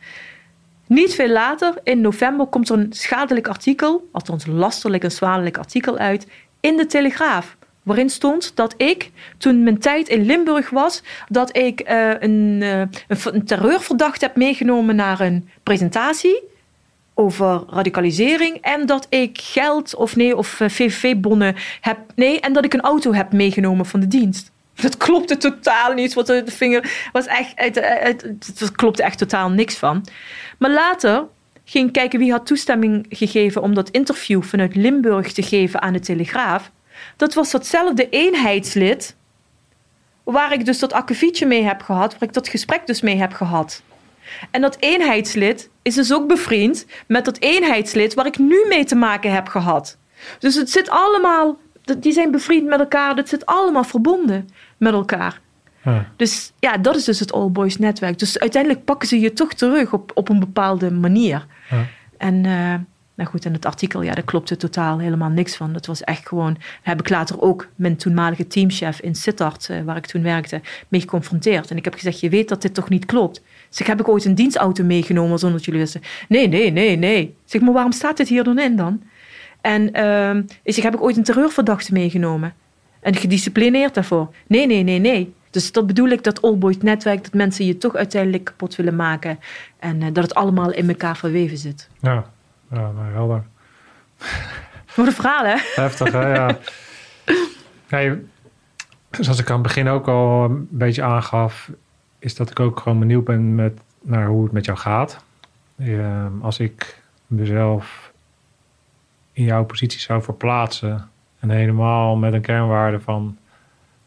[0.88, 5.98] Niet veel later, in november, komt er een schadelijk artikel, althans lasterlijk en zwaarlijk artikel
[5.98, 6.28] uit,
[6.60, 7.58] in de Telegraaf.
[7.84, 12.82] Waarin stond dat ik, toen mijn tijd in Limburg was, dat ik uh, een, uh,
[13.08, 16.44] een, terreurverdachte heb meegenomen naar een presentatie
[17.14, 18.58] over radicalisering.
[18.62, 21.98] En dat ik geld of nee, of uh, VVV-bonnen heb.
[22.16, 24.52] Nee, en dat ik een auto heb meegenomen van de dienst.
[24.82, 26.14] Dat klopte totaal niet.
[26.14, 27.52] Wat de vinger was echt.
[27.56, 28.22] Het, het,
[28.60, 30.06] het, klopte echt totaal niks van.
[30.58, 31.28] Maar later
[31.66, 36.00] ging kijken wie had toestemming gegeven om dat interview vanuit Limburg te geven aan de
[36.00, 36.72] Telegraaf.
[37.16, 39.16] Dat was datzelfde eenheidslid
[40.24, 43.34] waar ik dus dat akkefietje mee heb gehad, waar ik dat gesprek dus mee heb
[43.34, 43.82] gehad.
[44.52, 48.96] En dat eenheidslid is dus ook bevriend met dat eenheidslid waar ik nu mee te
[48.96, 49.98] maken heb gehad.
[50.40, 51.58] Dus het zit allemaal
[51.98, 53.16] die zijn bevriend met elkaar.
[53.16, 55.42] Dat zit allemaal verbonden met elkaar.
[55.92, 56.12] Ja.
[56.16, 58.20] Dus ja, dat is dus het All Boys netwerk.
[58.20, 61.46] Dus uiteindelijk pakken ze je toch terug op, op een bepaalde manier.
[61.70, 61.86] Ja.
[62.18, 62.74] En eh,
[63.16, 65.74] nou goed, in het artikel, ja, daar klopte totaal helemaal niks van.
[65.74, 69.82] Dat was echt gewoon, daar heb ik later ook mijn toenmalige teamchef in Sittard, eh,
[69.82, 71.72] waar ik toen werkte, mee geconfronteerd.
[71.72, 73.42] En ik heb gezegd, je weet dat dit toch niet klopt?
[73.70, 76.02] Zeg, heb ik ooit een dienstauto meegenomen zonder dat jullie wisten?
[76.28, 77.36] Nee, nee, nee, nee.
[77.46, 79.02] Zeg, maar waarom staat dit hier dan in dan?
[79.62, 82.54] En ehm, ik zeg, heb ik ooit een terreurverdachte meegenomen?
[83.00, 84.34] En gedisciplineerd daarvoor?
[84.48, 85.34] Nee, nee, nee, nee.
[85.50, 88.96] Dus dat bedoel ik, dat All Boys netwerk, dat mensen je toch uiteindelijk kapot willen
[88.96, 89.40] maken.
[89.80, 91.90] En eh, dat het allemaal in elkaar verweven zit.
[92.00, 92.26] Ja,
[92.72, 93.44] ja nou, helder.
[94.96, 95.56] Wat een verhaal, hè?
[95.76, 96.34] Heftig, hè?
[96.34, 96.58] Ja.
[97.90, 98.26] Nee,
[99.12, 101.70] zoals ik aan het begin ook al een beetje aangaf,
[102.20, 105.24] is dat ik ook gewoon benieuwd ben met, naar hoe het met jou gaat.
[105.78, 108.12] Ehm, als ik mezelf
[109.34, 111.10] in jouw positie zou verplaatsen
[111.40, 113.38] en helemaal met een kernwaarde van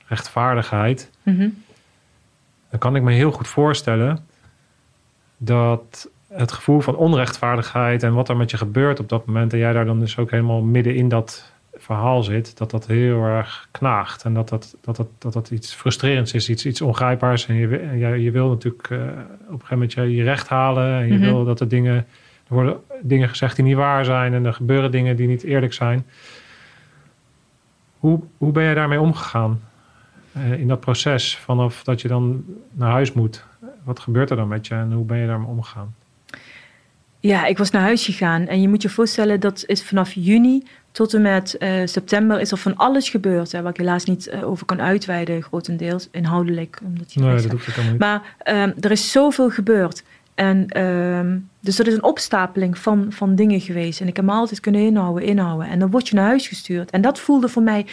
[0.07, 1.49] rechtvaardigheid, Mhm.
[2.71, 4.27] dan kan ik me heel goed voorstellen
[5.37, 9.59] dat het gevoel van onrechtvaardigheid en wat er met je gebeurt op dat moment, en
[9.59, 13.69] jij daar dan dus ook helemaal midden in dat verhaal zit, dat dat heel erg
[13.71, 14.25] knaagt.
[14.25, 17.47] En dat dat, dat, dat, dat, dat iets frustrerends is, iets, iets ongrijpbaars.
[17.47, 20.49] En je, en je, je wil natuurlijk eh, op een gegeven moment je, je recht
[20.49, 21.01] halen.
[21.01, 21.23] En je Mhm.
[21.25, 21.95] wil dat er dingen,
[22.49, 24.35] er worden dingen gezegd die niet waar zijn.
[24.35, 26.07] En er gebeuren dingen die niet eerlijk zijn.
[27.99, 29.61] Hoe, hoe ben je daarmee omgegaan?
[30.33, 33.45] Eh, in dat proces vanaf dat je dan naar huis moet.
[33.85, 35.95] Wat gebeurt er dan met je en hoe ben je daarmee omgegaan?
[37.21, 38.47] Ja, ik was naar huis gegaan.
[38.47, 40.63] En je moet je voorstellen, dat is vanaf juni
[40.93, 43.53] tot en met eh, september is er van alles gebeurd.
[43.53, 46.81] Hè, waar ik helaas niet eh, over kan uitweiden, grotendeels inhoudelijk.
[46.85, 47.99] Omdat je Nee, dat hoeft niet.
[47.99, 50.03] Maar ehm, er is zoveel gebeurd.
[50.35, 54.01] En ehm, dus dat is een opstapeling van, van dingen geweest.
[54.01, 55.69] En ik heb me altijd kunnen inhouden, inhouden.
[55.69, 56.91] En dan word je naar huis gestuurd.
[56.91, 57.87] En dat voelde voor mij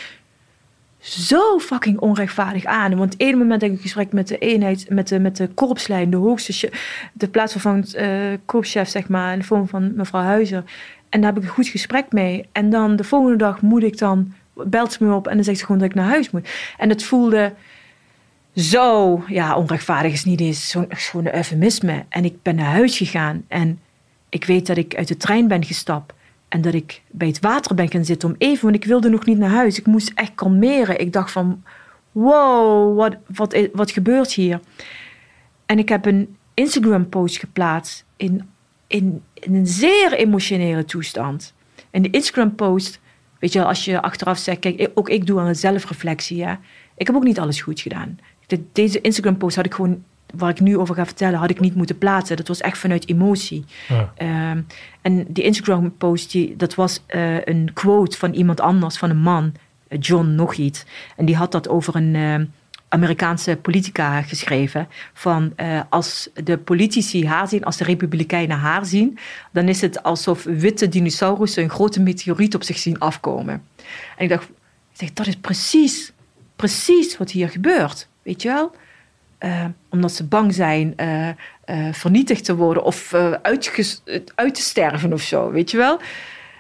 [1.08, 2.98] zo fucking onrechtvaardig aan.
[2.98, 6.10] Want ene moment heb ik een gesprek met de eenheid, met de, met de korpslijn,
[6.10, 6.72] de hoogste,
[7.14, 8.10] de plaatsvervangend eh
[8.46, 10.64] korpschef, zeg maar, in de vorm van mevrouw Huizer.
[11.10, 12.46] En daar heb ik een goed gesprek mee.
[12.52, 15.60] En dan de volgende dag moet ik dan, belt ze me op en dan zegt
[15.60, 16.50] ze gewoon dat ik naar huis moet.
[16.78, 17.54] En het voelde
[18.56, 22.06] zo, ja, onrechtvaardig is niet eens zo'n een eufemisme.
[22.10, 23.80] En ik ben naar huis gegaan en
[24.30, 26.14] ik weet dat ik uit de trein ben gestapt.
[26.48, 29.26] En dat ik bij het water ben gaan zitten om even, want ik wilde nog
[29.26, 29.80] niet naar huis.
[29.80, 31.00] Ik moest echt kalmeren.
[31.00, 31.64] Ik dacht van,
[32.12, 34.60] wow, wat, wat, wat gebeurt hier?
[35.66, 38.50] En ik heb een Instagram-post geplaatst in,
[38.88, 41.54] in, een zeer emotionele toestand.
[41.92, 43.00] En die Instagram-post,
[43.40, 46.38] weet je als je achteraf zegt, kijk, ook ik doe aan een zelfreflectie.
[46.38, 46.60] Ja.
[46.98, 48.20] Ik heb ook niet alles goed gedaan.
[48.46, 50.04] De- Deze Instagram-post had ik gewoon,
[50.36, 52.38] waar ik nu over ga vertellen, had ik niet moeten plaatsen.
[52.38, 53.66] Dat was echt vanuit emotie.
[53.88, 54.14] Ja.
[54.16, 54.62] Ehm,
[55.02, 59.54] en die Instagram-post, die- dat was eh, een quote van iemand anders, van een man,
[60.00, 60.86] John nog iets.
[61.16, 62.36] En die had dat over een eh,
[62.90, 64.88] Amerikaanse politica geschreven.
[65.14, 69.18] Van eh, als de politici haar zien, als de republikeinen haar zien,
[69.52, 73.64] dan is het alsof witte dinosaurussen een grote meteoriet op zich zien afkomen.
[74.18, 74.50] En ik dacht, ik
[74.94, 76.14] zeg, dat is precies,
[76.56, 78.08] precies wat hier gebeurt.
[78.24, 78.76] Weet je wel?
[79.38, 81.36] Eh, omdat ze bang zijn eh, eh,
[81.92, 83.14] vernietigd te worden of
[84.36, 86.00] uit te sterven of zo, weet je wel?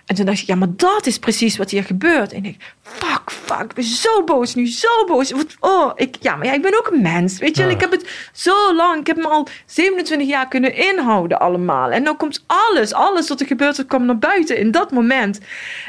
[0.05, 2.33] En toen dacht ik, ja, maar dat is precies wat hier gebeurt.
[2.33, 5.34] En ik fuck, fuck, ik ben zo boos nu, zo boos.
[5.59, 7.64] Oh, ik, ja, maar ja, ik ben ook een mens, weet je.
[7.64, 11.91] Ik heb het zo lang, ik heb me al 27 jaar kunnen inhouden allemaal.
[11.91, 15.39] En dan komt alles, alles wat er gebeurt, dat komt naar buiten in dat moment.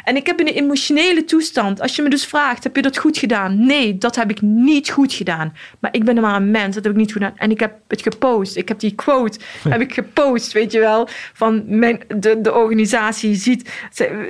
[0.05, 2.99] En ik heb in een emotionele toestand, als je me dus vraagt, heb je dat
[2.99, 3.67] goed gedaan?
[3.67, 5.57] Nee, dat heb ik niet goed gedaan.
[5.79, 7.39] Maar ik ben maar een mens, dat heb ik niet goed gedaan.
[7.39, 9.39] En ik heb het gepost, ik heb die quote,
[9.69, 11.09] heb ik gepost, weet je wel?
[11.33, 13.71] Van mijn, de, de organisatie ziet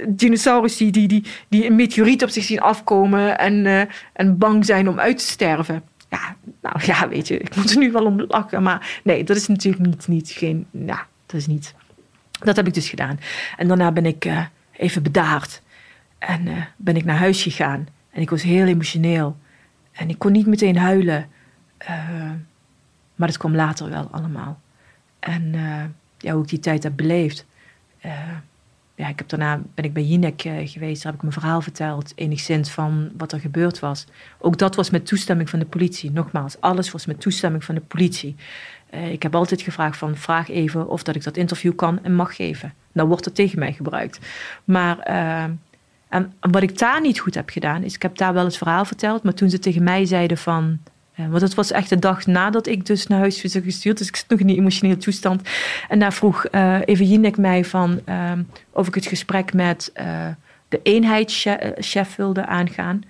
[0.08, 3.80] dinosaurus die, die, die, die een meteoriet op zich afkomen en, eh,
[4.12, 5.82] en bang zijn om uit te sterven.
[6.08, 9.36] Ja, nou ja, weet je, ik moet er nu wel om lachen, maar nee, dat
[9.36, 11.74] is natuurlijk niet, niet geen, ja, dat is niet.
[12.38, 13.18] Dat heb ik dus gedaan.
[13.56, 15.62] En daarna ben ik eh, even bedaard
[16.18, 17.86] en eh, ben ik naar huis gegaan.
[18.10, 19.36] En ik was heel emotioneel.
[19.92, 21.28] En ik kon niet meteen huilen.
[23.14, 24.60] maar dat kwam later wel allemaal.
[25.18, 25.52] En
[26.18, 27.46] ja, hoe ik die tijd heb beleefd.
[28.98, 31.02] Ja, ik heb daarna ben ik bij Jinek eh, geweest.
[31.02, 32.12] Daar heb ik mijn verhaal verteld.
[32.14, 34.06] Enigszins van wat er gebeurd was.
[34.38, 36.10] Ook dat was met toestemming van de politie.
[36.10, 38.36] Nogmaals, alles was met toestemming van de politie.
[38.90, 42.14] Eh, ik heb altijd gevraagd van vraag even of dat ik dat interview kan en
[42.14, 42.74] mag geven.
[42.92, 44.18] Nou wordt het tegen mij gebruikt.
[44.64, 45.44] Maar eh,
[46.08, 48.84] en wat ik daar niet goed heb gedaan, is ik heb daar wel het verhaal
[48.84, 49.22] verteld.
[49.22, 50.78] Maar toen ze tegen mij zeiden van...
[51.18, 53.98] eh, want het was echt de dag nadat ik dus naar huis was gestuurd.
[53.98, 55.48] Dus ik zit nog in die emotionele toestand.
[55.88, 58.00] En daar vroeg eh even Jinek mij van...
[58.04, 58.32] eh,
[58.70, 59.90] of ik het gesprek met...
[59.94, 60.26] eh,
[60.68, 63.02] de eenheidschef wilde aangaan.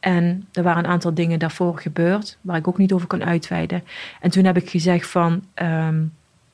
[0.00, 3.84] En er waren een aantal dingen daarvoor gebeurd, waar ik ook niet over kan uitweiden.
[4.20, 6.02] En toen heb ik gezegd van, ehm,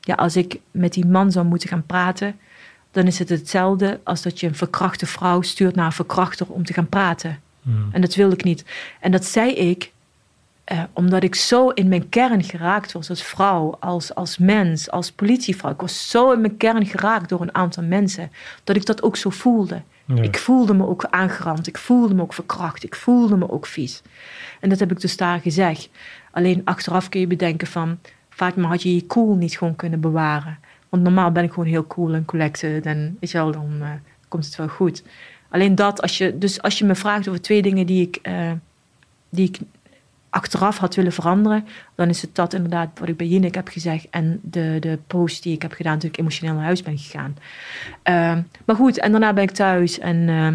[0.01, 2.37] ja, als ik met die man zou moeten gaan praten,
[2.91, 6.65] dan is het hetzelfde als dat je een verkrachte vrouw stuurt naar een verkrachter om
[6.65, 7.41] te gaan praten.
[7.63, 7.89] Hmm.
[7.93, 8.65] En dat wilde ik niet.
[9.01, 9.93] En dat zei ik
[10.69, 15.13] eh, omdat ik zo in mijn kern geraakt was als vrouw, als, als mens, als
[15.13, 15.71] politievrouw.
[15.71, 18.31] Ik was zo in mijn kern geraakt door een aantal mensen,
[18.65, 19.83] dat ik dat ook zo voelde.
[20.05, 20.23] Ja.
[20.23, 24.03] Ik voelde me ook aangerand, ik voelde me ook verkracht, ik voelde me ook vies.
[24.61, 25.89] En dat heb ik dus daar gezegd.
[26.31, 27.99] Alleen achteraf kun je bedenken van,
[28.31, 30.59] vaak maar had je je cool niet gewoon kunnen bewaren.
[30.89, 33.89] Want normaal ben ik gewoon heel cool en collected en weet je wel, dan eh,
[34.29, 35.03] komt het wel goed.
[35.49, 38.53] Alleen dat, als je, dus als je me vraagt over twee dingen die ik, eh,
[39.29, 39.59] die ik
[40.39, 44.07] achteraf had willen veranderen, dan is het dat inderdaad wat ik bij Jinek heb gezegd
[44.11, 47.37] en de, de post die ik heb gedaan toen ik emotioneel naar huis ben gegaan.
[48.03, 50.53] Ehm, maar goed, en daarna ben ik thuis en eh,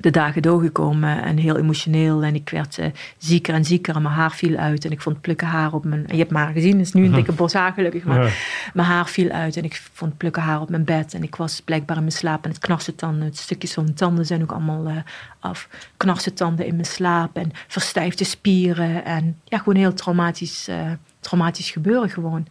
[0.00, 2.86] de dagen doorgekomen en heel emotioneel en ik werd eh,
[3.18, 6.04] zieker en zieker en mijn haar viel uit en ik vond plukken haar op mijn,
[6.06, 8.30] je hebt mijn haar gezien, het is nu een dikke bos haar gelukkig, maar Ja.
[8.74, 11.14] mijn haar viel uit en ik vond plukken haar op mijn bed.
[11.14, 13.24] En ik was blijkbaar in mijn slaap en het knarste tanden.
[13.24, 14.96] Het stukjes van mijn tanden zijn ook allemaal eh,
[15.40, 15.68] af.
[15.96, 19.04] Knarste tanden in mijn slaap en verstijfde spieren.
[19.04, 20.90] En ja, gewoon heel traumatisch, eh,
[21.20, 22.46] traumatisch gebeuren gewoon.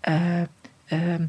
[0.00, 0.40] Eh,
[0.86, 1.26] ehm,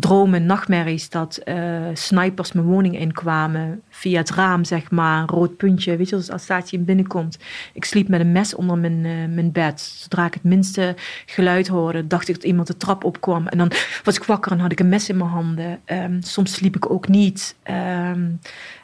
[0.00, 3.82] dromen, nachtmerries dat eh, snipers mijn woning inkwamen.
[3.88, 5.96] Via het raam, zeg maar, een rood puntje.
[5.96, 7.38] Weet je, als als Saatje binnenkomt.
[7.72, 9.80] Ik sliep met een mes onder mijn, eh, mijn bed.
[9.80, 10.94] Zodra ik het minste
[11.26, 13.46] geluid hoorde, dacht ik dat iemand de trap opkwam.
[13.46, 13.70] En dan
[14.04, 15.80] was ik wakker en had ik een mes in mijn handen.
[15.84, 17.56] Ehm, soms sliep ik ook niet.
[17.62, 18.30] Ehm,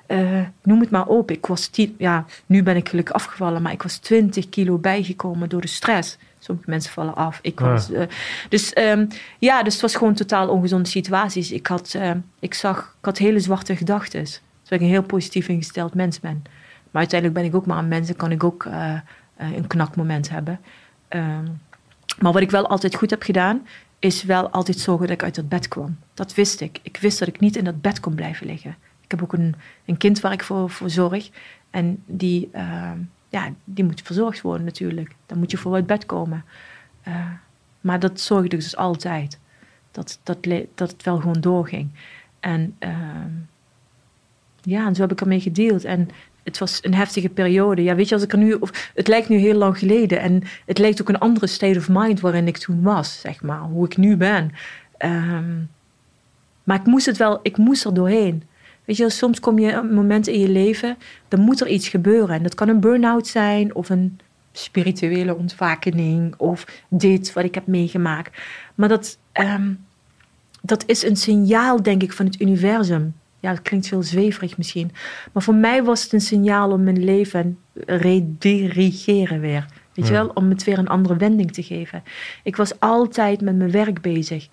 [0.07, 1.31] eh, noem het maar op.
[1.31, 5.49] Ik was tien, ja, nu ben ik gelukkig afgevallen, maar ik was 20 kilo bijgekomen
[5.49, 6.19] door de stress.
[6.43, 7.39] Sommige mensen vallen af.
[7.43, 7.67] Ik Ja.
[7.71, 8.07] was, eh,
[8.49, 9.07] dus ehm,
[9.39, 11.53] ja, dus het was gewoon totaal ongezonde situaties.
[11.53, 14.25] Ik had, eh, ik zag, ik had hele zwarte gedachten.
[14.25, 16.43] Terwijl ik een heel positief ingesteld mens ben.
[16.91, 18.95] Maar uiteindelijk ben ik ook maar een mens en kan ik ook eh,
[19.37, 20.61] een knakmoment hebben.
[21.09, 21.45] Ehm,
[22.19, 23.67] maar wat ik wel altijd goed heb gedaan,
[23.99, 25.99] is wel altijd zorgen dat ik uit dat bed kwam.
[26.15, 26.79] Dat wist ik.
[26.83, 28.77] Ik wist dat ik niet in dat bed kon blijven liggen.
[29.05, 29.55] Ik heb ook een,
[29.85, 31.31] een kind waar ik voor, voor zorg.
[31.71, 32.99] En die, ehm,
[33.31, 35.15] ja, die moet verzorgd worden natuurlijk.
[35.27, 36.45] Dan moet je voor uit bed komen.
[37.03, 37.31] Eh,
[37.81, 39.39] maar dat zorgde dus altijd.
[39.91, 40.39] Dat, dat,
[40.75, 41.91] dat het wel gewoon doorging.
[42.41, 43.31] En ehm,
[44.61, 45.85] ja, en zo heb ik ermee gedeeld.
[45.85, 46.09] En
[46.43, 47.83] het was een heftige periode.
[47.83, 50.21] Ja, weet je, als ik er nu, of, het lijkt nu heel lang geleden.
[50.21, 53.61] En het lijkt ook een andere state of mind waarin ik toen was, zeg maar.
[53.61, 54.53] Hoe ik nu ben.
[54.97, 55.59] Ehm,
[56.65, 58.43] maar ik moest het wel, ik moest er doorheen.
[58.91, 60.97] Weet je, soms kom je een moment in je leven,
[61.29, 62.37] dan moet er iets gebeuren.
[62.37, 64.19] En dat kan een burn-out zijn, of een
[64.53, 68.41] spirituele ontwakening, of dit wat ik heb meegemaakt.
[68.75, 69.73] Maar dat, ehm,
[70.63, 73.15] dat is een signaal, denk ik, van het universum.
[73.41, 74.91] Ja, dat klinkt veel zweverig misschien.
[75.33, 79.67] Maar voor mij was het een signaal om mijn leven redirigeren weer.
[79.95, 80.29] Weet je wel?
[80.29, 82.03] Om het weer een andere wending te geven.
[82.43, 84.49] Ik was altijd met mijn werk bezig.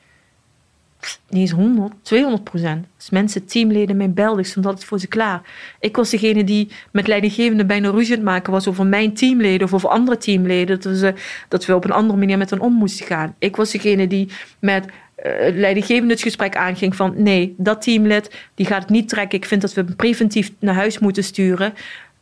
[1.29, 2.85] Niet eens 100, 200 procent.
[2.95, 5.41] Als mensen, teamleden mij belden, stond altijd voor ze klaar.
[5.79, 9.67] Ik was degene die met leidinggevende bijna ruzie aan het maken was over mijn teamleden
[9.67, 10.81] of over andere teamleden.
[10.81, 11.13] Dat we,
[11.47, 13.35] dat we op een andere manier met hen om moesten gaan.
[13.39, 14.29] Ik was degene die
[14.59, 14.85] met
[15.17, 19.37] eh, leidinggevende het gesprek aanging van nee, dat teamlid die gaat het niet trekken.
[19.37, 21.73] Ik vind dat we hem preventief naar huis moeten sturen.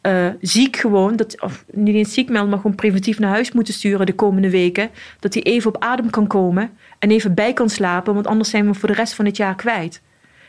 [0.06, 3.73] Eh, ziek gewoon, dat, of niet eens ziek melden, maar gewoon preventief naar huis moeten
[3.73, 4.90] sturen de komende weken.
[5.19, 8.65] Dat hij even op adem kan komen en even bij kan slapen, want anders zijn
[8.65, 10.02] we voor de rest van het jaar kwijt.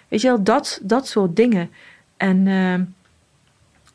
[0.08, 1.70] Weet je wel, dat, dat soort dingen.
[2.16, 2.82] En, ehm,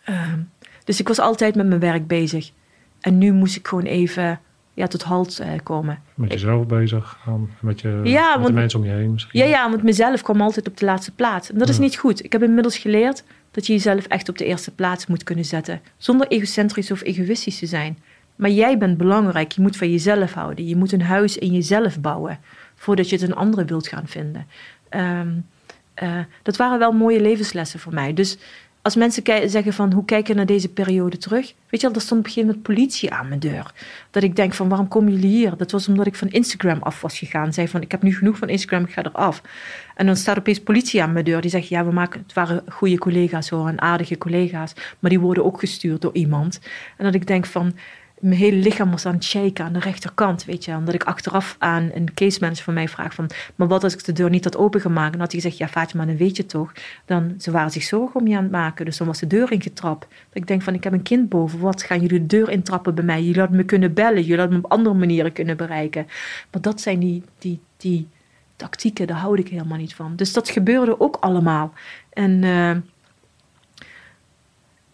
[0.03, 0.39] ehm,
[0.83, 2.51] dus ik was altijd met mijn werk bezig.
[2.99, 4.39] En nu moest ik gewoon even
[4.73, 5.99] ja, tot halt eh, komen.
[6.13, 7.17] Met jezelf bezig
[7.59, 9.39] met, je, Ja, met de want- mensen om je heen misschien.
[9.39, 11.51] Ja, ja, want mezelf kwam altijd op de laatste plaats.
[11.51, 12.23] En dat is niet goed.
[12.23, 15.82] Ik heb inmiddels geleerd dat je jezelf echt op de eerste plaats moet kunnen zetten.
[15.98, 17.98] Zonder egocentrisch of egoïstisch te zijn.
[18.36, 19.52] Maar jij bent belangrijk.
[19.52, 20.68] Je moet van jezelf houden.
[20.68, 22.40] Je moet een huis in jezelf bouwen.
[22.76, 24.48] Voordat je het een andere wilt gaan vinden.
[24.90, 25.30] Ehm,
[25.94, 28.14] eh, dat waren wel mooie levenslessen voor mij.
[28.14, 28.38] Dus
[28.81, 31.53] als mensen zeggen van hoe kijk je naar deze periode terug?
[31.69, 33.73] Weet je wel, er stond op een gegeven moment politie aan mijn deur.
[34.11, 35.57] Dat ik denk van waarom komen jullie hier?
[35.57, 37.53] Dat was omdat ik van Instagram af was gegaan.
[37.53, 39.41] Zei van ik heb nu genoeg van Instagram, ik ga eraf.
[39.95, 41.41] En dan staat opeens politie aan mijn deur.
[41.41, 44.73] Die zegt ja, we maken, het waren goede collega's hoor, en aardige collega's.
[44.99, 46.59] Maar die worden ook gestuurd door iemand.
[46.97, 47.73] En dat ik denk van
[48.22, 50.76] mijn hele lichaam was aan het shaken aan de rechterkant, weet je.
[50.76, 53.30] Omdat ik achteraf aan een case manager van mij vraag van...
[53.56, 55.14] maar wat als ik de deur niet had opengemaakt?
[55.14, 56.72] En had hij gezegd, ja Fatima, dan weet je toch.
[57.06, 58.85] Dan, ze waren zich zorgen om je aan het maken.
[58.85, 60.07] Dus dan was de deur ingetrapt.
[60.10, 61.60] Dat ik denk van, ik heb een kind boven.
[61.60, 63.22] Wat gaan jullie de deur intrappen bij mij?
[63.22, 64.22] Jullie hadden me kunnen bellen.
[64.22, 66.07] Jullie hadden me op andere manieren kunnen bereiken.
[66.52, 68.07] Maar dat zijn die, die, die
[68.56, 70.15] tactieken, daar houd ik helemaal niet van.
[70.15, 71.73] Dus dat gebeurde ook allemaal.
[72.14, 72.43] En...
[72.43, 72.76] eh,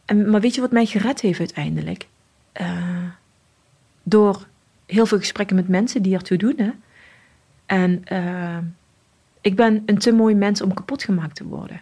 [0.06, 2.08] En, maar weet je wat mij gered heeft uiteindelijk?
[2.52, 3.04] Eh,
[4.10, 4.48] door
[4.86, 6.54] heel veel gesprekken met mensen die ertoe doen.
[6.58, 6.72] Hè?
[7.66, 8.58] En eh,
[9.42, 11.82] ik ben een te mooi mens om kapot gemaakt te worden.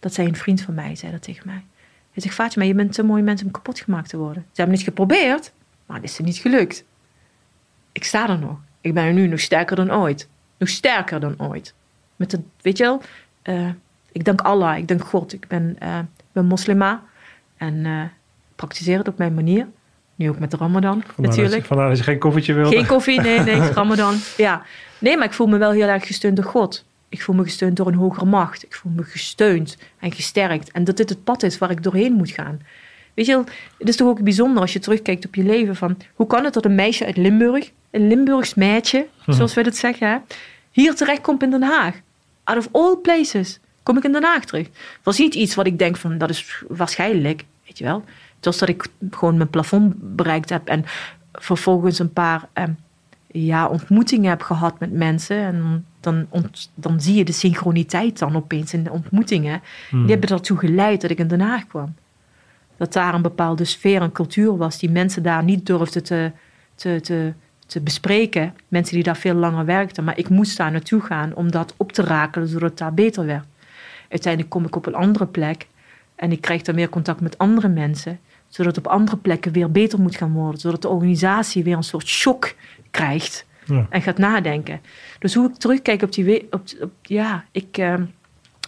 [0.00, 1.64] Dat zei een vriend van mij, zei dat tegen mij.
[2.12, 4.42] Hij zegt, Fatima, je bent een te mooi mens om kapot gemaakt te worden.
[4.42, 5.52] Ze hebben niet geprobeerd,
[5.86, 6.84] maar het is er niet gelukt.
[7.92, 8.58] Ik sta er nog.
[8.80, 10.28] Ik ben er nu nog sterker dan ooit.
[10.58, 11.74] Nog sterker dan ooit.
[12.16, 13.02] Met het, weet je wel,
[13.44, 13.70] uh,
[14.12, 15.32] ik dank Allah, ik dank God.
[15.32, 15.98] Ik ben, uh,
[16.32, 17.02] ben moslima
[17.56, 18.02] en uh,
[18.56, 19.68] praktiseer het op mijn manier.
[20.16, 21.50] Nu ook met de Ramadan, vandaar natuurlijk.
[21.50, 22.70] Dat je, vandaar dat je geen koffietje wil.
[22.70, 24.14] Geen koffie, nee, nee, Ramadan.
[24.36, 24.62] Ja.
[24.98, 26.84] Nee, maar ik voel me wel heel erg gesteund door God.
[27.08, 28.64] Ik voel me gesteund door een hogere macht.
[28.64, 30.70] Ik voel me gesteund en gesterkt.
[30.72, 32.60] En dat dit het pad is waar ik doorheen moet gaan.
[33.14, 33.44] Weet je wel,
[33.78, 35.96] het is toch ook bijzonder als je terugkijkt op je leven van...
[36.14, 40.08] Hoe kan het dat een meisje uit Limburg, een Limburgs meisje, zoals we dat zeggen...
[40.08, 40.16] Hè,
[40.70, 41.94] hier terechtkomt in Den Haag?
[42.44, 44.66] Out of all places kom ik in Den Haag terug.
[44.66, 48.04] Het was niet iets wat ik denk van, dat is waarschijnlijk, weet je wel.
[48.36, 50.84] Het was dat ik gewoon mijn plafond bereikt heb en
[51.32, 52.64] vervolgens een paar eh,
[53.26, 55.36] ja, ontmoetingen heb gehad met mensen.
[55.36, 59.60] En dan, ont, dan zie je de synchroniteit dan opeens in de ontmoetingen.
[59.90, 60.00] Hmm.
[60.02, 61.94] Die hebben ertoe geleid dat ik in Den Haag kwam.
[62.76, 66.32] Dat daar een bepaalde sfeer en cultuur was die mensen daar niet durfden te,
[66.74, 67.32] te, te,
[67.66, 68.54] te bespreken.
[68.68, 70.04] Mensen die daar veel langer werkten.
[70.04, 73.26] Maar ik moest daar naartoe gaan om dat op te rakelen zodat het daar beter
[73.26, 73.44] werd.
[74.08, 75.66] Uiteindelijk kom ik op een andere plek
[76.16, 78.18] en ik krijg dan meer contact met andere mensen,
[78.48, 82.06] zodat op andere plekken weer beter moet gaan worden, zodat de organisatie weer een soort
[82.06, 82.54] shock
[82.90, 83.86] krijgt ja.
[83.90, 84.80] en gaat nadenken.
[85.18, 87.94] Dus hoe ik terugkijk op die, op, op ja, ik, uh,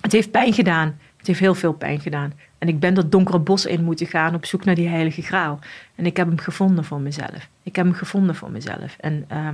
[0.00, 0.98] het heeft pijn gedaan.
[1.16, 2.32] Het heeft heel veel pijn gedaan.
[2.58, 5.58] En ik ben dat donkere bos in moeten gaan op zoek naar die heilige graal.
[5.94, 7.48] En ik heb hem gevonden voor mezelf.
[7.62, 8.96] Ik heb hem gevonden voor mezelf.
[9.00, 9.46] En, uh,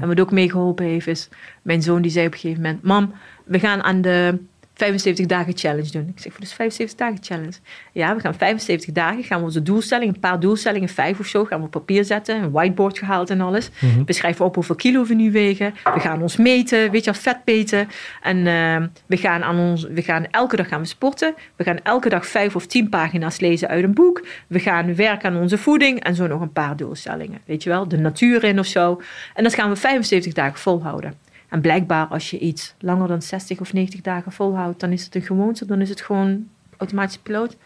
[0.00, 1.28] en wat ook meegeholpen heeft is,
[1.62, 3.12] mijn zoon die zei op een gegeven moment, mam,
[3.44, 4.38] we gaan aan de
[4.74, 6.08] 75 dagen challenge doen.
[6.08, 7.54] Ik zeg, voor dus 75 dagen challenge.
[7.92, 11.44] Ja, we gaan 75 dagen, gaan we onze doelstellingen, een paar doelstellingen, vijf of zo,
[11.44, 13.70] gaan we op papier zetten, een whiteboard gehaald en alles.
[13.80, 14.04] Mm -hmm.
[14.04, 15.74] We schrijven op hoeveel kilo we nu wegen.
[15.94, 17.88] We gaan ons meten, weet je wel, vet meten.
[18.22, 18.76] En uh,
[19.06, 21.34] we gaan aan ons, we gaan elke dag gaan we sporten.
[21.56, 24.26] We gaan elke dag vijf of tien pagina's lezen uit een boek.
[24.46, 27.40] We gaan werken aan onze voeding en zo nog een paar doelstellingen.
[27.46, 29.00] Weet je wel, de natuur in of zo.
[29.34, 31.23] En dat gaan we 75 dagen volhouden.
[31.54, 35.14] En blijkbaar als je iets langer dan 60 of 90 dagen volhoudt, dan is het
[35.14, 37.56] een gewoonte, dan is het gewoon automatisch piloot.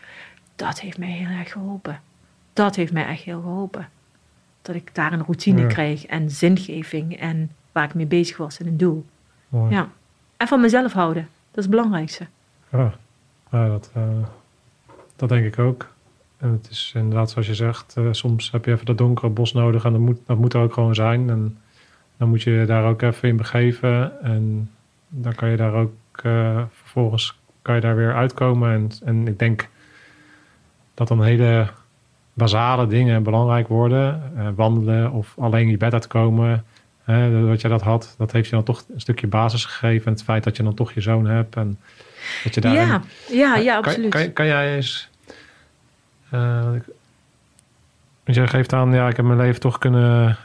[0.56, 2.00] Dat heeft mij heel erg geholpen.
[2.52, 3.88] Dat heeft mij echt heel geholpen.
[4.62, 5.66] Dat ik daar een routine ja.
[5.66, 9.06] kreeg en zingeving en waar ik mee bezig was en een doel.
[9.48, 9.74] Mooi.
[9.74, 9.88] Ja.
[10.36, 11.22] En van mezelf houden.
[11.22, 12.26] Dat is het belangrijkste.
[12.72, 12.94] Ja,
[13.50, 14.02] ja dat, uh,
[15.16, 15.94] dat denk ik ook.
[16.36, 19.52] En het is inderdaad zoals je zegt, uh, soms heb je even dat donkere bos
[19.52, 21.30] nodig en dat moet, dat moet er ook gewoon zijn.
[21.30, 21.58] En
[22.18, 24.22] dan moet je je daar ook even in begeven.
[24.22, 24.70] En
[25.08, 25.92] dan kan je daar ook
[26.22, 28.72] uh, vervolgens kan je daar weer uitkomen.
[28.72, 29.68] En, en ik denk
[30.94, 31.68] dat dan hele
[32.32, 34.32] basale dingen belangrijk worden.
[34.36, 36.64] Uh, wandelen of alleen je bed uitkomen.
[37.04, 40.06] Hè, wat je dat had, dat heeft je dan toch een stukje basis gegeven.
[40.06, 41.56] En het feit dat je dan toch je zoon hebt.
[41.56, 41.78] En
[42.44, 44.10] dat je daarin, ja, ja, ja, kan, absoluut.
[44.10, 45.08] Kan, kan jij eens...
[46.34, 46.70] Uh,
[48.24, 50.36] je geeft aan, ja, ik heb mijn leven toch kunnen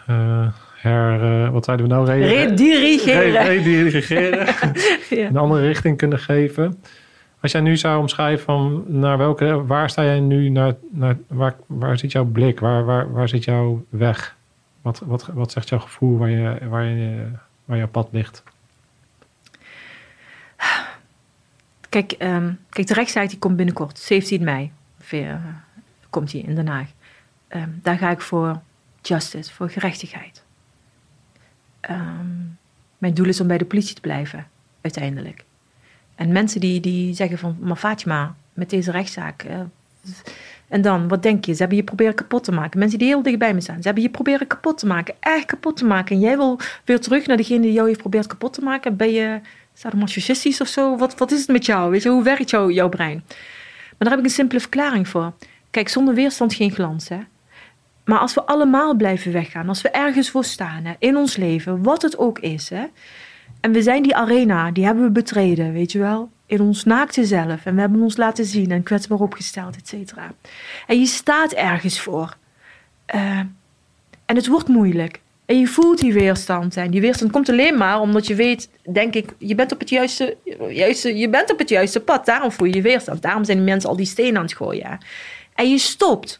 [0.83, 2.05] her, uh, wat zeiden we nou?
[2.05, 3.43] Re redirigeren.
[3.43, 4.45] Redirigeren.
[5.19, 5.27] ja.
[5.27, 6.83] Een andere richting kunnen geven.
[7.41, 11.55] Als jij nu zou omschrijven van naar welke, waar sta jij nu, naar, naar, waar,
[11.67, 12.59] waar zit jouw blik?
[12.59, 14.35] Waar, waar, waar zit jouw weg?
[14.81, 17.25] Wat, wat, wat zegt jouw gevoel waar, je, waar, je,
[17.65, 18.43] waar jouw pad ligt?
[21.89, 24.71] Kijk, um, kijk de rechtszaak die komt binnenkort, 17 mei.
[24.97, 25.45] Ongeveer, uh,
[26.09, 26.87] komt die in Den Haag.
[27.49, 28.61] Um, daar ga ik voor
[29.01, 30.42] justice, voor gerechtigheid.
[31.89, 32.57] Um,
[32.97, 34.47] mijn doel is om bij de politie te blijven,
[34.81, 35.43] uiteindelijk.
[36.15, 39.43] En mensen die, die zeggen van, maar Fatima, met deze rechtszaak...
[39.43, 39.59] Uh,
[40.67, 41.53] en dan, wat denk je?
[41.53, 42.79] Ze hebben je proberen kapot te maken.
[42.79, 43.75] Mensen die heel dichtbij me staan.
[43.75, 45.15] Ze hebben je proberen kapot te maken.
[45.19, 46.15] Echt kapot te maken.
[46.15, 48.95] En jij wil weer terug naar degene die jou heeft geprobeerd kapot te maken.
[48.95, 49.39] Ben je
[49.73, 50.97] sadomasochistisch of zo?
[50.97, 51.91] Wat, wat is het met jou?
[51.91, 53.23] Weet je, hoe werkt jou, jouw brein?
[53.27, 55.33] Maar daar heb ik een simpele verklaring voor.
[55.71, 57.19] Kijk, zonder weerstand geen glans, hè.
[58.05, 61.83] Maar als we allemaal blijven weggaan, als we ergens voor staan hè, in ons leven,
[61.83, 62.83] wat het ook is, hè,
[63.59, 67.25] en we zijn die arena, die hebben we betreden, weet je wel, in ons naakte
[67.25, 70.33] zelf, en we hebben ons laten zien en kwetsbaar opgesteld, et cetera.
[70.87, 72.35] En je staat ergens voor.
[73.15, 73.39] Uh,
[74.25, 75.21] en het wordt moeilijk.
[75.45, 76.77] En je voelt die weerstand.
[76.77, 79.89] En die weerstand komt alleen maar omdat je weet, denk ik, je bent op het
[79.89, 80.37] juiste,
[80.69, 82.25] juiste, je bent op het juiste pad.
[82.25, 83.21] Daarom voel je je weerstand.
[83.21, 84.97] Daarom zijn die mensen al die stenen aan het gooien.
[85.55, 86.39] En je stopt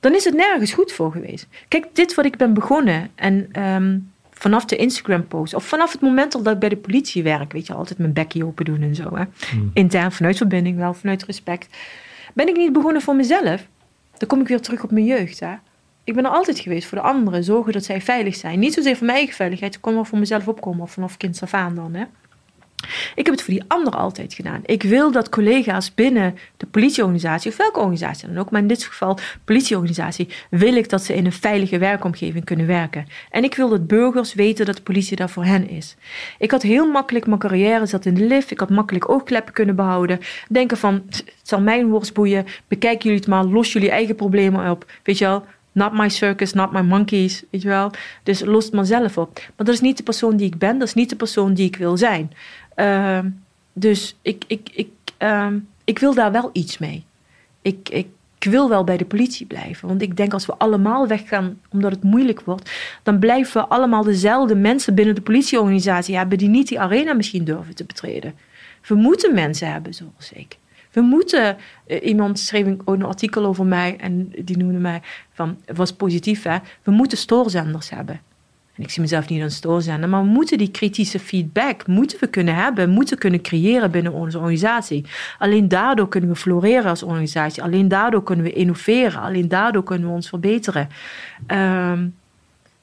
[0.00, 1.46] dan is het nergens goed voor geweest.
[1.68, 6.32] Kijk, dit wat ik ben begonnen en um, vanaf de Instagram-post, of vanaf het moment
[6.32, 9.16] dat ik bij de politie werk, weet je, altijd mijn bekje open doen en zo.
[9.16, 9.24] Hè?
[9.50, 9.70] Hmm.
[9.74, 11.76] Intern, vanuit verbinding, wel vanuit respect.
[12.34, 13.66] Ben ik niet begonnen voor mezelf?
[14.18, 15.40] Dan kom ik weer terug op mijn jeugd.
[15.40, 15.54] Hè?
[16.04, 17.44] Ik ben er altijd geweest voor de anderen.
[17.44, 18.58] Zorgen dat zij veilig zijn.
[18.58, 19.74] Niet zozeer voor mijn eigen veiligheid.
[19.74, 20.82] Ik kon wel voor mezelf opkomen.
[20.82, 21.94] Of vanaf kind af aan dan.
[21.94, 22.04] Hè?
[23.14, 24.60] Ik heb het voor die anderen altijd gedaan.
[24.64, 28.84] Ik wil dat collega's binnen de politieorganisatie, of welke organisatie dan ook, maar in dit
[28.84, 33.06] geval politieorganisatie, wil ik dat ze in een veilige werkomgeving kunnen werken.
[33.30, 35.96] En ik wil dat burgers weten dat de politie daar voor hen is.
[36.38, 38.50] Ik had heel makkelijk mijn carrière zat in de lift.
[38.50, 40.18] Ik had makkelijk oogkleppen kunnen behouden.
[40.48, 42.46] Denken van, het zal mijn worst boeien.
[42.68, 44.90] Bekijken jullie het maar, los jullie eigen problemen op.
[45.02, 47.90] Weet je wel, Not my circus, not my monkeys, weet je wel.
[48.22, 49.34] Dus los het zelf op.
[49.34, 51.66] Maar dat is niet de persoon die ik ben, dat is niet de persoon die
[51.66, 52.32] ik wil zijn.
[52.74, 53.28] Ehm,
[53.72, 57.04] dus ik, ik, ik, ehm, ik wil daar wel iets mee.
[57.62, 58.06] Ik, ik,
[58.40, 59.88] wil wel bij de politie blijven.
[59.88, 62.70] Want ik denk als we allemaal weggaan omdat het moeilijk wordt,
[63.02, 67.44] dan blijven we allemaal dezelfde mensen binnen de politieorganisatie hebben die niet die arena misschien
[67.44, 68.34] durven te betreden.
[68.86, 70.58] We moeten mensen hebben zoals ik.
[70.90, 71.56] We moeten,
[71.86, 75.02] uh, iemand schreef ook een artikel over mij en die noemde mij
[75.32, 78.20] van, was positief hè, we moeten stoorzenders hebben
[78.80, 82.54] ik zie mezelf niet een stoorzender, maar we moeten die kritische feedback moeten we kunnen
[82.54, 85.04] hebben, moeten kunnen creëren binnen onze organisatie.
[85.38, 87.62] Alleen daardoor kunnen we floreren als organisatie.
[87.62, 89.20] Alleen daardoor kunnen we innoveren.
[89.20, 90.88] Alleen daardoor kunnen we ons verbeteren.
[91.46, 92.06] Ehm,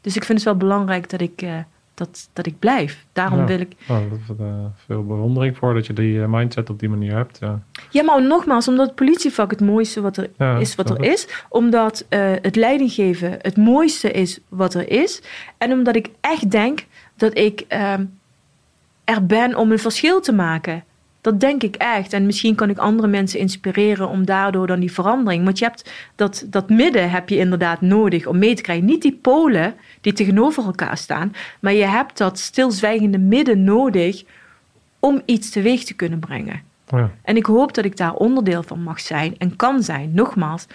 [0.01, 1.57] dus ik vind het wel belangrijk dat ik, uh,
[1.97, 3.05] dat, dat ik blijf.
[3.13, 3.75] Daarom wil ik.
[3.87, 4.01] Oh,
[4.39, 7.37] uh, veel bewondering voor dat je die eh, mindset op die manier hebt.
[7.39, 7.61] Ja.
[7.89, 10.29] ja, maar nogmaals, omdat het politievak het mooiste wat er
[10.59, 11.27] is, wat er is.
[11.49, 15.21] Omdat uh, het leidinggeven het mooiste is wat er is.
[15.57, 18.05] En omdat ik echt denk dat ik ehm,
[19.03, 20.83] er ben om een verschil te maken.
[21.27, 22.13] Dat denk ik echt.
[22.13, 25.43] En misschien kan ik andere mensen inspireren om daardoor dan die verandering.
[25.43, 28.85] Want je hebt dat, dat midden heb je inderdaad nodig om mee te krijgen.
[28.85, 31.33] Niet die polen die tegenover elkaar staan.
[31.59, 34.23] Maar je hebt dat stilzwijgende midden nodig
[34.99, 36.61] om iets teweeg te kunnen brengen.
[36.87, 37.11] Ja.
[37.21, 40.65] En ik hoop dat ik daar onderdeel van mag zijn en kan zijn, nogmaals,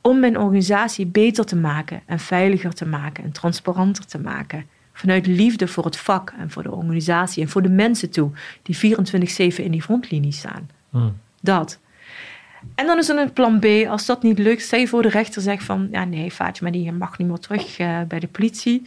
[0.00, 4.66] om mijn organisatie beter te maken en veiliger te maken en transparanter te maken.
[4.96, 8.30] Vanuit liefde voor het vak en voor de organisatie en voor de mensen toe
[8.62, 10.68] die 24-7 in die frontlinie staan.
[10.90, 11.16] Hmm.
[11.40, 11.78] Dat.
[12.74, 13.64] En dan is er een plan B.
[13.88, 15.88] Als dat niet lukt, stel je voor de rechter zegt van...
[15.90, 18.82] ja, nee, Fatima, die mag niet meer terug uh, bij de politie.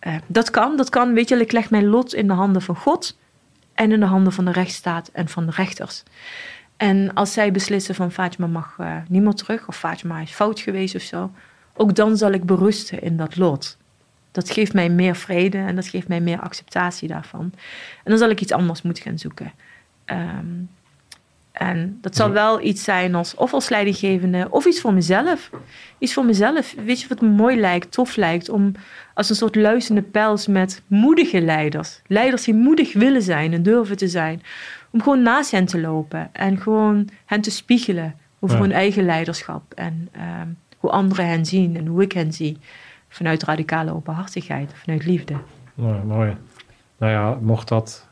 [0.00, 1.14] Uh, dat kan, dat kan.
[1.14, 3.18] Weet je, ik leg mijn lot in de handen van God...
[3.74, 6.02] en in de handen van de rechtsstaat en van de rechters.
[6.76, 9.68] En als zij beslissen van Fatima mag uh, niet meer terug...
[9.68, 11.30] of Fatima is fout geweest of zo...
[11.74, 13.76] ook dan zal ik berusten in dat lot.
[14.32, 17.52] Dat geeft mij meer vrede en dat geeft mij meer acceptatie daarvan.
[18.04, 19.52] En dan zal ik iets anders moeten gaan zoeken.
[20.06, 20.68] Um,
[21.52, 25.50] en dat zal wel iets zijn als of als leidinggevende of iets voor mezelf.
[25.98, 26.74] Iets voor mezelf.
[26.84, 28.48] Weet je wat me mooi lijkt, tof lijkt?
[28.48, 28.72] Om
[29.14, 32.00] als een soort luisterende pels met moedige leiders.
[32.06, 34.42] Leiders die moedig willen zijn en durven te zijn.
[34.90, 39.72] Om gewoon naast hen te lopen en gewoon hen te spiegelen over hun eigen leiderschap.
[39.74, 40.48] En ehm,
[40.78, 42.58] hoe anderen hen zien en hoe ik hen zie.
[43.12, 45.34] Vanuit radicale openhartigheid, vanuit liefde.
[45.74, 46.36] Ja, mooi.
[46.98, 48.08] Nou ja, mocht dat,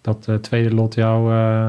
[0.00, 1.32] dat uh, tweede lot jou...
[1.32, 1.66] Uh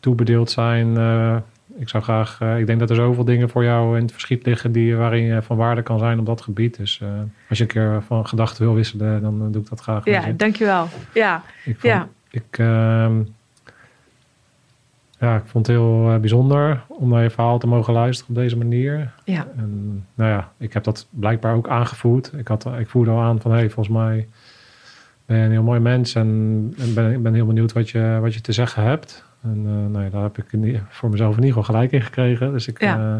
[0.00, 0.94] toebedeeld zijn.
[0.96, 1.36] Uh,
[1.76, 4.72] ik zou graag, ik denk dat er zoveel dingen voor jou in het verschiet liggen
[4.72, 6.76] die, waarin je van waarde kan zijn op dat gebied.
[6.76, 7.02] Dus
[7.48, 10.04] als je een keer van gedachten wil wisselen, dan doe ik dat graag.
[10.04, 10.88] Ja, dankjewel.
[11.14, 12.08] Ja, ik vond, ja.
[12.30, 13.10] Ik, uh,
[15.20, 18.56] ja, ik vond het heel bijzonder om naar je verhaal te mogen luisteren op deze
[18.56, 19.12] manier.
[19.24, 19.46] Ja.
[19.56, 22.32] En nou ja, ik heb dat blijkbaar ook aangevoerd.
[22.36, 24.28] Ik, had, ik voerde al aan van, hey, volgens mij
[25.26, 26.26] ben je een heel mooi mens en,
[26.78, 29.24] en ben, ik ben heel benieuwd wat je, wat je te zeggen hebt.
[29.42, 32.52] En uh, nou ja, daar heb ik voor mezelf in ieder geval gelijk in gekregen.
[32.52, 32.98] Dus ik, ja.
[32.98, 33.14] uh,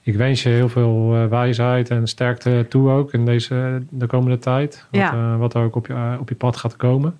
[0.00, 4.38] ik wens je heel veel uh, wijsheid en sterkte toe ook in deze, de komende
[4.38, 4.86] tijd.
[4.90, 5.36] Wat, ja.
[5.36, 7.18] wat er ook op je, op je pad gaat komen.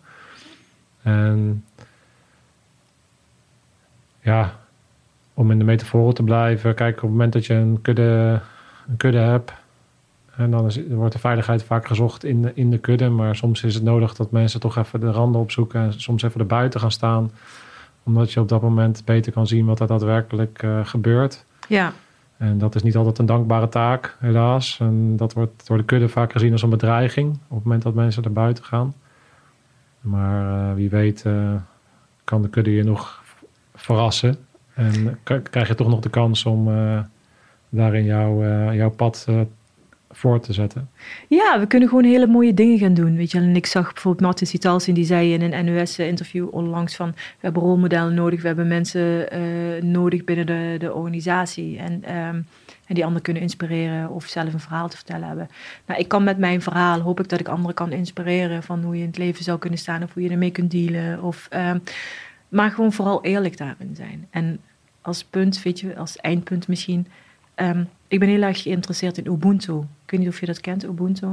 [1.02, 1.65] En
[4.24, 4.56] ja,
[5.34, 6.74] om in de metaforen te blijven.
[6.74, 8.40] Kijk, op het moment dat je een kudde,
[8.88, 9.52] een kudde hebt.
[10.36, 13.09] En dan is, wordt de veiligheid vaak gezocht in de, in de kudde.
[13.09, 15.80] Maar soms is het nodig dat mensen toch even de randen opzoeken.
[15.80, 17.30] En soms even er buiten gaan staan
[18.05, 21.44] omdat je op dat moment beter kan zien wat er daadwerkelijk uh, gebeurt.
[21.68, 21.92] Ja.
[22.36, 24.78] En dat is niet altijd een dankbare taak, helaas.
[24.80, 27.94] En dat wordt door de kudde vaak gezien als een bedreiging op het moment dat
[27.94, 28.94] mensen er buiten gaan.
[30.01, 31.55] Maar uh, wie weet uh,
[32.24, 33.23] kan de kudde je nog
[33.85, 34.36] verrassen.
[34.74, 36.69] En krijg je toch nog de kans om
[37.69, 39.27] daarin jouw, jouw pad
[40.11, 40.90] voor te zetten.
[41.28, 43.16] Ja, we kunnen gewoon hele mooie dingen gaan doen.
[43.16, 47.11] Weet je, en ik zag bijvoorbeeld Martin Sitalsin, die zei in een NOS-interview onlangs van...
[47.11, 49.28] we hebben rolmodellen nodig, we hebben mensen
[49.93, 51.78] nodig binnen de, de organisatie.
[51.78, 52.47] En, um,
[52.86, 55.48] en die anderen kunnen inspireren of zelf een verhaal te vertellen hebben.
[55.86, 58.62] Nou, ik kan met mijn verhaal, hoop ik dat ik anderen kan inspireren...
[58.62, 61.23] van hoe je in het leven zou kunnen staan of hoe je ermee kunt dealen.
[61.23, 61.82] Of, um,
[62.55, 64.26] maar gewoon vooral eerlijk daarin zijn.
[64.31, 64.60] En
[65.01, 67.06] als punt, weet je, als eindpunt misschien.
[67.55, 69.72] Ehm, ik ben heel erg geïnteresseerd in Ubuntu.
[69.78, 71.26] Ik weet niet of je dat kent, Ubuntu.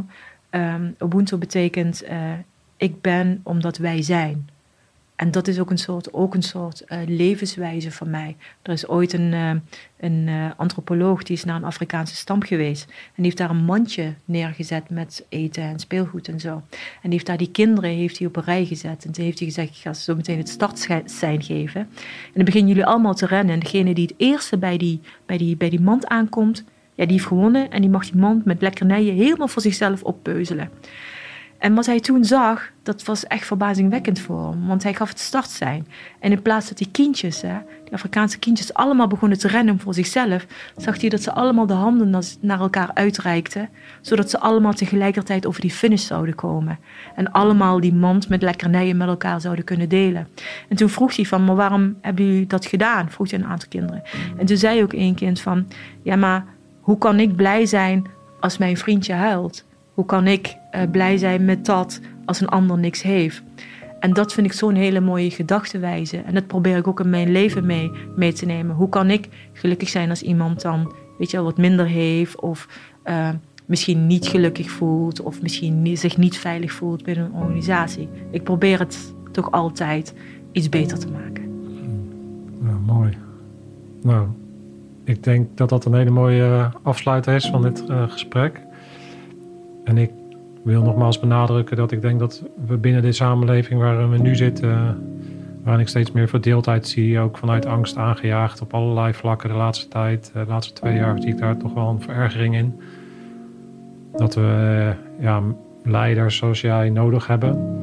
[0.49, 2.33] Um, Ubuntu betekent uh,
[2.77, 4.49] ik ben omdat wij zijn.
[5.21, 8.35] En dat is ook een soort, ook een soort uh, levenswijze van mij.
[8.61, 9.51] Er is ooit een, uh,
[9.99, 12.83] een uh, antropoloog die is naar een Afrikaanse stam geweest.
[12.89, 16.49] En die heeft daar een mandje neergezet met eten en speelgoed en zo.
[16.51, 19.05] En die heeft daar die kinderen heeft hij op een rij gezet.
[19.05, 21.81] En toen heeft hij gezegd, ik ga zo meteen het startsein geven.
[21.81, 23.53] En dan beginnen jullie allemaal te rennen.
[23.53, 26.63] En degene die het eerste bij die, bij die, bij die mand aankomt,
[26.95, 27.71] ja, die heeft gewonnen.
[27.71, 30.69] En die mag die mand met lekkernijen helemaal voor zichzelf oppeuzelen.
[31.61, 34.67] En wat hij toen zag, dat was echt verbazingwekkend voor hem.
[34.67, 35.87] Want hij gaf het startsein.
[36.19, 39.93] En in plaats dat die kindjes, hè, die Afrikaanse kindjes, allemaal begonnen te rennen voor
[39.93, 40.45] zichzelf,
[40.77, 43.69] zag hij dat ze allemaal de handen naar elkaar uitreikten.
[44.01, 46.79] Zodat ze allemaal tegelijkertijd over die finish zouden komen.
[47.15, 50.27] En allemaal die mand met lekkernijen met elkaar zouden kunnen delen.
[50.69, 53.11] En toen vroeg hij van, maar waarom hebben jullie dat gedaan?
[53.11, 54.03] Vroeg hij een aantal kinderen.
[54.37, 55.67] En toen zei ook één kind van,
[56.03, 56.45] ja maar
[56.79, 58.05] hoe kan ik blij zijn
[58.39, 59.69] als mijn vriendje huilt?
[59.93, 63.43] Hoe kan ik uh, blij zijn met dat als een ander niks heeft?
[63.99, 66.17] En dat vind ik zo'n hele mooie gedachtenwijze.
[66.17, 68.75] En dat probeer ik ook in mijn leven mee, mee te nemen.
[68.75, 72.67] Hoe kan ik gelukkig zijn als iemand dan, weet je wat minder heeft of
[73.05, 73.29] uh,
[73.65, 78.09] misschien niet gelukkig voelt of misschien zich niet veilig voelt binnen een organisatie.
[78.31, 80.13] Ik probeer het toch altijd
[80.51, 81.43] iets beter te maken.
[82.63, 83.17] Ja, mooi.
[84.01, 84.27] Nou,
[85.03, 88.61] ik denk dat dat een hele mooie afsluiter is van dit gesprek.
[89.91, 90.11] En ik
[90.63, 94.97] wil nogmaals benadrukken dat ik denk dat we binnen de samenleving waar we nu zitten,
[95.63, 99.87] waarin ik steeds meer verdeeldheid zie, ook vanuit angst aangejaagd op allerlei vlakken de laatste
[99.87, 102.79] tijd, de laatste twee jaar zie ik daar toch wel een verergering in.
[104.15, 105.41] Dat we ja,
[105.83, 107.81] leiders zoals jij nodig hebben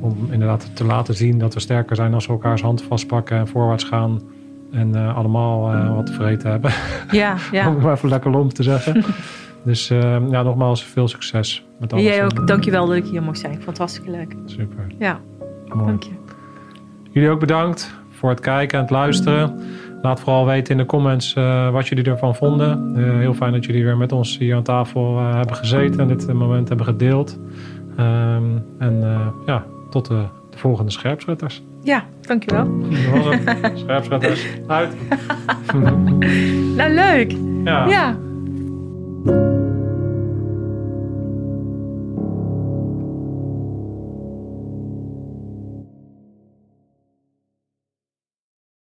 [0.00, 3.48] om inderdaad te laten zien dat we sterker zijn als we elkaars hand vastpakken en
[3.48, 4.22] voorwaarts gaan.
[4.70, 6.72] En uh, allemaal uh, wat tevreden hebben.
[7.10, 7.66] Ja, ja.
[7.68, 9.04] om het maar even lekker lomp te zeggen.
[9.64, 12.04] Dus uh, ja, nogmaals veel succes met alles.
[12.04, 12.46] Jij ook.
[12.46, 13.58] Dankjewel dat ik hier mocht zijn.
[13.76, 14.36] Hartstikke leuk.
[14.44, 14.86] Super.
[14.98, 15.20] Ja,
[15.68, 15.86] Mooi.
[15.86, 16.10] dank je.
[17.10, 19.60] Jullie ook bedankt voor het kijken en het luisteren.
[20.02, 22.94] Laat vooral weten in de comments uh, wat jullie ervan vonden.
[22.96, 26.32] Uh, heel fijn dat jullie weer met ons hier aan tafel hebben gezeten en dit
[26.32, 27.38] moment hebben gedeeld.
[27.98, 29.04] Um, en
[29.46, 31.62] ja, tot de, de volgende scherpschutters.
[31.82, 32.80] Ja, dankjewel.
[33.12, 33.78] Dat was het.
[33.78, 34.96] Scherpschutters, uit.
[36.76, 37.36] nou, leuk.
[37.64, 37.86] Ja.
[37.86, 38.16] ja.
[39.24, 39.71] Thank you.